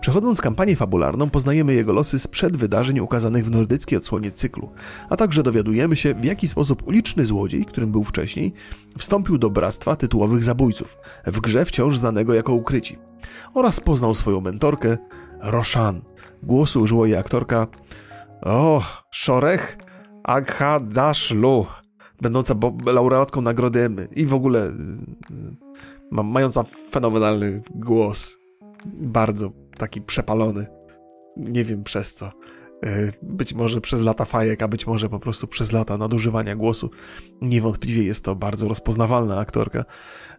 Przechodząc 0.00 0.40
kampanię 0.40 0.76
fabularną, 0.76 1.30
poznajemy 1.30 1.74
jego 1.74 1.92
losy 1.92 2.18
sprzed 2.18 2.56
wydarzeń 2.56 3.00
ukazanych 3.00 3.44
w 3.44 3.50
nordyckiej 3.50 3.98
odsłonie 3.98 4.30
cyklu, 4.30 4.70
a 5.10 5.16
także 5.16 5.42
dowiadujemy 5.42 5.96
się, 5.96 6.14
w 6.14 6.24
jaki 6.24 6.48
sposób 6.48 6.86
uliczny 6.86 7.24
złodziej, 7.24 7.64
którym 7.64 7.92
był 7.92 8.04
wcześniej, 8.04 8.52
wstąpił 8.98 9.38
do 9.38 9.50
bractwa 9.50 9.96
tytułowych 9.96 10.44
zabójców, 10.44 10.96
w 11.26 11.40
grze 11.40 11.64
wciąż 11.64 11.98
znanego 11.98 12.34
jako 12.34 12.52
ukryci, 12.52 12.98
oraz 13.54 13.80
poznał 13.80 14.14
swoją 14.14 14.40
mentorkę, 14.40 14.98
Roshan. 15.40 16.02
Głosu 16.42 16.80
użyło 16.80 17.06
jej 17.06 17.16
aktorka 17.16 17.66
O, 18.42 18.82
Shorech 19.10 19.78
Aghadashlu 20.24 21.66
będąca 22.22 22.54
laureatką 22.86 23.42
nagrody 23.42 23.80
Emmy 23.80 24.08
i 24.16 24.26
w 24.26 24.34
ogóle 24.34 24.66
y, 24.66 24.70
y, 24.70 26.22
mająca 26.22 26.62
fenomenalny 26.90 27.62
głos. 27.74 28.38
Bardzo 28.84 29.52
taki 29.78 30.00
przepalony. 30.00 30.66
Nie 31.36 31.64
wiem 31.64 31.84
przez 31.84 32.14
co. 32.14 32.32
Y, 32.86 33.12
być 33.22 33.54
może 33.54 33.80
przez 33.80 34.02
lata 34.02 34.24
fajek, 34.24 34.62
a 34.62 34.68
być 34.68 34.86
może 34.86 35.08
po 35.08 35.18
prostu 35.18 35.46
przez 35.46 35.72
lata 35.72 35.98
nadużywania 35.98 36.56
głosu. 36.56 36.90
Niewątpliwie 37.40 38.02
jest 38.02 38.24
to 38.24 38.34
bardzo 38.34 38.68
rozpoznawalna 38.68 39.38
aktorka. 39.38 39.84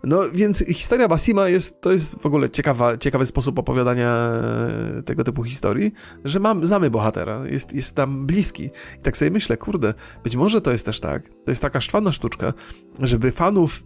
No 0.04 0.32
więc 0.34 0.64
historia 0.68 1.08
Basima 1.08 1.50
jest, 1.50 1.82
to 1.82 1.92
jest 1.92 2.20
w 2.20 2.26
ogóle 2.26 2.50
ciekawa, 2.50 2.98
ciekawy 2.98 3.26
sposób 3.26 3.60
opowiadania 3.60 4.10
e, 4.10 5.04
tego 5.04 5.24
typu 5.24 5.44
historii, 5.44 5.92
że 6.26 6.40
mam, 6.40 6.66
znamy 6.66 6.90
bohatera, 6.90 7.42
jest, 7.48 7.74
jest 7.74 7.96
tam 7.96 8.26
bliski. 8.26 8.64
I 9.00 9.02
tak 9.04 9.18
sobie 9.18 9.32
myślę, 9.32 9.58
kurde, 9.58 9.94
być 10.24 10.36
może 10.36 10.62
to 10.62 10.72
jest 10.72 10.86
też 10.86 11.00
tak, 11.00 11.30
to 11.46 11.52
jest 11.52 11.62
taka 11.62 11.82
szwana 11.82 12.12
sztuczka, 12.12 12.54
żeby 13.00 13.32
fanów 13.32 13.84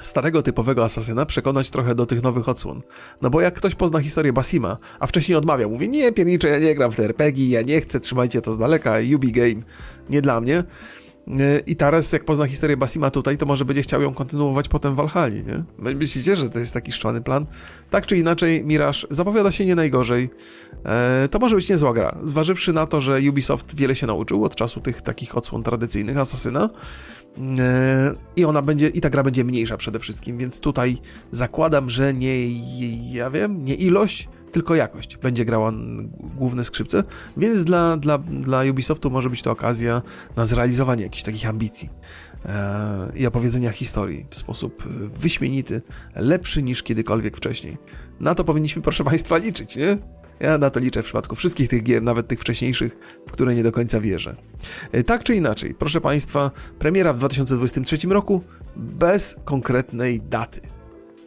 starego 0.00 0.42
typowego 0.42 0.84
asasyna 0.84 1.26
przekonać 1.26 1.70
trochę 1.70 1.94
do 1.94 2.06
tych 2.06 2.22
nowych 2.22 2.48
odsłon. 2.48 2.82
No 3.22 3.30
bo 3.30 3.40
jak 3.40 3.54
ktoś 3.54 3.74
pozna 3.74 4.00
historię 4.00 4.32
Basima, 4.32 4.78
a 5.00 5.06
wcześniej 5.06 5.38
odmawia, 5.38 5.68
mówi, 5.68 5.88
nie 5.88 6.12
piernicze, 6.12 6.48
ja 6.48 6.58
nie 6.58 6.74
gram 6.74 6.92
w 6.92 6.96
te 6.96 7.04
RPG, 7.04 7.48
ja 7.48 7.62
nie 7.62 7.80
chcę, 7.80 8.00
trzymajcie 8.00 8.40
to 8.40 8.52
z 8.52 8.58
daleka, 8.58 8.96
Ubi 9.14 9.32
Game, 9.32 9.62
nie 10.10 10.22
dla 10.22 10.40
mnie, 10.40 10.64
i 11.66 11.76
teraz, 11.76 12.12
jak 12.12 12.24
pozna 12.24 12.46
historię 12.46 12.76
Basima 12.76 13.10
tutaj, 13.10 13.36
to 13.36 13.46
może 13.46 13.64
będzie 13.64 13.82
chciał 13.82 14.02
ją 14.02 14.14
kontynuować 14.14 14.68
potem 14.68 14.92
w 14.92 14.96
Valhalla, 14.96 15.36
nie? 15.36 15.64
Myślicie, 15.94 16.36
że 16.36 16.50
to 16.50 16.58
jest 16.58 16.74
taki 16.74 16.92
szczwany 16.92 17.20
plan? 17.20 17.46
Tak 17.90 18.06
czy 18.06 18.16
inaczej, 18.16 18.64
Mirage 18.64 18.98
zapowiada 19.10 19.52
się 19.52 19.66
nie 19.66 19.74
najgorzej. 19.74 20.30
E, 20.84 21.28
to 21.30 21.38
może 21.38 21.56
być 21.56 21.68
niezła 21.68 21.92
gra, 21.92 22.18
zważywszy 22.24 22.72
na 22.72 22.86
to, 22.86 23.00
że 23.00 23.18
Ubisoft 23.30 23.76
wiele 23.76 23.96
się 23.96 24.06
nauczył 24.06 24.44
od 24.44 24.56
czasu 24.56 24.80
tych 24.80 25.02
takich 25.02 25.36
odsłon 25.36 25.62
tradycyjnych 25.62 26.18
Asasyna. 26.18 26.70
E, 27.58 28.14
I 28.36 28.44
ona 28.44 28.62
będzie, 28.62 28.88
i 28.88 29.00
ta 29.00 29.10
gra 29.10 29.22
będzie 29.22 29.44
mniejsza 29.44 29.76
przede 29.76 29.98
wszystkim, 29.98 30.38
więc 30.38 30.60
tutaj 30.60 30.98
zakładam, 31.32 31.90
że 31.90 32.14
nie, 32.14 32.48
ja 33.12 33.30
wiem, 33.30 33.64
nie 33.64 33.74
ilość, 33.74 34.28
tylko 34.52 34.74
jakość 34.74 35.16
będzie 35.16 35.44
grała 35.44 35.72
główne 36.36 36.64
skrzypce, 36.64 37.04
więc 37.36 37.64
dla, 37.64 37.96
dla, 37.96 38.18
dla 38.18 38.62
Ubisoftu 38.70 39.10
może 39.10 39.30
być 39.30 39.42
to 39.42 39.50
okazja 39.50 40.02
na 40.36 40.44
zrealizowanie 40.44 41.02
jakichś 41.02 41.22
takich 41.22 41.48
ambicji 41.48 41.90
e, 42.46 43.12
i 43.16 43.26
opowiedzenia 43.26 43.70
historii 43.70 44.26
w 44.30 44.36
sposób 44.36 44.82
wyśmienity, 45.08 45.82
lepszy 46.16 46.62
niż 46.62 46.82
kiedykolwiek 46.82 47.36
wcześniej. 47.36 47.76
Na 48.20 48.34
to 48.34 48.44
powinniśmy, 48.44 48.82
proszę 48.82 49.04
Państwa, 49.04 49.36
liczyć, 49.36 49.76
nie? 49.76 49.98
Ja 50.40 50.58
na 50.58 50.70
to 50.70 50.80
liczę 50.80 51.02
w 51.02 51.04
przypadku 51.04 51.36
wszystkich 51.36 51.68
tych 51.68 51.82
gier, 51.82 52.02
nawet 52.02 52.28
tych 52.28 52.40
wcześniejszych, 52.40 52.96
w 53.26 53.32
które 53.32 53.54
nie 53.54 53.62
do 53.62 53.72
końca 53.72 54.00
wierzę. 54.00 54.36
E, 54.92 55.04
tak 55.04 55.24
czy 55.24 55.34
inaczej, 55.34 55.74
proszę 55.74 56.00
Państwa, 56.00 56.50
premiera 56.78 57.12
w 57.12 57.18
2023 57.18 58.08
roku 58.08 58.42
bez 58.76 59.36
konkretnej 59.44 60.20
daty. 60.20 60.60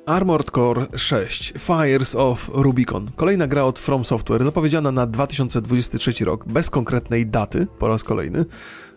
Armored 0.06 0.52
Core 0.52 0.88
6 0.98 1.54
Fires 1.58 2.16
of 2.16 2.50
Rubicon. 2.54 3.08
Kolejna 3.16 3.48
gra 3.48 3.64
od 3.64 3.80
From 3.80 4.06
Software, 4.06 4.44
zapowiedziana 4.44 4.92
na 4.92 5.06
2023 5.06 6.26
rok, 6.26 6.46
bez 6.46 6.70
konkretnej 6.70 7.26
daty 7.26 7.68
po 7.80 7.88
raz 7.88 8.04
kolejny 8.04 8.46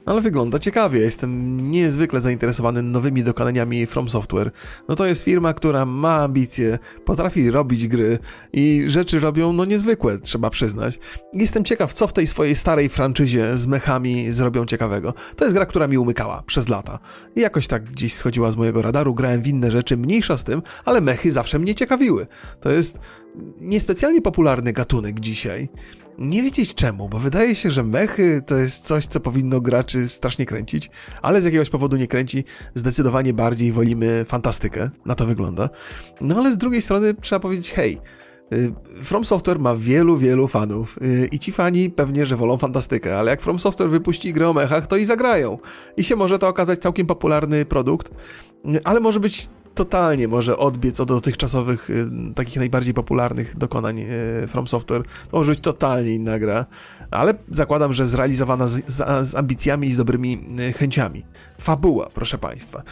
ale 0.07 0.21
wygląda 0.21 0.59
ciekawie. 0.59 1.01
Jestem 1.01 1.61
niezwykle 1.71 2.21
zainteresowany 2.21 2.83
nowymi 2.83 3.25
dokonaniami 3.25 3.87
From 3.87 4.09
Software. 4.09 4.51
No 4.89 4.97
to 4.97 5.07
jest 5.07 5.23
firma, 5.23 5.55
która 5.55 5.87
ma 5.87 6.23
ambicje, 6.23 6.79
potrafi 7.05 7.51
robić 7.51 7.89
gry 7.89 8.19
i 8.53 8.85
rzeczy 8.87 9.21
robią 9.21 9.53
no 9.53 9.65
niezwykłe, 9.65 10.19
trzeba 10.19 10.51
przyznać. 10.51 10.99
Jestem 11.33 11.65
ciekaw, 11.65 11.93
co 11.93 12.07
w 12.07 12.13
tej 12.13 12.27
swojej 12.27 12.55
starej 12.55 12.89
franczyzie 12.89 13.57
z 13.57 13.67
mechami 13.67 14.33
zrobią 14.33 14.67
ciekawego. 14.67 15.15
To 15.37 15.45
jest 15.45 15.57
gra, 15.57 15.67
która 15.67 15.87
mi 15.87 15.99
umykała 15.99 16.43
przez 16.43 16.69
lata. 16.69 16.99
I 17.37 17.41
jakoś 17.41 17.69
tak 17.69 17.85
gdzieś 17.85 18.15
schodziła 18.15 18.51
z 18.51 18.57
mojego 18.57 18.83
radaru, 18.83 19.15
grałem 19.15 19.43
w 19.43 19.47
inne 19.47 19.71
rzeczy, 19.71 19.97
mniejsza 19.97 20.37
z 20.37 20.45
tym, 20.45 20.63
ale 20.85 21.01
mechy 21.01 21.33
zawsze 21.33 21.59
mnie 21.59 21.75
ciekawiły. 21.75 22.27
To 22.61 22.71
jest 22.71 22.99
niespecjalnie 23.61 24.23
popularny 24.23 24.73
gatunek 24.73 25.21
dzisiaj. 25.21 25.69
Nie 26.19 26.43
wiedzieć 26.43 26.75
czemu, 26.75 27.09
bo 27.09 27.19
wydaje 27.19 27.55
się, 27.55 27.71
że 27.71 27.83
mechy 27.83 28.43
to 28.47 28.57
jest 28.57 28.87
coś, 28.87 29.07
co 29.07 29.21
powinno 29.21 29.61
graczy 29.61 30.09
strasznie 30.09 30.47
kręcić, 30.47 30.91
ale 31.23 31.43
z 31.43 31.45
jakiegoś 31.45 31.71
powodu 31.71 31.97
nie 31.97 32.07
kręci. 32.07 32.45
Zdecydowanie 32.75 33.33
bardziej 33.33 33.73
wolimy 33.73 34.25
fantastykę, 34.25 34.91
na 35.05 35.15
to 35.15 35.27
wygląda. 35.27 35.69
No 36.21 36.37
ale 36.37 36.53
z 36.53 36.59
drugiej 36.59 36.83
strony 36.83 37.15
trzeba 37.15 37.41
powiedzieć, 37.41 37.71
hej, 37.71 37.99
y, 38.53 38.73
From 39.05 39.25
Software 39.25 39.61
ma 39.61 39.77
wielu, 39.77 40.17
wielu 40.17 40.49
fanów 40.49 40.99
y, 41.03 41.29
i 41.33 41.39
ci 41.39 41.53
fani 41.53 41.91
pewnie, 41.91 42.27
że 42.27 42.37
wolą 42.37 42.57
fantastykę, 42.57 43.19
ale 43.19 43.31
jak 43.31 43.41
From 43.41 43.59
Software 43.59 43.91
wypuści 43.91 44.33
grę 44.33 44.49
o 44.49 44.53
mechach, 44.53 44.87
to 44.87 44.97
i 44.97 45.05
zagrają. 45.05 45.59
I 45.97 46.05
się 46.05 46.17
może 46.17 46.39
to 46.39 46.49
okazać 46.49 46.79
całkiem 46.79 47.07
popularny 47.07 47.65
produkt, 47.65 48.09
y, 48.09 48.85
ale 48.85 49.01
może 49.01 49.21
być 49.21 49.49
totalnie 49.75 50.29
może 50.29 50.57
odbiec 50.57 51.01
od 51.01 51.09
dotychczasowych, 51.09 51.91
y, 51.91 52.07
takich 52.35 52.57
najbardziej 52.57 52.95
popularnych 52.95 53.57
dokonań 53.57 54.01
y, 54.01 54.47
From 54.49 54.67
Software. 54.67 55.03
To 55.31 55.37
może 55.37 55.53
być 55.53 55.61
totalnie 55.61 56.15
inna 56.15 56.39
gra, 56.39 56.67
ale 57.11 57.35
zakładam, 57.51 57.93
że 57.93 58.07
zrealizowana 58.07 58.67
z, 58.67 58.87
z, 58.87 59.29
z 59.29 59.35
ambicjami 59.35 59.89
i 59.89 59.93
z 59.93 59.97
dobrymi 59.97 60.47
y, 60.61 60.73
chęciami. 60.73 61.23
Fabuła, 61.61 62.11
proszę 62.15 62.39
Państwa. 62.39 62.83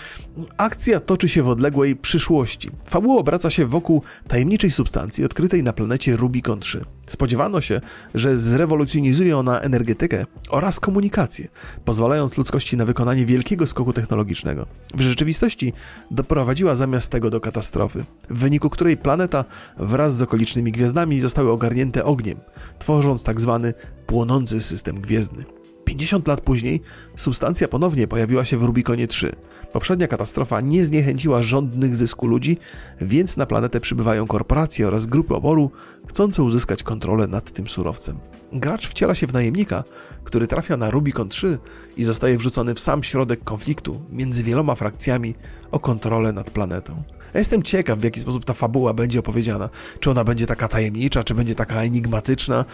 Akcja 0.57 1.01
toczy 1.01 1.29
się 1.29 1.42
w 1.42 1.49
odległej 1.49 1.97
przyszłości. 1.97 2.71
Fabuła 2.87 3.21
obraca 3.21 3.51
się 3.51 3.66
wokół 3.66 4.03
tajemniczej 4.29 4.71
substancji 4.71 5.25
odkrytej 5.25 5.62
na 5.62 5.73
planecie 5.73 6.16
Rubicon 6.16 6.61
3. 6.61 6.85
Spodziewano 7.12 7.61
się, 7.61 7.81
że 8.14 8.38
zrewolucjonizuje 8.38 9.38
ona 9.38 9.61
energetykę 9.61 10.27
oraz 10.48 10.81
komunikację, 10.81 11.48
pozwalając 11.85 12.38
ludzkości 12.38 12.77
na 12.77 12.85
wykonanie 12.85 13.27
wielkiego 13.27 13.66
skoku 13.66 13.92
technologicznego. 13.92 14.66
W 14.94 15.01
rzeczywistości 15.01 15.72
doprowadziła 16.11 16.75
zamiast 16.75 17.11
tego 17.11 17.31
do 17.31 17.40
katastrofy, 17.40 18.05
w 18.31 18.38
wyniku 18.38 18.70
której 18.70 18.96
planeta 18.96 19.44
wraz 19.77 20.16
z 20.16 20.22
okolicznymi 20.22 20.72
gwiazdami 20.72 21.20
zostały 21.20 21.51
ogarnięte 21.51 22.05
ogniem, 22.05 22.40
tworząc 22.79 23.22
tak 23.22 23.40
zwany 23.40 23.75
płonący 24.07 24.62
system 24.62 25.01
gwiezdny. 25.01 25.44
50 25.85 26.29
lat 26.29 26.40
później 26.40 26.81
substancja 27.16 27.68
ponownie 27.68 28.09
pojawiła 28.09 28.45
się 28.45 28.57
w 28.57 28.62
Rubikonie 28.62 29.07
3. 29.07 29.33
Poprzednia 29.73 30.09
katastrofa 30.09 30.61
nie 30.61 30.85
zniechęciła 30.85 31.42
żądnych 31.42 31.97
zysku 31.97 32.27
ludzi, 32.27 32.59
więc 33.01 33.37
na 33.37 33.47
planetę 33.47 33.81
przybywają 33.81 34.27
korporacje 34.27 34.88
oraz 34.88 35.07
grupy 35.07 35.35
oboru 35.35 35.71
chcące 36.09 36.42
uzyskać 36.42 36.83
kontrolę 36.83 37.27
nad 37.27 37.53
tym 37.53 37.68
surowcem. 37.68 38.18
Gracz 38.53 38.88
wciela 38.88 39.14
się 39.14 39.27
w 39.27 39.33
najemnika, 39.33 39.85
który 40.25 40.47
trafia 40.47 40.77
na 40.77 40.90
Rubikon 40.90 41.29
3 41.29 41.59
i 41.97 42.05
zostaje 42.05 42.38
wrzucony 42.38 42.75
w 42.75 42.81
sam 42.81 43.03
środek 43.03 43.45
konfliktu 43.45 44.03
między 44.11 44.42
wieloma 44.42 44.75
frakcjami 44.75 45.35
o 45.71 45.81
kontrolę 45.81 46.33
nad 46.33 46.51
planetą. 46.51 47.03
Ja 47.35 47.38
jestem 47.38 47.62
ciekaw, 47.62 47.99
w 47.99 48.05
jaki 48.05 48.21
sposób 48.21 48.45
ta 48.45 48.55
fabuła 48.55 48.95
będzie 48.95 49.21
opowiedziana. 49.21 49.68
Czy 50.01 50.11
ona 50.11 50.25
będzie 50.25 50.47
taka 50.47 50.68
tajemnicza, 50.68 51.25
czy 51.25 51.35
będzie 51.35 51.55
taka 51.55 51.83
enigmatyczna. 51.83 52.64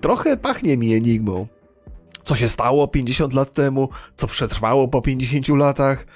Trochę 0.00 0.36
pachnie 0.36 0.76
mi 0.76 0.94
enigmą 0.94 1.46
co 2.28 2.36
się 2.36 2.48
stało 2.48 2.88
50 2.88 3.32
lat 3.32 3.52
temu, 3.52 3.88
co 4.16 4.26
przetrwało 4.26 4.88
po 4.88 5.02
50 5.02 5.48
latach. 5.48 6.06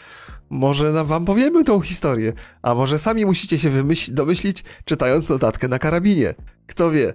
Może 0.50 1.04
wam 1.04 1.24
powiemy 1.24 1.64
tą 1.64 1.80
historię, 1.80 2.32
a 2.62 2.74
może 2.74 2.98
sami 2.98 3.26
musicie 3.26 3.58
się 3.58 3.70
domyślić, 4.08 4.64
czytając 4.84 5.28
notatkę 5.28 5.68
na 5.68 5.78
karabinie. 5.78 6.34
Kto 6.66 6.90
wie. 6.90 7.12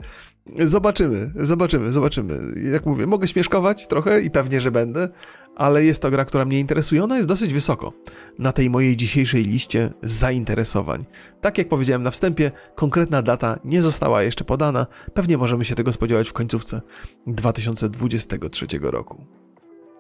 Zobaczymy, 0.64 1.32
zobaczymy, 1.36 1.92
zobaczymy. 1.92 2.40
Jak 2.72 2.86
mówię, 2.86 3.08
mogę 3.08 3.28
śmieszkować 3.28 3.88
trochę 3.88 4.22
i 4.22 4.32
pewnie, 4.32 4.62
że 4.62 4.72
będę, 4.72 5.10
ale 5.56 5.86
jest 5.86 6.02
to 6.02 6.12
gra, 6.12 6.26
która 6.26 6.46
mnie 6.46 6.60
interesuje. 6.60 7.04
Ona 7.04 7.16
jest 7.16 7.28
dosyć 7.28 7.54
wysoko 7.54 7.94
na 8.40 8.52
tej 8.52 8.70
mojej 8.70 8.98
dzisiejszej 8.98 9.44
liście 9.44 9.94
zainteresowań. 10.04 11.06
Tak 11.42 11.58
jak 11.58 11.70
powiedziałem 11.70 12.04
na 12.04 12.12
wstępie, 12.12 12.52
konkretna 12.76 13.22
data 13.22 13.60
nie 13.66 13.82
została 13.82 14.24
jeszcze 14.24 14.44
podana. 14.44 14.88
Pewnie 15.14 15.38
możemy 15.38 15.66
się 15.66 15.76
tego 15.76 15.94
spodziewać 15.94 16.30
w 16.30 16.34
końcówce 16.34 16.82
2023 17.28 18.68
roku. 18.82 19.26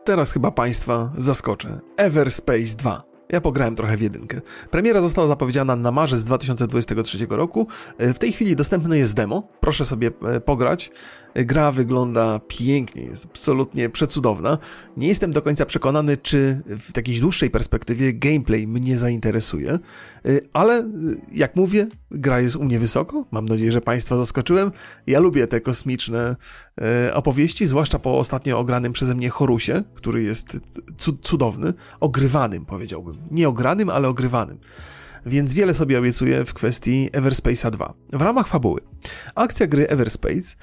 Teraz 0.03 0.31
chyba 0.33 0.51
Państwa 0.51 1.11
zaskoczę. 1.17 1.79
Everspace 1.97 2.75
2. 2.77 3.06
Ja 3.29 3.41
pograłem 3.41 3.75
trochę 3.75 3.97
w 3.97 4.01
jedynkę. 4.01 4.41
Premiera 4.71 5.01
została 5.01 5.27
zapowiedziana 5.27 5.75
na 5.75 5.91
marzec 5.91 6.23
2023 6.23 7.27
roku. 7.29 7.67
E, 7.97 8.13
w 8.13 8.19
tej 8.19 8.31
chwili 8.31 8.55
dostępne 8.55 8.97
jest 8.97 9.13
demo. 9.13 9.47
Proszę 9.59 9.85
sobie 9.85 10.11
e, 10.25 10.39
pograć. 10.39 10.91
E, 11.33 11.45
gra 11.45 11.71
wygląda 11.71 12.39
pięknie, 12.47 13.01
jest 13.01 13.25
absolutnie 13.25 13.89
przecudowna. 13.89 14.57
Nie 14.97 15.07
jestem 15.07 15.31
do 15.31 15.41
końca 15.41 15.65
przekonany, 15.65 16.17
czy 16.17 16.61
w 16.65 16.97
jakiejś 16.97 17.19
dłuższej 17.19 17.49
perspektywie 17.49 18.13
gameplay 18.13 18.67
mnie 18.67 18.97
zainteresuje, 18.97 19.79
ale 20.53 20.89
jak 21.33 21.55
mówię, 21.55 21.87
gra 22.11 22.41
jest 22.41 22.55
u 22.55 22.63
mnie 22.63 22.79
wysoko. 22.79 23.25
Mam 23.31 23.45
nadzieję, 23.45 23.71
że 23.71 23.81
Państwa 23.81 24.17
zaskoczyłem. 24.17 24.71
Ja 25.07 25.19
lubię 25.19 25.47
te 25.47 25.61
kosmiczne 25.61 26.35
opowieści, 27.13 27.65
zwłaszcza 27.65 27.99
po 27.99 28.19
ostatnio 28.19 28.59
ogranym 28.59 28.93
przeze 28.93 29.15
mnie 29.15 29.29
Horusie, 29.29 29.83
który 29.93 30.23
jest 30.23 30.59
cudowny, 31.21 31.73
ogrywanym 31.99 32.65
powiedziałbym 32.65 33.17
nie 33.31 33.49
ogranym, 33.49 33.89
ale 33.89 34.07
ogrywanym. 34.07 34.57
Więc 35.25 35.53
wiele 35.53 35.73
sobie 35.73 35.99
obiecuję 35.99 36.45
w 36.45 36.53
kwestii 36.53 37.09
Everspace'a 37.13 37.71
2. 37.71 37.93
W 38.13 38.21
ramach 38.21 38.47
fabuły. 38.47 38.81
Akcja 39.35 39.67
gry 39.67 39.87
Everspace 39.87 40.55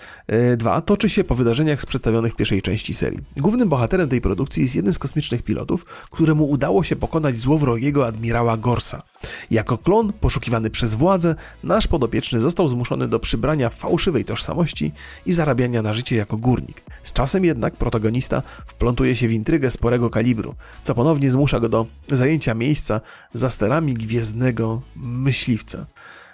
2 0.57 0.79
e, 0.79 0.83
toczy 0.83 1.09
się 1.09 1.25
po 1.25 1.35
wydarzeniach 1.35 1.87
przedstawionych 1.87 2.33
w 2.33 2.37
pierwszej 2.37 2.63
części 2.63 2.95
serii. 2.95 3.21
Głównym 3.37 3.69
bohaterem 3.69 4.09
tej 4.09 4.21
produkcji 4.21 4.63
jest 4.63 4.75
jeden 4.75 4.93
z 4.93 4.99
kosmicznych 4.99 5.43
pilotów, 5.43 5.85
któremu 6.11 6.45
udało 6.45 6.85
się 6.85 6.97
pokonać 6.97 7.37
złowrogiego 7.37 8.07
admirała 8.07 8.57
Gorsa. 8.57 9.03
Jako 9.51 9.79
klon 9.79 10.13
poszukiwany 10.13 10.71
przez 10.71 10.95
władze, 10.95 11.35
nasz 11.63 11.87
podopieczny 11.87 12.41
został 12.41 12.69
zmuszony 12.69 13.09
do 13.09 13.21
przybrania 13.21 13.69
fałszywej 13.71 14.25
tożsamości 14.25 14.93
i 15.27 15.33
zarabiania 15.33 15.83
na 15.83 15.95
życie 15.95 16.17
jako 16.17 16.37
górnik. 16.37 16.83
Z 17.03 17.13
czasem 17.13 17.45
jednak 17.45 17.77
protagonista 17.77 18.43
wplątuje 18.67 19.17
się 19.17 19.29
w 19.29 19.33
intrygę 19.33 19.71
sporego 19.71 20.11
kalibru, 20.11 20.55
co 20.83 20.95
ponownie 20.95 21.31
zmusza 21.31 21.61
go 21.61 21.69
do 21.69 21.87
zajęcia 22.09 22.55
miejsca 22.55 23.01
za 23.35 23.51
sterami 23.51 23.95
gwiezdnego 23.95 24.44
myśliwca. 24.97 25.87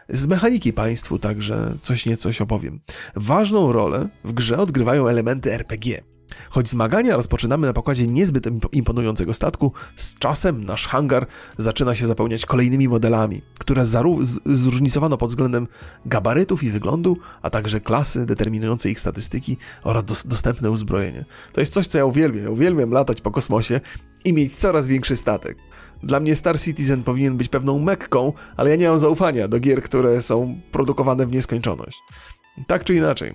Z 0.08 0.26
mechaniki 0.26 0.72
Państwu 0.72 1.18
także 1.18 1.74
coś 1.80 2.06
niecoś 2.06 2.40
opowiem. 2.40 2.80
Ważną 3.16 3.72
rolę 3.72 4.08
w 4.24 4.32
grze 4.32 4.58
odgrywają 4.58 5.08
elementy 5.08 5.52
RPG. 5.52 6.02
Choć 6.50 6.68
zmagania 6.68 7.16
rozpoczynamy 7.16 7.66
na 7.66 7.72
pokładzie 7.72 8.06
niezbyt 8.06 8.46
imponującego 8.72 9.34
statku, 9.34 9.72
z 9.96 10.18
czasem 10.18 10.64
nasz 10.64 10.86
hangar 10.86 11.26
zaczyna 11.58 11.94
się 11.94 12.06
zapełniać 12.06 12.46
kolejnymi 12.46 12.88
modelami, 12.88 13.42
które 13.58 13.84
zróżnicowano 14.46 15.16
pod 15.16 15.28
względem 15.28 15.68
gabarytów 16.06 16.62
i 16.62 16.70
wyglądu, 16.70 17.16
a 17.42 17.50
także 17.50 17.80
klasy 17.80 18.26
determinujące 18.26 18.90
ich 18.90 19.00
statystyki 19.00 19.56
oraz 19.82 20.04
dos 20.04 20.26
dostępne 20.26 20.70
uzbrojenie. 20.70 21.24
To 21.52 21.60
jest 21.60 21.72
coś, 21.72 21.86
co 21.86 21.98
ja 21.98 22.04
uwielbiam. 22.04 22.44
Ja 22.44 22.50
uwielbiam 22.50 22.90
latać 22.90 23.20
po 23.20 23.30
kosmosie 23.30 23.80
i 24.24 24.32
mieć 24.32 24.56
coraz 24.56 24.86
większy 24.86 25.16
statek. 25.16 25.58
Dla 26.02 26.20
mnie 26.20 26.36
Star 26.36 26.60
Citizen 26.60 27.02
powinien 27.02 27.36
być 27.36 27.48
pewną 27.48 27.78
mekką, 27.78 28.32
ale 28.56 28.70
ja 28.70 28.76
nie 28.76 28.88
mam 28.88 28.98
zaufania 28.98 29.48
do 29.48 29.60
gier, 29.60 29.82
które 29.82 30.22
są 30.22 30.60
produkowane 30.72 31.26
w 31.26 31.32
nieskończoność. 31.32 31.98
Tak 32.66 32.84
czy 32.84 32.94
inaczej. 32.94 33.34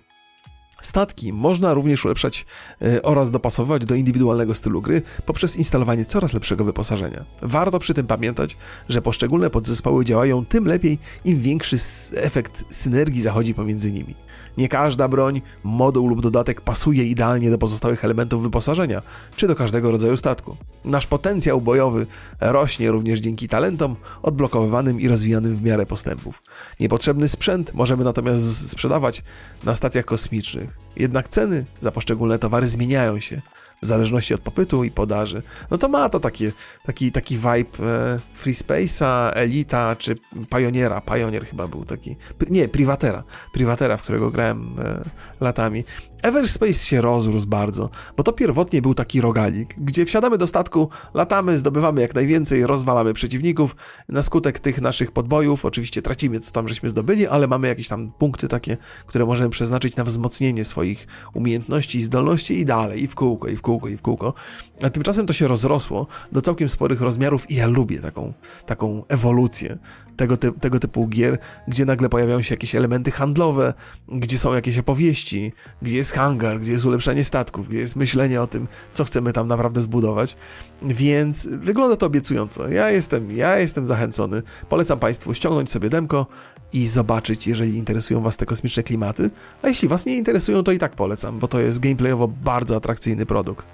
Statki 0.81 1.33
można 1.33 1.73
również 1.73 2.05
ulepszać 2.05 2.45
e, 2.81 3.01
oraz 3.01 3.31
dopasowywać 3.31 3.85
do 3.85 3.95
indywidualnego 3.95 4.53
stylu 4.53 4.81
gry 4.81 5.01
poprzez 5.25 5.57
instalowanie 5.57 6.05
coraz 6.05 6.33
lepszego 6.33 6.65
wyposażenia. 6.65 7.25
Warto 7.41 7.79
przy 7.79 7.93
tym 7.93 8.07
pamiętać, 8.07 8.57
że 8.89 9.01
poszczególne 9.01 9.49
podzespoły 9.49 10.05
działają 10.05 10.45
tym 10.45 10.65
lepiej, 10.65 10.99
im 11.25 11.41
większy 11.41 11.77
efekt 12.15 12.65
synergii 12.69 13.21
zachodzi 13.21 13.53
pomiędzy 13.53 13.91
nimi. 13.91 14.15
Nie 14.57 14.69
każda 14.69 15.07
broń, 15.07 15.41
moduł 15.63 16.07
lub 16.07 16.21
dodatek 16.21 16.61
pasuje 16.61 17.03
idealnie 17.03 17.49
do 17.49 17.57
pozostałych 17.57 18.05
elementów 18.05 18.43
wyposażenia, 18.43 19.01
czy 19.35 19.47
do 19.47 19.55
każdego 19.55 19.91
rodzaju 19.91 20.17
statku. 20.17 20.57
Nasz 20.85 21.07
potencjał 21.07 21.61
bojowy 21.61 22.07
rośnie 22.41 22.91
również 22.91 23.19
dzięki 23.19 23.47
talentom 23.47 23.95
odblokowywanym 24.23 25.01
i 25.01 25.07
rozwijanym 25.07 25.55
w 25.55 25.61
miarę 25.61 25.85
postępów. 25.85 26.43
Niepotrzebny 26.79 27.27
sprzęt 27.27 27.73
możemy 27.73 28.03
natomiast 28.03 28.69
sprzedawać 28.69 29.23
na 29.63 29.75
stacjach 29.75 30.05
kosmicznych, 30.05 30.77
jednak 30.97 31.29
ceny 31.29 31.65
za 31.81 31.91
poszczególne 31.91 32.39
towary 32.39 32.67
zmieniają 32.67 33.19
się, 33.19 33.41
w 33.85 33.87
zależności 33.87 34.33
od 34.33 34.41
popytu 34.41 34.83
i 34.83 34.91
podaży. 34.91 35.41
No 35.71 35.77
to 35.77 35.87
ma 35.87 36.09
to 36.09 36.19
takie, 36.19 36.51
taki, 36.85 37.11
taki 37.11 37.37
vibe 37.37 37.49
e, 37.79 38.19
Free 38.33 38.53
Space'a, 38.53 39.31
Elita 39.33 39.95
czy 39.95 40.15
Pioniera. 40.49 41.01
Pionier 41.01 41.45
chyba 41.45 41.67
był 41.67 41.85
taki. 41.85 42.15
Nie, 42.49 42.67
Privatera. 42.67 43.23
Privatera, 43.53 43.97
w 43.97 44.01
którego 44.01 44.31
grałem 44.31 44.75
e, 44.79 45.03
latami. 45.39 45.83
Everspace 46.25 46.73
się 46.73 47.01
rozrósł 47.01 47.47
bardzo, 47.47 47.89
bo 48.17 48.23
to 48.23 48.33
pierwotnie 48.33 48.81
był 48.81 48.93
taki 48.93 49.21
rogalik, 49.21 49.75
gdzie 49.77 50.05
wsiadamy 50.05 50.37
do 50.37 50.47
statku, 50.47 50.89
latamy, 51.13 51.57
zdobywamy 51.57 52.01
jak 52.01 52.15
najwięcej, 52.15 52.65
rozwalamy 52.65 53.13
przeciwników. 53.13 53.75
Na 54.09 54.21
skutek 54.21 54.59
tych 54.59 54.81
naszych 54.81 55.11
podbojów, 55.11 55.65
oczywiście 55.65 56.01
tracimy 56.01 56.39
co 56.39 56.51
tam 56.51 56.67
żeśmy 56.67 56.89
zdobyli, 56.89 57.27
ale 57.27 57.47
mamy 57.47 57.67
jakieś 57.67 57.87
tam 57.87 58.11
punkty 58.11 58.47
takie, 58.47 58.77
które 59.05 59.25
możemy 59.25 59.49
przeznaczyć 59.49 59.95
na 59.95 60.03
wzmocnienie 60.03 60.63
swoich 60.63 61.07
umiejętności 61.33 61.97
i 61.97 62.03
zdolności 62.03 62.59
i 62.59 62.65
dalej, 62.65 63.03
i 63.03 63.07
w 63.07 63.15
kółko, 63.15 63.47
i 63.47 63.55
w 63.55 63.61
kółko, 63.61 63.87
i 63.87 63.97
w 63.97 64.01
kółko. 64.01 64.33
A 64.81 64.89
tymczasem 64.89 65.25
to 65.25 65.33
się 65.33 65.47
rozrosło 65.47 66.07
do 66.31 66.41
całkiem 66.41 66.69
sporych 66.69 67.01
rozmiarów 67.01 67.51
i 67.51 67.55
ja 67.55 67.67
lubię 67.67 67.99
taką, 67.99 68.33
taką 68.65 69.03
ewolucję 69.07 69.77
tego, 70.17 70.37
ty 70.37 70.51
tego 70.51 70.79
typu 70.79 71.07
gier, 71.07 71.37
gdzie 71.67 71.85
nagle 71.85 72.09
pojawiają 72.09 72.41
się 72.41 72.53
jakieś 72.53 72.75
elementy 72.75 73.11
handlowe, 73.11 73.73
gdzie 74.07 74.37
są 74.37 74.53
jakieś 74.53 74.77
opowieści, 74.77 75.53
gdzie 75.81 75.97
jest 75.97 76.14
hangar, 76.15 76.59
gdzie 76.59 76.71
jest 76.71 76.85
ulepszenie 76.85 77.23
statków, 77.23 77.69
gdzie 77.69 77.79
jest 77.79 77.95
myślenie 77.95 78.41
o 78.41 78.47
tym, 78.47 78.67
co 78.93 79.03
chcemy 79.03 79.33
tam 79.33 79.47
naprawdę 79.47 79.81
zbudować. 79.81 80.37
Więc 80.81 81.47
wygląda 81.47 81.95
to 81.95 82.05
obiecująco. 82.05 82.69
Ja 82.69 82.91
jestem, 82.91 83.31
ja 83.31 83.57
jestem 83.57 83.87
zachęcony. 83.87 84.41
Polecam 84.69 84.99
Państwu 84.99 85.33
ściągnąć 85.33 85.71
sobie 85.71 85.89
demko 85.89 86.27
i 86.73 86.87
zobaczyć, 86.87 87.47
jeżeli 87.47 87.77
interesują 87.77 88.21
Was 88.21 88.37
te 88.37 88.45
kosmiczne 88.45 88.83
klimaty. 88.83 89.29
A 89.61 89.67
jeśli 89.67 89.87
Was 89.87 90.05
nie 90.05 90.17
interesują, 90.17 90.63
to 90.63 90.71
i 90.71 90.77
tak 90.77 90.95
polecam, 90.95 91.39
bo 91.39 91.47
to 91.47 91.59
jest 91.59 91.79
gameplayowo 91.79 92.27
bardzo 92.27 92.75
atrakcyjny 92.75 93.25
produkt. 93.25 93.67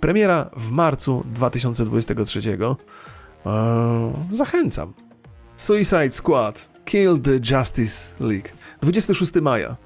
Premiera 0.00 0.50
w 0.56 0.70
marcu 0.70 1.24
2023. 1.26 2.40
Eee, 2.40 4.12
zachęcam. 4.30 4.94
Suicide 5.56 6.12
Squad 6.12 6.70
Kill 6.84 7.20
the 7.20 7.38
Justice 7.56 8.14
League 8.20 8.48
26 8.82 9.34
maja 9.42 9.76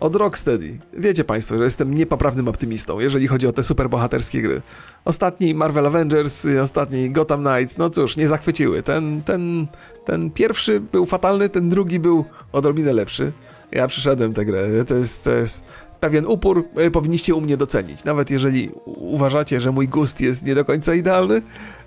od 0.00 0.16
Rocksteady. 0.16 0.78
Wiecie 0.92 1.24
Państwo, 1.24 1.58
że 1.58 1.64
jestem 1.64 1.94
niepoprawnym 1.94 2.48
optymistą, 2.48 3.00
jeżeli 3.00 3.26
chodzi 3.26 3.46
o 3.46 3.52
te 3.52 3.62
superbohaterskie 3.62 4.42
gry. 4.42 4.62
Ostatni 5.04 5.54
Marvel 5.54 5.86
Avengers, 5.86 6.46
ostatni 6.62 7.10
Gotham 7.10 7.44
Knights, 7.44 7.78
no 7.78 7.90
cóż, 7.90 8.16
nie 8.16 8.28
zachwyciły. 8.28 8.82
Ten, 8.82 9.22
ten, 9.22 9.66
ten 10.04 10.30
pierwszy 10.30 10.80
był 10.80 11.06
fatalny, 11.06 11.48
ten 11.48 11.68
drugi 11.68 12.00
był 12.00 12.24
odrobinę 12.52 12.92
lepszy. 12.92 13.32
Ja 13.72 13.88
przyszedłem 13.88 14.32
tę 14.32 14.44
grę. 14.44 14.84
To 14.84 14.94
jest, 14.94 15.24
to 15.24 15.30
jest 15.30 15.64
pewien 16.04 16.26
upór 16.26 16.68
e, 16.76 16.90
powinniście 16.90 17.34
u 17.34 17.40
mnie 17.40 17.56
docenić. 17.56 18.04
Nawet 18.04 18.30
jeżeli 18.30 18.70
uważacie, 18.84 19.60
że 19.60 19.72
mój 19.72 19.88
gust 19.88 20.20
jest 20.20 20.46
nie 20.46 20.54
do 20.54 20.64
końca 20.64 20.94
idealny, 20.94 21.42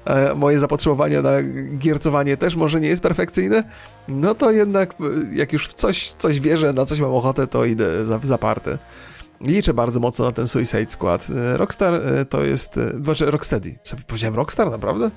a 0.05 0.35
moje 0.35 0.59
zapotrzebowanie 0.59 1.21
na 1.21 1.31
giercowanie 1.77 2.37
też 2.37 2.55
może 2.55 2.79
nie 2.79 2.87
jest 2.87 3.03
perfekcyjne, 3.03 3.63
no 4.07 4.35
to 4.35 4.51
jednak 4.51 4.93
e, 4.93 5.35
jak 5.35 5.53
już 5.53 5.67
w 5.67 5.73
coś, 5.73 6.09
coś 6.17 6.39
wierzę, 6.39 6.73
na 6.73 6.85
coś 6.85 6.99
mam 6.99 7.11
ochotę, 7.11 7.47
to 7.47 7.65
idę 7.65 8.05
za, 8.05 8.19
zaparte. 8.23 8.77
Liczę 9.41 9.73
bardzo 9.73 9.99
mocno 9.99 10.25
na 10.25 10.31
ten 10.31 10.47
Suicide 10.47 10.89
Squad. 10.89 11.27
E, 11.29 11.57
Rockstar 11.57 12.01
to 12.29 12.43
jest... 12.43 12.79
Znaczy 13.03 13.31
Rocksteady. 13.31 13.75
Sobie 13.83 14.03
powiedziałem 14.07 14.35
Rockstar, 14.35 14.71
naprawdę? 14.71 15.11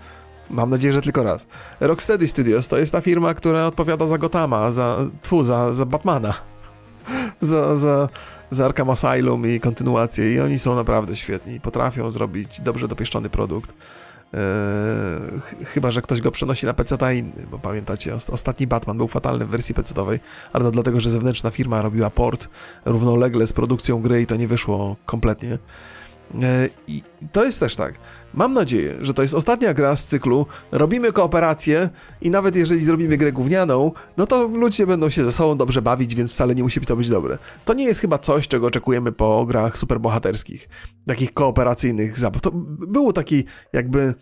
Mam 0.50 0.70
nadzieję, 0.70 0.92
że 0.92 1.00
tylko 1.00 1.22
raz. 1.22 1.46
Rocksteady 1.80 2.28
Studios 2.28 2.68
to 2.68 2.78
jest 2.78 2.92
ta 2.92 3.00
firma, 3.00 3.34
która 3.34 3.66
odpowiada 3.66 4.06
za 4.06 4.18
Gotama, 4.18 4.70
za, 4.70 4.98
tfu, 5.22 5.44
za, 5.44 5.72
za 5.72 5.86
Batmana. 5.86 6.34
za, 7.40 7.76
za, 7.76 8.08
z 8.50 8.60
Arkham 8.60 8.90
Asylum 8.90 9.46
i 9.46 9.60
kontynuację 9.60 10.34
i 10.34 10.40
oni 10.40 10.58
są 10.58 10.74
naprawdę 10.74 11.16
świetni. 11.16 11.60
Potrafią 11.60 12.10
zrobić 12.10 12.60
dobrze 12.60 12.88
dopieszczony 12.88 13.30
produkt. 13.30 13.74
Eee, 14.34 15.64
chyba, 15.64 15.90
że 15.90 16.02
ktoś 16.02 16.20
go 16.20 16.30
przenosi 16.30 16.66
na 16.66 16.74
PC 16.74 17.16
inny, 17.16 17.46
bo 17.50 17.58
pamiętacie, 17.58 18.14
ostatni 18.14 18.66
Batman 18.66 18.96
był 18.96 19.08
fatalny 19.08 19.46
w 19.46 19.48
wersji 19.48 19.74
PC-owej, 19.74 20.20
ale 20.52 20.64
to 20.64 20.70
dlatego, 20.70 21.00
że 21.00 21.10
zewnętrzna 21.10 21.50
firma 21.50 21.82
robiła 21.82 22.10
port 22.10 22.48
równolegle 22.84 23.46
z 23.46 23.52
produkcją 23.52 24.02
gry 24.02 24.22
i 24.22 24.26
to 24.26 24.36
nie 24.36 24.48
wyszło 24.48 24.96
kompletnie. 25.06 25.58
E, 26.42 26.68
I 26.88 27.02
to 27.32 27.44
jest 27.44 27.60
też 27.60 27.76
tak. 27.76 27.94
Mam 28.34 28.54
nadzieję, 28.54 28.94
że 29.00 29.14
to 29.14 29.22
jest 29.22 29.34
ostatnia 29.34 29.74
gra 29.74 29.96
z 29.96 30.06
cyklu. 30.06 30.46
Robimy 30.72 31.12
kooperację 31.12 31.88
i 32.20 32.30
nawet 32.30 32.56
jeżeli 32.56 32.82
zrobimy 32.82 33.16
grę 33.16 33.32
gównianą, 33.32 33.92
no 34.16 34.26
to 34.26 34.46
ludzie 34.46 34.86
będą 34.86 35.10
się 35.10 35.24
ze 35.24 35.32
sobą 35.32 35.56
dobrze 35.56 35.82
bawić, 35.82 36.14
więc 36.14 36.32
wcale 36.32 36.54
nie 36.54 36.62
musi 36.62 36.80
to 36.80 36.96
być 36.96 37.08
dobre. 37.08 37.38
To 37.64 37.74
nie 37.74 37.84
jest 37.84 38.00
chyba 38.00 38.18
coś, 38.18 38.48
czego 38.48 38.66
oczekujemy 38.66 39.12
po 39.12 39.46
grach 39.46 39.78
superbohaterskich, 39.78 40.68
takich 41.06 41.34
kooperacyjnych 41.34 42.18
zabaw. 42.18 42.42
To 42.42 42.50
było 42.86 43.12
taki 43.12 43.44
jakby 43.72 44.14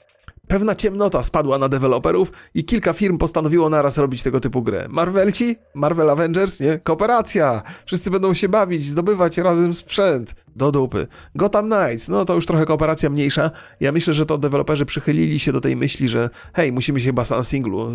Pewna 0.48 0.74
ciemnota 0.74 1.22
spadła 1.22 1.58
na 1.58 1.68
deweloperów 1.68 2.32
i 2.54 2.64
kilka 2.64 2.92
firm 2.92 3.18
postanowiło 3.18 3.68
naraz 3.70 3.98
robić 3.98 4.22
tego 4.22 4.40
typu 4.40 4.62
grę. 4.62 4.86
Marvelci? 4.88 5.56
Marvel 5.74 6.10
Avengers? 6.10 6.60
Nie? 6.60 6.78
Kooperacja! 6.78 7.62
Wszyscy 7.86 8.10
będą 8.10 8.34
się 8.34 8.48
bawić, 8.48 8.86
zdobywać 8.86 9.38
razem 9.38 9.74
sprzęt. 9.74 10.34
Do 10.56 10.72
dupy. 10.72 11.06
Gotham 11.34 11.70
Knights? 11.70 12.08
No 12.08 12.24
to 12.24 12.34
już 12.34 12.46
trochę 12.46 12.66
kooperacja 12.66 13.10
mniejsza. 13.10 13.50
Ja 13.80 13.92
myślę, 13.92 14.12
że 14.12 14.26
to 14.26 14.38
deweloperzy 14.38 14.86
przychylili 14.86 15.38
się 15.38 15.52
do 15.52 15.60
tej 15.60 15.76
myśli, 15.76 16.08
że 16.08 16.30
hej, 16.52 16.72
musimy 16.72 17.00
się 17.00 17.06
chyba 17.06 17.22
na 17.30 17.42
singlu 17.42 17.88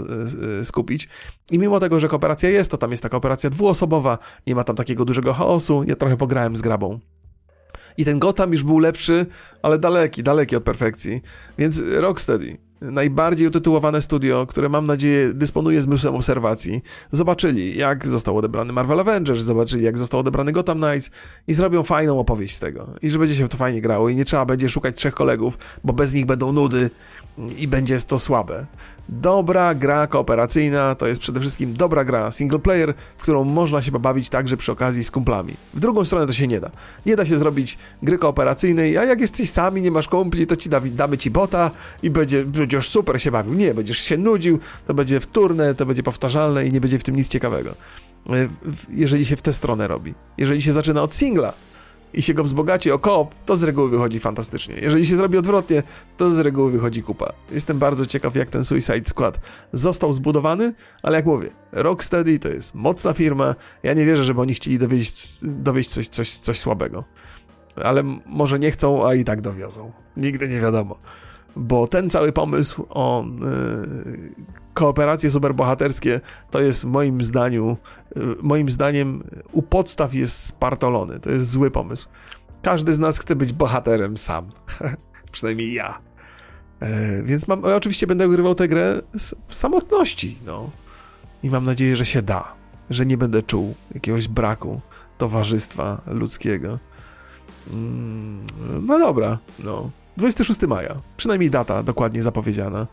skupić. 0.63 1.09
I 1.51 1.59
mimo 1.59 1.79
tego, 1.79 1.99
że 1.99 2.07
kooperacja 2.07 2.49
jest, 2.49 2.71
to 2.71 2.77
tam 2.77 2.91
jest 2.91 3.03
ta 3.03 3.09
kooperacja 3.09 3.49
dwuosobowa, 3.49 4.17
nie 4.47 4.55
ma 4.55 4.63
tam 4.63 4.75
takiego 4.75 5.05
dużego 5.05 5.33
chaosu. 5.33 5.83
Ja 5.87 5.95
trochę 5.95 6.17
pograłem 6.17 6.55
z 6.55 6.61
grabą. 6.61 6.99
I 7.97 8.05
ten 8.05 8.19
Gotham 8.19 8.51
już 8.51 8.63
był 8.63 8.79
lepszy, 8.79 9.25
ale 9.61 9.79
daleki, 9.79 10.23
daleki 10.23 10.55
od 10.55 10.63
perfekcji. 10.63 11.21
Więc 11.57 11.81
Rocksteady, 11.93 12.57
najbardziej 12.91 13.47
utytułowane 13.47 14.01
studio, 14.01 14.45
które 14.45 14.69
mam 14.69 14.87
nadzieję 14.87 15.33
dysponuje 15.33 15.81
zmysłem 15.81 16.15
obserwacji, 16.15 16.81
zobaczyli 17.11 17.77
jak 17.77 18.07
został 18.07 18.37
odebrany 18.37 18.73
Marvel 18.73 18.99
Avengers, 18.99 19.43
zobaczyli 19.43 19.85
jak 19.85 19.97
został 19.97 20.19
odebrany 20.19 20.51
Gotham 20.51 20.81
Knights 20.81 21.11
i 21.47 21.53
zrobią 21.53 21.83
fajną 21.83 22.19
opowieść 22.19 22.55
z 22.55 22.59
tego. 22.59 22.89
I 23.01 23.09
że 23.09 23.19
będzie 23.19 23.35
się 23.35 23.47
to 23.47 23.57
fajnie 23.57 23.81
grało 23.81 24.09
i 24.09 24.15
nie 24.15 24.25
trzeba 24.25 24.45
będzie 24.45 24.69
szukać 24.69 24.95
trzech 24.95 25.13
kolegów, 25.13 25.57
bo 25.83 25.93
bez 25.93 26.13
nich 26.13 26.25
będą 26.25 26.51
nudy 26.51 26.89
i 27.57 27.67
będzie 27.67 27.99
to 27.99 28.19
słabe. 28.19 28.65
Dobra 29.09 29.75
gra 29.75 30.07
kooperacyjna 30.07 30.95
to 30.95 31.07
jest 31.07 31.21
przede 31.21 31.39
wszystkim 31.39 31.73
dobra 31.73 32.05
gra 32.05 32.31
single 32.31 32.59
player, 32.59 32.93
w 33.17 33.21
którą 33.21 33.43
można 33.43 33.81
się 33.81 33.91
bawić 33.91 34.29
także 34.29 34.57
przy 34.57 34.71
okazji 34.71 35.03
z 35.03 35.11
kumplami. 35.11 35.53
W 35.73 35.79
drugą 35.79 36.05
stronę 36.05 36.27
to 36.27 36.33
się 36.33 36.47
nie 36.47 36.59
da. 36.59 36.71
Nie 37.05 37.15
da 37.15 37.25
się 37.25 37.37
zrobić 37.37 37.77
gry 38.03 38.17
kooperacyjnej, 38.17 38.97
a 38.97 39.03
jak 39.03 39.21
jesteś 39.21 39.49
sami, 39.49 39.81
nie 39.81 39.91
masz 39.91 40.07
kumpli, 40.07 40.47
to 40.47 40.55
ci 40.55 40.69
da, 40.69 40.81
damy 40.85 41.17
ci 41.17 41.31
bota 41.31 41.71
i 42.03 42.09
będzie, 42.09 42.45
będziesz 42.45 42.89
super 42.89 43.21
się 43.21 43.31
bawił. 43.31 43.53
Nie, 43.53 43.73
będziesz 43.73 43.99
się 43.99 44.17
nudził, 44.17 44.59
to 44.87 44.93
będzie 44.93 45.19
wtórne, 45.19 45.75
to 45.75 45.85
będzie 45.85 46.03
powtarzalne 46.03 46.65
i 46.65 46.73
nie 46.73 46.81
będzie 46.81 46.99
w 46.99 47.03
tym 47.03 47.15
nic 47.15 47.27
ciekawego. 47.27 47.75
E, 48.29 48.47
jeżeli 48.89 49.25
się 49.25 49.35
w 49.35 49.41
tę 49.41 49.53
stronę 49.53 49.87
robi. 49.87 50.13
Jeżeli 50.37 50.61
się 50.61 50.73
zaczyna 50.73 51.03
od 51.03 51.13
singla, 51.13 51.53
i 52.13 52.21
się 52.21 52.33
go 52.33 52.43
wzbogaci 52.43 52.91
o 52.91 52.99
koop, 52.99 53.35
to 53.45 53.57
z 53.57 53.63
reguły 53.63 53.89
wychodzi 53.89 54.19
fantastycznie. 54.19 54.75
Jeżeli 54.75 55.07
się 55.07 55.15
zrobi 55.15 55.37
odwrotnie, 55.37 55.83
to 56.17 56.31
z 56.31 56.39
reguły 56.39 56.71
wychodzi 56.71 57.03
kupa. 57.03 57.33
Jestem 57.51 57.79
bardzo 57.79 58.05
ciekaw, 58.05 58.35
jak 58.35 58.49
ten 58.49 58.63
Suicide 58.63 59.09
Squad 59.09 59.39
został 59.73 60.13
zbudowany, 60.13 60.73
ale 61.03 61.17
jak 61.17 61.25
mówię, 61.25 61.49
Rocksteady 61.71 62.39
to 62.39 62.49
jest 62.49 62.75
mocna 62.75 63.13
firma. 63.13 63.55
Ja 63.83 63.93
nie 63.93 64.05
wierzę, 64.05 64.23
żeby 64.23 64.41
oni 64.41 64.53
chcieli 64.53 64.79
dowieść, 64.79 65.39
dowieść 65.43 65.89
coś, 65.89 66.07
coś, 66.07 66.37
coś 66.37 66.59
słabego. 66.59 67.03
Ale 67.75 68.03
może 68.25 68.59
nie 68.59 68.71
chcą, 68.71 69.07
a 69.07 69.13
i 69.15 69.23
tak 69.23 69.41
dowiozą. 69.41 69.91
Nigdy 70.17 70.47
nie 70.49 70.61
wiadomo. 70.61 70.99
Bo 71.55 71.87
ten 71.87 72.09
cały 72.09 72.31
pomysł 72.31 72.85
o 72.89 73.25
yy, 73.41 74.62
kooperacje 74.73 75.29
superbohaterskie 75.31 76.21
to 76.51 76.61
jest 76.61 76.85
moim 76.85 77.23
zdaniu, 77.23 77.77
y, 78.17 78.21
moim 78.41 78.69
zdaniem 78.69 79.23
u 79.51 79.61
podstaw 79.61 80.13
jest 80.13 80.43
spartolony. 80.43 81.19
To 81.19 81.29
jest 81.29 81.49
zły 81.49 81.71
pomysł. 81.71 82.07
Każdy 82.61 82.93
z 82.93 82.99
nas 82.99 83.17
chce 83.17 83.35
być 83.35 83.53
bohaterem 83.53 84.17
sam. 84.17 84.51
Przynajmniej 85.31 85.73
ja. 85.73 85.99
E, 86.79 87.23
więc 87.23 87.47
mam, 87.47 87.65
oczywiście 87.65 88.07
będę 88.07 88.29
grywał 88.29 88.55
tę 88.55 88.67
grę 88.67 89.01
z 89.17 89.35
samotności, 89.49 90.37
no. 90.45 90.69
I 91.43 91.49
mam 91.49 91.65
nadzieję, 91.65 91.95
że 91.95 92.05
się 92.05 92.21
da. 92.21 92.53
Że 92.89 93.05
nie 93.05 93.17
będę 93.17 93.43
czuł 93.43 93.75
jakiegoś 93.93 94.27
braku 94.27 94.81
towarzystwa 95.17 96.01
ludzkiego. 96.07 96.79
Mm, 97.71 98.45
no 98.81 98.99
dobra, 98.99 99.37
no. 99.59 99.91
26 100.17 100.61
maja. 100.61 100.95
Przynajmniej 101.17 101.49
data 101.49 101.83
dokładnie 101.83 102.23
zapowiedziana. 102.23 102.87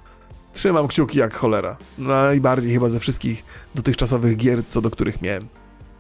Trzymam 0.53 0.89
kciuki 0.89 1.19
jak 1.19 1.35
cholera. 1.35 1.77
Najbardziej 1.99 2.73
chyba 2.73 2.89
ze 2.89 3.01
wszystkich 3.01 3.45
dotychczasowych 3.75 4.37
gier, 4.37 4.63
co 4.69 4.81
do 4.81 4.91
których 4.91 5.23
miałem 5.23 5.49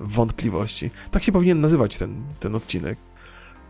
wątpliwości. 0.00 0.90
Tak 1.10 1.22
się 1.22 1.32
powinien 1.32 1.60
nazywać 1.60 1.96
ten, 1.96 2.22
ten 2.40 2.54
odcinek. 2.54 2.98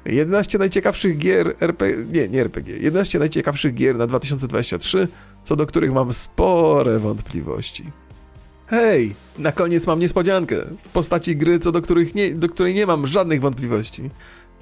11 0.05 0.59
najciekawszych 0.59 1.19
gier 1.19 1.55
RPG, 1.61 1.97
nie, 2.13 2.29
nie 2.29 2.41
RPG, 2.41 2.77
11 2.77 3.19
najciekawszych 3.19 3.75
gier 3.75 3.99
na 3.99 4.07
2023, 4.07 5.09
co 5.45 5.57
do 5.57 5.67
których 5.67 5.93
mam 5.93 6.13
spore 6.13 6.99
wątpliwości. 6.99 7.85
Hej, 8.67 9.15
na 9.39 9.53
koniec 9.53 9.87
mam 9.87 10.01
niespodziankę 10.01 10.57
w 10.83 10.89
postaci 10.89 11.37
gry, 11.37 11.59
co 11.59 11.73
do, 11.73 11.81
których 11.81 12.15
nie, 12.15 12.31
do 12.31 12.49
której 12.49 12.75
nie 12.75 12.87
mam 12.87 13.07
żadnych 13.07 13.41
wątpliwości. 13.41 14.11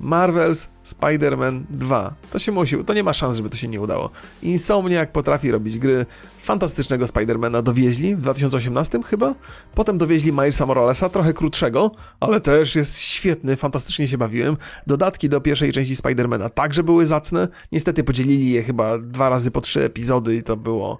Marvel's 0.00 0.68
Spider-Man 0.84 1.62
2. 1.70 2.14
To 2.30 2.38
się 2.38 2.52
musi, 2.52 2.84
to 2.84 2.94
nie 2.94 3.02
ma 3.02 3.12
szans, 3.12 3.36
żeby 3.36 3.50
to 3.50 3.56
się 3.56 3.68
nie 3.68 3.80
udało. 3.80 4.10
Insomniac 4.42 5.10
potrafi 5.12 5.50
robić 5.50 5.78
gry. 5.78 6.06
Fantastycznego 6.42 7.06
Spidermana 7.06 7.62
dowieźli 7.62 8.16
w 8.16 8.22
2018 8.22 9.02
chyba. 9.02 9.34
Potem 9.74 9.98
dowieźli 9.98 10.32
Milesa 10.32 10.66
Moralesa, 10.66 11.08
trochę 11.08 11.32
krótszego, 11.32 11.90
ale 12.20 12.40
też 12.40 12.76
jest 12.76 13.00
świetny, 13.00 13.56
fantastycznie 13.56 14.08
się 14.08 14.18
bawiłem. 14.18 14.56
Dodatki 14.86 15.28
do 15.28 15.40
pierwszej 15.40 15.72
części 15.72 15.96
Spidermana 15.96 16.48
także 16.48 16.82
były 16.82 17.06
zacne. 17.06 17.48
Niestety 17.72 18.04
podzielili 18.04 18.50
je 18.50 18.62
chyba 18.62 18.98
dwa 18.98 19.28
razy 19.28 19.50
po 19.50 19.60
trzy 19.60 19.84
epizody 19.84 20.36
i 20.36 20.42
to 20.42 20.56
było 20.56 20.98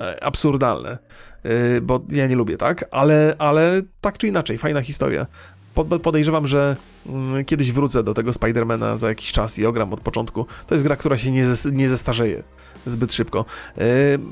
e, 0.00 0.24
absurdalne, 0.24 0.98
e, 1.42 1.80
bo 1.80 2.00
ja 2.10 2.26
nie 2.26 2.36
lubię, 2.36 2.56
tak? 2.56 2.84
Ale, 2.90 3.34
ale 3.38 3.82
tak 4.00 4.18
czy 4.18 4.28
inaczej, 4.28 4.58
fajna 4.58 4.82
historia 4.82 5.26
podejrzewam, 6.02 6.46
że 6.46 6.76
mm, 7.06 7.44
kiedyś 7.44 7.72
wrócę 7.72 8.02
do 8.02 8.14
tego 8.14 8.32
Spidermana 8.32 8.96
za 8.96 9.08
jakiś 9.08 9.32
czas 9.32 9.58
i 9.58 9.66
ogram 9.66 9.92
od 9.92 10.00
początku. 10.00 10.46
To 10.66 10.74
jest 10.74 10.84
gra, 10.84 10.96
która 10.96 11.18
się 11.18 11.30
nie, 11.30 11.44
nie 11.72 11.88
zestarzeje 11.88 12.42
zbyt 12.86 13.12
szybko. 13.12 13.44
E, 13.78 13.82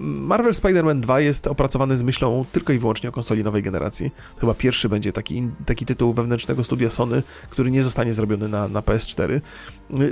Marvel 0.01 0.53
Spider-Man 0.53 1.01
2 1.01 1.21
jest 1.21 1.47
opracowany 1.47 1.97
z 1.97 2.03
myślą 2.03 2.45
tylko 2.53 2.73
i 2.73 2.79
wyłącznie 2.79 3.09
o 3.09 3.13
konsoli 3.13 3.45
nowej 3.45 3.63
generacji. 3.63 4.11
Chyba 4.41 4.55
pierwszy 4.55 4.89
będzie 4.89 5.13
taki, 5.13 5.49
taki 5.67 5.87
tytuł 5.87 6.13
wewnętrznego 6.13 6.65
studia 6.65 6.91
Sony, 6.91 7.23
który 7.51 7.71
nie 7.71 7.83
zostanie 7.83 8.15
zrobiony 8.15 8.49
na, 8.49 8.69
na 8.69 8.81
PS4. 8.81 9.41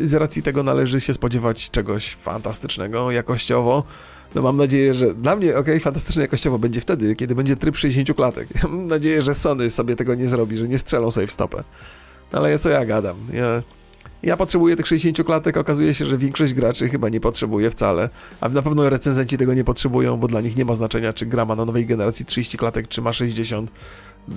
Z 0.00 0.14
racji 0.14 0.42
tego 0.42 0.62
należy 0.62 1.00
się 1.00 1.14
spodziewać 1.14 1.70
czegoś 1.70 2.14
fantastycznego 2.14 3.10
jakościowo. 3.10 3.84
No 4.34 4.42
mam 4.42 4.56
nadzieję, 4.56 4.94
że 4.94 5.14
dla 5.14 5.36
mnie, 5.36 5.56
ok, 5.56 5.66
fantastycznie 5.80 6.22
jakościowo 6.22 6.58
będzie 6.58 6.80
wtedy, 6.80 7.16
kiedy 7.16 7.34
będzie 7.34 7.56
tryb 7.56 7.76
60 7.76 8.16
klatek. 8.16 8.48
Mam 8.62 8.86
nadzieję, 8.86 9.22
że 9.22 9.34
Sony 9.34 9.70
sobie 9.70 9.96
tego 9.96 10.14
nie 10.14 10.28
zrobi, 10.28 10.56
że 10.56 10.68
nie 10.68 10.78
strzelą 10.78 11.10
sobie 11.10 11.26
w 11.26 11.32
stopę. 11.32 11.64
Ale 12.32 12.50
ja 12.50 12.58
co 12.58 12.68
ja 12.68 12.86
gadam? 12.86 13.16
Ja, 13.32 13.62
ja 14.26 14.36
potrzebuję 14.36 14.76
tych 14.76 14.86
60 14.86 15.26
klatek, 15.26 15.56
okazuje 15.56 15.94
się, 15.94 16.06
że 16.06 16.18
większość 16.18 16.54
graczy 16.54 16.88
chyba 16.88 17.08
nie 17.08 17.20
potrzebuje 17.20 17.70
wcale, 17.70 18.08
a 18.40 18.48
na 18.48 18.62
pewno 18.62 18.90
recenzenci 18.90 19.38
tego 19.38 19.54
nie 19.54 19.64
potrzebują, 19.64 20.16
bo 20.16 20.26
dla 20.26 20.40
nich 20.40 20.56
nie 20.56 20.64
ma 20.64 20.74
znaczenia, 20.74 21.12
czy 21.12 21.26
gra 21.26 21.44
ma 21.44 21.56
na 21.56 21.64
nowej 21.64 21.86
generacji 21.86 22.24
30 22.24 22.58
klatek, 22.58 22.88
czy 22.88 23.02
ma 23.02 23.12
60 23.12 23.70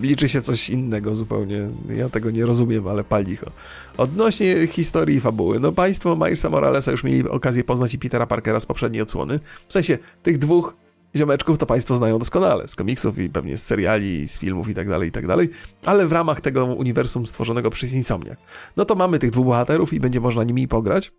liczy 0.01 0.29
się 0.29 0.41
coś 0.41 0.69
innego 0.69 1.15
zupełnie. 1.15 1.69
Ja 1.97 2.09
tego 2.09 2.31
nie 2.31 2.45
rozumiem, 2.45 2.87
ale 2.87 3.03
palicho. 3.03 3.51
Odnośnie 3.97 4.67
historii 4.67 5.17
i 5.17 5.19
fabuły, 5.19 5.59
no 5.59 5.71
państwo 5.71 6.15
Milesa 6.15 6.49
Moralesa 6.49 6.91
już 6.91 7.03
mieli 7.03 7.29
okazję 7.29 7.63
poznać 7.63 7.93
i 7.93 7.99
Petera 7.99 8.27
Parkera 8.27 8.59
z 8.59 8.65
poprzedniej 8.65 9.01
odsłony. 9.01 9.39
W 9.67 9.73
sensie, 9.73 9.97
tych 10.23 10.37
dwóch 10.37 10.75
ziomeczków 11.15 11.57
to 11.57 11.65
państwo 11.65 11.95
znają 11.95 12.19
doskonale, 12.19 12.67
z 12.67 12.75
komiksów 12.75 13.17
i 13.17 13.29
pewnie 13.29 13.57
z 13.57 13.63
seriali, 13.63 14.27
z 14.27 14.39
filmów 14.39 14.69
i 14.69 14.73
tak 14.73 14.89
dalej, 14.89 15.09
i 15.09 15.11
tak 15.11 15.27
dalej, 15.27 15.49
ale 15.85 16.07
w 16.07 16.11
ramach 16.11 16.41
tego 16.41 16.65
uniwersum 16.65 17.27
stworzonego 17.27 17.69
przez 17.69 17.93
Insomniac. 17.93 18.39
No 18.77 18.85
to 18.85 18.95
mamy 18.95 19.19
tych 19.19 19.31
dwóch 19.31 19.45
bohaterów 19.45 19.93
i 19.93 19.99
będzie 19.99 20.19
można 20.19 20.43
nimi 20.43 20.67
pograć. 20.67 21.11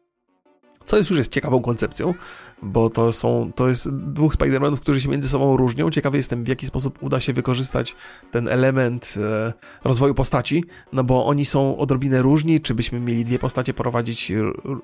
Co 0.85 0.97
jest 0.97 1.11
już 1.11 1.19
jest 1.19 1.33
ciekawą 1.33 1.63
koncepcją, 1.63 2.15
bo 2.63 2.91
to 2.91 3.13
są, 3.13 3.53
to 3.55 3.69
jest 3.69 3.91
dwóch 3.91 4.35
Spider-Manów, 4.35 4.77
którzy 4.77 5.01
się 5.01 5.09
między 5.09 5.29
sobą 5.29 5.57
różnią. 5.57 5.91
Ciekawy 5.91 6.17
jestem, 6.17 6.43
w 6.43 6.49
jaki 6.49 6.67
sposób 6.67 6.99
uda 7.03 7.21
się 7.21 7.33
wykorzystać 7.33 7.97
ten 8.31 8.49
element 8.49 9.15
e, 9.17 9.53
rozwoju 9.85 10.15
postaci, 10.15 10.65
no 10.93 11.05
bo 11.05 11.27
oni 11.27 11.45
są 11.45 11.79
odrobinę 11.79 12.23
różni, 12.23 12.61
czy 12.61 12.75
byśmy 12.75 13.01
mieli 13.01 13.25
dwie 13.25 13.39
postacie 13.39 13.75
prowadzić 13.75 14.33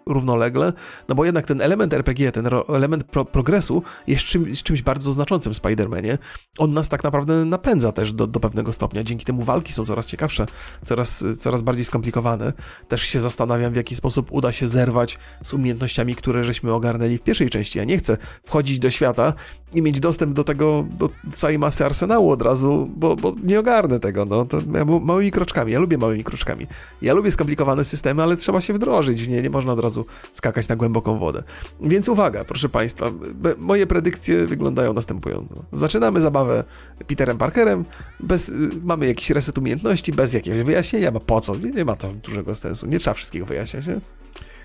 równolegle, 0.07 0.73
no 1.09 1.15
bo 1.15 1.25
jednak 1.25 1.47
ten 1.47 1.61
element 1.61 1.95
RPG, 1.95 2.33
ten 2.33 2.49
element 2.69 3.05
pro 3.05 3.25
progresu 3.25 3.83
jest 4.07 4.25
czym, 4.25 4.55
czymś 4.55 4.83
bardzo 4.83 5.13
znaczącym 5.13 5.55
w 5.55 5.57
Spider-Manie. 5.57 6.19
On 6.59 6.73
nas 6.73 6.89
tak 6.89 7.05
naprawdę 7.05 7.45
napędza 7.45 7.93
też 7.93 8.13
do, 8.13 8.27
do 8.27 8.41
pewnego 8.41 8.73
stopnia, 8.73 9.05
dzięki 9.05 9.25
temu 9.25 9.43
walki 9.43 9.73
są 9.73 9.85
coraz 9.85 10.07
ciekawsze, 10.07 10.47
coraz, 10.85 11.25
coraz 11.39 11.63
bardziej 11.63 11.85
skomplikowane. 11.85 12.53
Też 12.89 13.03
się 13.03 13.21
zastanawiam, 13.21 13.73
w 13.73 13.77
jaki 13.77 13.95
sposób 13.95 14.33
uda 14.33 14.53
się 14.53 14.67
zerwać 14.67 15.19
z 15.43 15.55
umiejętności 15.55 15.96
umiejętnościami, 15.97 16.15
które 16.15 16.45
żeśmy 16.45 16.73
ogarnęli 16.73 17.19
w 17.19 17.23
pierwszej 17.23 17.51
części. 17.51 17.79
Ja 17.79 17.85
nie 17.85 17.99
chcę 17.99 18.17
wchodzić 18.45 18.79
do 18.79 18.91
świata 18.91 19.33
i 19.75 19.83
mieć 19.83 20.01
dostęp 20.01 20.33
do 20.33 20.45
tego, 20.45 20.85
do 20.99 21.09
całej 21.33 21.59
masy 21.59 21.85
arsenału 21.85 22.31
od 22.31 22.43
razu, 22.43 22.89
bo, 22.97 23.17
bo 23.17 23.35
nie 23.43 23.61
ogarnę 23.61 24.01
tego, 24.01 24.25
no, 24.25 24.45
to 24.45 24.59
małymi 25.01 25.31
kroczkami. 25.31 25.73
Ja 25.73 25.79
lubię 25.79 25.99
małymi 25.99 26.25
kroczkami. 26.25 26.67
Ja 27.03 27.15
lubię 27.15 27.33
skomplikowane 27.33 27.85
systemy, 27.85 28.23
ale 28.23 28.37
trzeba 28.37 28.61
się 28.61 28.75
wdrożyć 28.75 29.25
w 29.25 29.29
nie, 29.29 29.43
nie 29.43 29.51
można 29.51 29.73
od 29.73 29.81
razu 29.81 30.07
skakać 30.33 30.69
na 30.69 30.77
głęboką 30.77 31.19
wodę. 31.19 31.43
Więc 31.81 32.09
uwaga, 32.09 32.45
proszę 32.45 32.69
Państwa, 32.69 33.11
moje 33.59 33.87
predykcje 33.87 34.47
wyglądają 34.47 34.93
następująco. 34.93 35.65
Zaczynamy 35.73 36.21
zabawę 36.21 36.65
Peterem 37.07 37.39
Parkerem, 37.39 37.85
bez, 38.21 38.49
y, 38.49 38.71
mamy 38.85 39.07
jakiś 39.07 39.31
reset 39.31 39.59
umiejętności, 39.59 40.13
bez 40.13 40.33
jakiegoś 40.35 40.63
wyjaśnienia, 40.63 41.13
bo 41.13 41.21
po 41.21 41.41
co? 41.41 41.57
Nie, 41.57 41.71
nie 41.71 41.85
ma 41.85 41.97
to 41.97 42.13
dużego 42.13 42.55
sensu, 42.55 42.87
nie 42.87 42.99
trzeba 42.99 43.15
wszystkiego 43.15 43.47
wyjaśniać? 43.47 43.85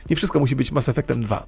Nie 0.10 0.16
wszystko 0.16 0.40
musi 0.40 0.56
być 0.56 0.72
Mass 0.72 0.90
Effectem 0.90 1.22
2. 1.22 1.46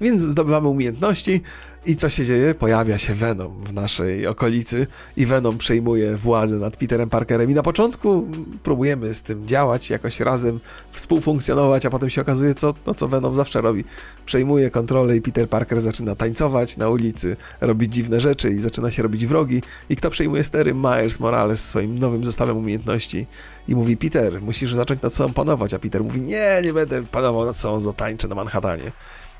Więc 0.00 0.22
zdobywamy 0.22 0.68
umiejętności 0.68 1.40
i 1.86 1.96
co 1.96 2.08
się 2.08 2.24
dzieje? 2.24 2.54
Pojawia 2.54 2.98
się 2.98 3.14
Venom 3.14 3.64
w 3.64 3.72
naszej 3.72 4.26
okolicy 4.26 4.86
i 5.16 5.26
Venom 5.26 5.58
przejmuje 5.58 6.16
władzę 6.16 6.56
nad 6.56 6.76
Peterem 6.76 7.10
Parkerem 7.10 7.50
i 7.50 7.54
na 7.54 7.62
początku 7.62 8.28
próbujemy 8.62 9.14
z 9.14 9.22
tym 9.22 9.46
działać, 9.46 9.90
jakoś 9.90 10.20
razem 10.20 10.60
współfunkcjonować, 10.92 11.86
a 11.86 11.90
potem 11.90 12.10
się 12.10 12.20
okazuje, 12.20 12.54
co, 12.54 12.74
no, 12.86 12.94
co 12.94 13.08
Venom 13.08 13.36
zawsze 13.36 13.60
robi. 13.60 13.84
Przejmuje 14.26 14.70
kontrolę 14.70 15.16
i 15.16 15.22
Peter 15.22 15.48
Parker 15.48 15.80
zaczyna 15.80 16.14
tańcować 16.14 16.76
na 16.76 16.88
ulicy, 16.88 17.36
robić 17.60 17.94
dziwne 17.94 18.20
rzeczy 18.20 18.50
i 18.50 18.58
zaczyna 18.58 18.90
się 18.90 19.02
robić 19.02 19.26
wrogi 19.26 19.62
i 19.88 19.96
kto 19.96 20.10
przejmuje 20.10 20.44
stery? 20.44 20.74
Miles 20.74 21.20
Morales 21.20 21.68
swoim 21.68 21.98
nowym 21.98 22.24
zestawem 22.24 22.56
umiejętności 22.56 23.26
i 23.68 23.74
mówi 23.74 23.96
Peter, 23.96 24.42
musisz 24.42 24.74
zacząć 24.74 25.02
nad 25.02 25.14
sobą 25.14 25.34
panować, 25.34 25.74
a 25.74 25.78
Peter 25.78 26.04
mówi 26.04 26.20
nie, 26.20 26.60
nie 26.62 26.72
będę 26.72 27.02
panował 27.02 27.44
nad 27.44 27.56
sobą, 27.56 27.80
zatańczę 27.80 28.28
na 28.28 28.34
Manhattanie. 28.34 28.92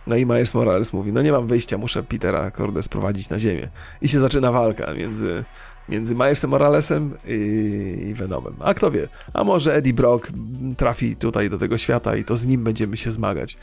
No 0.07 0.17
i 0.17 0.27
Miles 0.27 0.55
Morales 0.55 0.93
mówi, 0.93 1.13
no 1.13 1.23
nie 1.23 1.33
mam 1.33 1.47
wyjścia, 1.47 1.79
muszę 1.79 2.03
Petera 2.03 2.51
kurde 2.51 2.83
sprowadzić 2.83 3.29
na 3.31 3.39
ziemię. 3.39 3.69
I 4.03 4.09
się 4.09 4.21
zaczyna 4.21 4.53
walka 4.53 4.95
między, 4.95 5.45
między 5.89 6.15
Milesem 6.15 6.51
Moralesem 6.51 7.17
i, 7.29 8.07
i 8.09 8.15
Venomem. 8.15 8.55
A 8.61 8.75
kto 8.75 8.91
wie, 8.91 9.09
a 9.33 9.45
może 9.45 9.75
Eddie 9.75 9.95
Brock 9.95 10.33
trafi 10.77 11.17
tutaj 11.17 11.51
do 11.51 11.59
tego 11.59 11.79
świata 11.79 12.17
i 12.17 12.25
to 12.25 12.37
z 12.37 12.47
nim 12.47 12.65
będziemy 12.65 12.97
się 12.97 13.11
zmagać. 13.11 13.57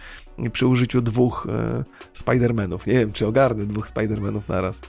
Przy 0.52 0.68
użyciu 0.68 1.02
dwóch 1.02 1.48
e, 1.50 1.84
Spider-Manów. 2.14 2.88
Nie 2.88 2.94
wiem, 2.94 3.12
czy 3.12 3.28
ogarnę 3.28 3.66
dwóch 3.66 3.88
Spider-Manów 3.88 4.42
naraz. 4.48 4.82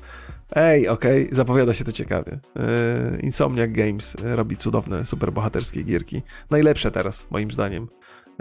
Ej, 0.54 0.88
okej, 0.88 1.22
okay, 1.22 1.36
zapowiada 1.36 1.74
się 1.74 1.84
to 1.84 1.92
ciekawie. 1.92 2.38
E, 2.56 3.20
Insomniac 3.20 3.70
Games 3.70 4.16
robi 4.22 4.56
cudowne, 4.56 5.06
superbohaterskie 5.06 5.82
gierki. 5.82 6.22
Najlepsze 6.50 6.90
teraz, 6.90 7.26
moim 7.30 7.50
zdaniem 7.50 7.88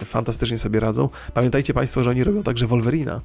fantastycznie 0.05 0.57
sobie 0.57 0.79
radzą. 0.79 1.09
Pamiętajcie 1.33 1.73
Państwo, 1.73 2.03
że 2.03 2.09
oni 2.09 2.23
robią 2.23 2.43
także 2.43 2.67
Wolverina. 2.67 3.21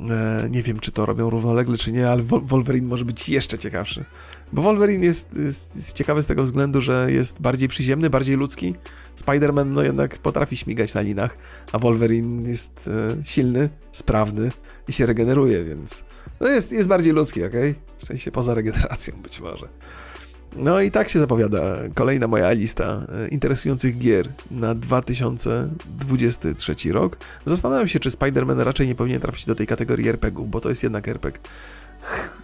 E, 0.00 0.48
nie 0.50 0.62
wiem, 0.62 0.80
czy 0.80 0.92
to 0.92 1.06
robią 1.06 1.30
równolegle, 1.30 1.76
czy 1.76 1.92
nie, 1.92 2.10
ale 2.10 2.22
Wolverine 2.22 2.88
może 2.88 3.04
być 3.04 3.28
jeszcze 3.28 3.58
ciekawszy. 3.58 4.04
Bo 4.52 4.62
Wolverine 4.62 5.04
jest, 5.04 5.34
jest, 5.34 5.76
jest 5.76 5.92
ciekawy 5.92 6.22
z 6.22 6.26
tego 6.26 6.42
względu, 6.42 6.80
że 6.80 7.06
jest 7.10 7.40
bardziej 7.40 7.68
przyziemny, 7.68 8.10
bardziej 8.10 8.36
ludzki. 8.36 8.74
Spider-Man 9.16 9.66
no 9.66 9.82
jednak 9.82 10.18
potrafi 10.18 10.56
śmigać 10.56 10.94
na 10.94 11.00
linach, 11.00 11.38
a 11.72 11.78
Wolverine 11.78 12.48
jest 12.48 12.88
e, 12.88 13.24
silny, 13.24 13.68
sprawny 13.92 14.50
i 14.88 14.92
się 14.92 15.06
regeneruje, 15.06 15.64
więc 15.64 16.04
no 16.40 16.48
jest, 16.48 16.72
jest 16.72 16.88
bardziej 16.88 17.12
ludzki, 17.12 17.44
ok? 17.44 17.54
W 17.98 18.06
sensie 18.06 18.30
poza 18.30 18.54
regeneracją 18.54 19.22
być 19.22 19.40
może. 19.40 19.68
No 20.56 20.80
i 20.80 20.90
tak 20.90 21.08
się 21.08 21.18
zapowiada 21.18 21.76
kolejna 21.94 22.26
moja 22.26 22.50
lista 22.50 23.06
e, 23.24 23.28
interesujących 23.28 23.98
gier 23.98 24.28
na 24.50 24.74
2023 24.74 26.92
rok. 26.92 27.16
Zastanawiam 27.44 27.88
się, 27.88 28.00
czy 28.00 28.10
Spider-Man 28.10 28.62
raczej 28.62 28.86
nie 28.86 28.94
powinien 28.94 29.20
trafić 29.20 29.46
do 29.46 29.54
tej 29.54 29.66
kategorii 29.66 30.08
RPG-ów, 30.08 30.50
bo 30.50 30.60
to 30.60 30.68
jest 30.68 30.82
jednak 30.82 31.08
RPG, 31.08 31.40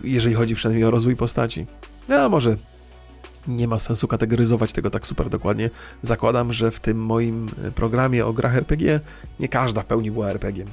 jeżeli 0.04 0.34
chodzi 0.34 0.54
przynajmniej 0.54 0.84
o 0.84 0.90
rozwój 0.90 1.16
postaci. 1.16 1.66
No, 2.08 2.28
może 2.28 2.56
nie 3.48 3.68
ma 3.68 3.78
sensu 3.78 4.08
kategoryzować 4.08 4.72
tego 4.72 4.90
tak 4.90 5.06
super 5.06 5.30
dokładnie. 5.30 5.70
Zakładam, 6.02 6.52
że 6.52 6.70
w 6.70 6.80
tym 6.80 7.04
moim 7.04 7.48
programie 7.74 8.26
o 8.26 8.32
grach 8.32 8.56
RPG 8.56 9.00
nie 9.40 9.48
każda 9.48 9.82
w 9.82 9.86
pełni 9.86 10.10
była 10.10 10.30
RPG. 10.30 10.64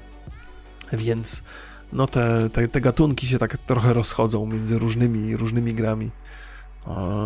Więc 0.94 1.44
no 1.94 2.08
te, 2.08 2.50
te, 2.50 2.68
te 2.68 2.82
gatunki 2.82 3.28
się 3.28 3.38
tak 3.38 3.58
trochę 3.58 3.94
rozchodzą 3.94 4.46
między 4.46 4.80
różnymi, 4.80 5.38
różnymi 5.38 5.74
grami. 5.74 6.12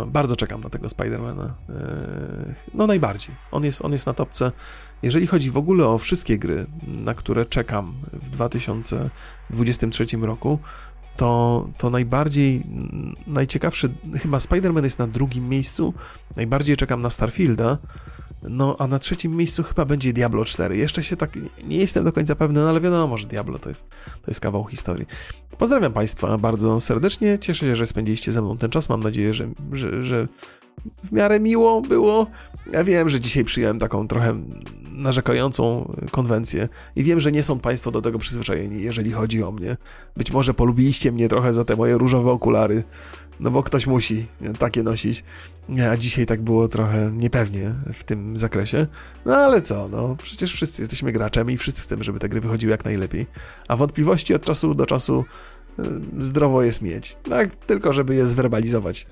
Bardzo 0.08 0.36
czekam 0.36 0.62
na 0.62 0.70
tego 0.70 0.90
Spidermana. 0.90 1.54
E, 1.70 1.74
no 2.74 2.88
najbardziej. 2.88 3.36
On 3.52 3.64
jest, 3.64 3.86
on 3.86 3.92
jest 3.92 4.06
na 4.06 4.14
topce. 4.14 4.52
Jeżeli 5.04 5.28
chodzi 5.28 5.52
w 5.52 5.58
ogóle 5.58 5.88
o 5.88 5.98
wszystkie 5.98 6.38
gry, 6.38 6.66
na 6.88 7.14
które 7.14 7.46
czekam 7.46 7.94
w 8.14 8.30
2023 8.30 10.06
roku, 10.22 10.60
to, 11.18 11.68
to 11.78 11.90
najbardziej, 11.90 12.64
najciekawszy, 13.28 13.94
chyba 14.22 14.38
Spider-Man 14.38 14.84
jest 14.84 15.00
na 15.00 15.08
drugim 15.08 15.50
miejscu. 15.50 15.94
Najbardziej 16.36 16.78
czekam 16.78 17.02
na 17.02 17.10
Starfielda. 17.10 17.78
No, 18.50 18.76
a 18.80 18.88
na 18.88 19.00
trzecim 19.00 19.36
miejscu 19.36 19.64
chyba 19.64 19.86
będzie 19.86 20.14
Diablo 20.14 20.46
4. 20.46 20.78
Jeszcze 20.78 21.04
się 21.04 21.18
tak, 21.18 21.32
nie 21.64 21.78
jestem 21.78 22.04
do 22.04 22.14
końca 22.14 22.36
pewny, 22.36 22.60
no 22.60 22.70
ale 22.70 22.80
wiadomo, 22.80 23.18
że 23.18 23.28
Diablo 23.28 23.60
to 23.60 23.70
jest, 23.70 23.90
to 24.22 24.32
jest 24.32 24.40
kawał 24.40 24.66
historii. 24.66 25.06
Pozdrawiam 25.58 25.94
Państwa 25.94 26.38
bardzo 26.38 26.82
serdecznie. 26.82 27.40
Cieszę 27.40 27.66
się, 27.66 27.76
że 27.76 27.86
spędziliście 27.86 28.32
ze 28.32 28.42
mną 28.42 28.58
ten 28.58 28.70
czas. 28.70 28.90
Mam 28.90 29.04
nadzieję, 29.04 29.34
że, 29.34 29.48
że, 29.72 30.04
że 30.04 30.28
w 31.04 31.12
miarę 31.12 31.40
miło 31.40 31.82
było. 31.82 32.28
Ja 32.72 32.84
wiem, 32.84 33.10
że 33.10 33.20
dzisiaj 33.20 33.44
przyjąłem 33.44 33.80
taką 33.80 34.08
trochę 34.08 34.44
narzekającą 34.92 35.94
konwencję 36.12 36.70
i 36.96 37.04
wiem, 37.04 37.20
że 37.20 37.32
nie 37.32 37.44
są 37.44 37.60
Państwo 37.60 37.92
do 37.92 38.02
tego 38.02 38.20
przyzwyczajeni, 38.20 38.82
jeżeli 38.82 39.12
chodzi 39.12 39.44
o 39.44 39.52
mnie. 39.52 39.78
Być 40.18 40.32
może 40.32 40.54
polubiliście 40.54 41.12
mnie 41.12 41.30
trochę 41.30 41.54
za 41.54 41.66
te 41.66 41.76
moje 41.76 41.98
różowe 41.98 42.32
okulary, 42.32 42.84
no 43.40 43.52
bo 43.52 43.64
ktoś 43.64 43.88
musi 43.88 44.26
takie 44.60 44.84
nosić, 44.84 45.24
a 45.92 45.98
dzisiaj 45.98 46.26
tak 46.26 46.42
było 46.42 46.68
trochę 46.68 47.12
niepewnie 47.14 47.74
w 47.94 48.04
tym 48.04 48.38
zakresie. 48.38 48.88
No 49.26 49.36
ale 49.36 49.62
co, 49.62 49.88
no 49.88 50.16
przecież 50.24 50.54
wszyscy 50.54 50.82
jesteśmy 50.82 51.12
graczami 51.12 51.54
i 51.54 51.58
wszyscy 51.58 51.82
chcemy, 51.82 52.04
żeby 52.04 52.20
te 52.20 52.30
gry 52.30 52.42
wychodziły 52.42 52.72
jak 52.72 52.86
najlepiej, 52.86 53.26
a 53.68 53.76
wątpliwości 53.76 54.34
od 54.34 54.46
czasu 54.46 54.76
do 54.76 54.86
czasu 54.86 55.26
y, 55.80 55.84
zdrowo 56.20 56.64
jest 56.64 56.82
mieć. 56.82 57.18
Tak, 57.30 57.56
tylko 57.56 57.94
żeby 57.94 58.16
je 58.16 58.28
zwerbalizować. 58.28 59.08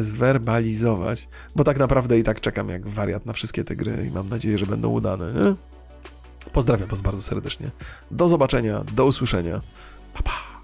Zwerbalizować, 0.00 1.28
bo 1.56 1.64
tak 1.64 1.78
naprawdę 1.78 2.18
i 2.18 2.22
tak 2.22 2.40
czekam 2.40 2.68
jak 2.68 2.88
wariat 2.88 3.26
na 3.26 3.32
wszystkie 3.32 3.64
te 3.64 3.76
gry 3.76 4.06
i 4.06 4.10
mam 4.10 4.28
nadzieję, 4.28 4.58
że 4.58 4.66
będą 4.66 4.88
udane. 4.88 5.32
Nie? 5.32 5.54
Pozdrawiam 6.52 6.88
Was 6.88 7.00
bardzo 7.00 7.22
serdecznie. 7.22 7.70
Do 8.10 8.28
zobaczenia, 8.28 8.84
do 8.92 9.06
usłyszenia. 9.06 9.60
Pa, 10.14 10.22
pa. 10.22 10.55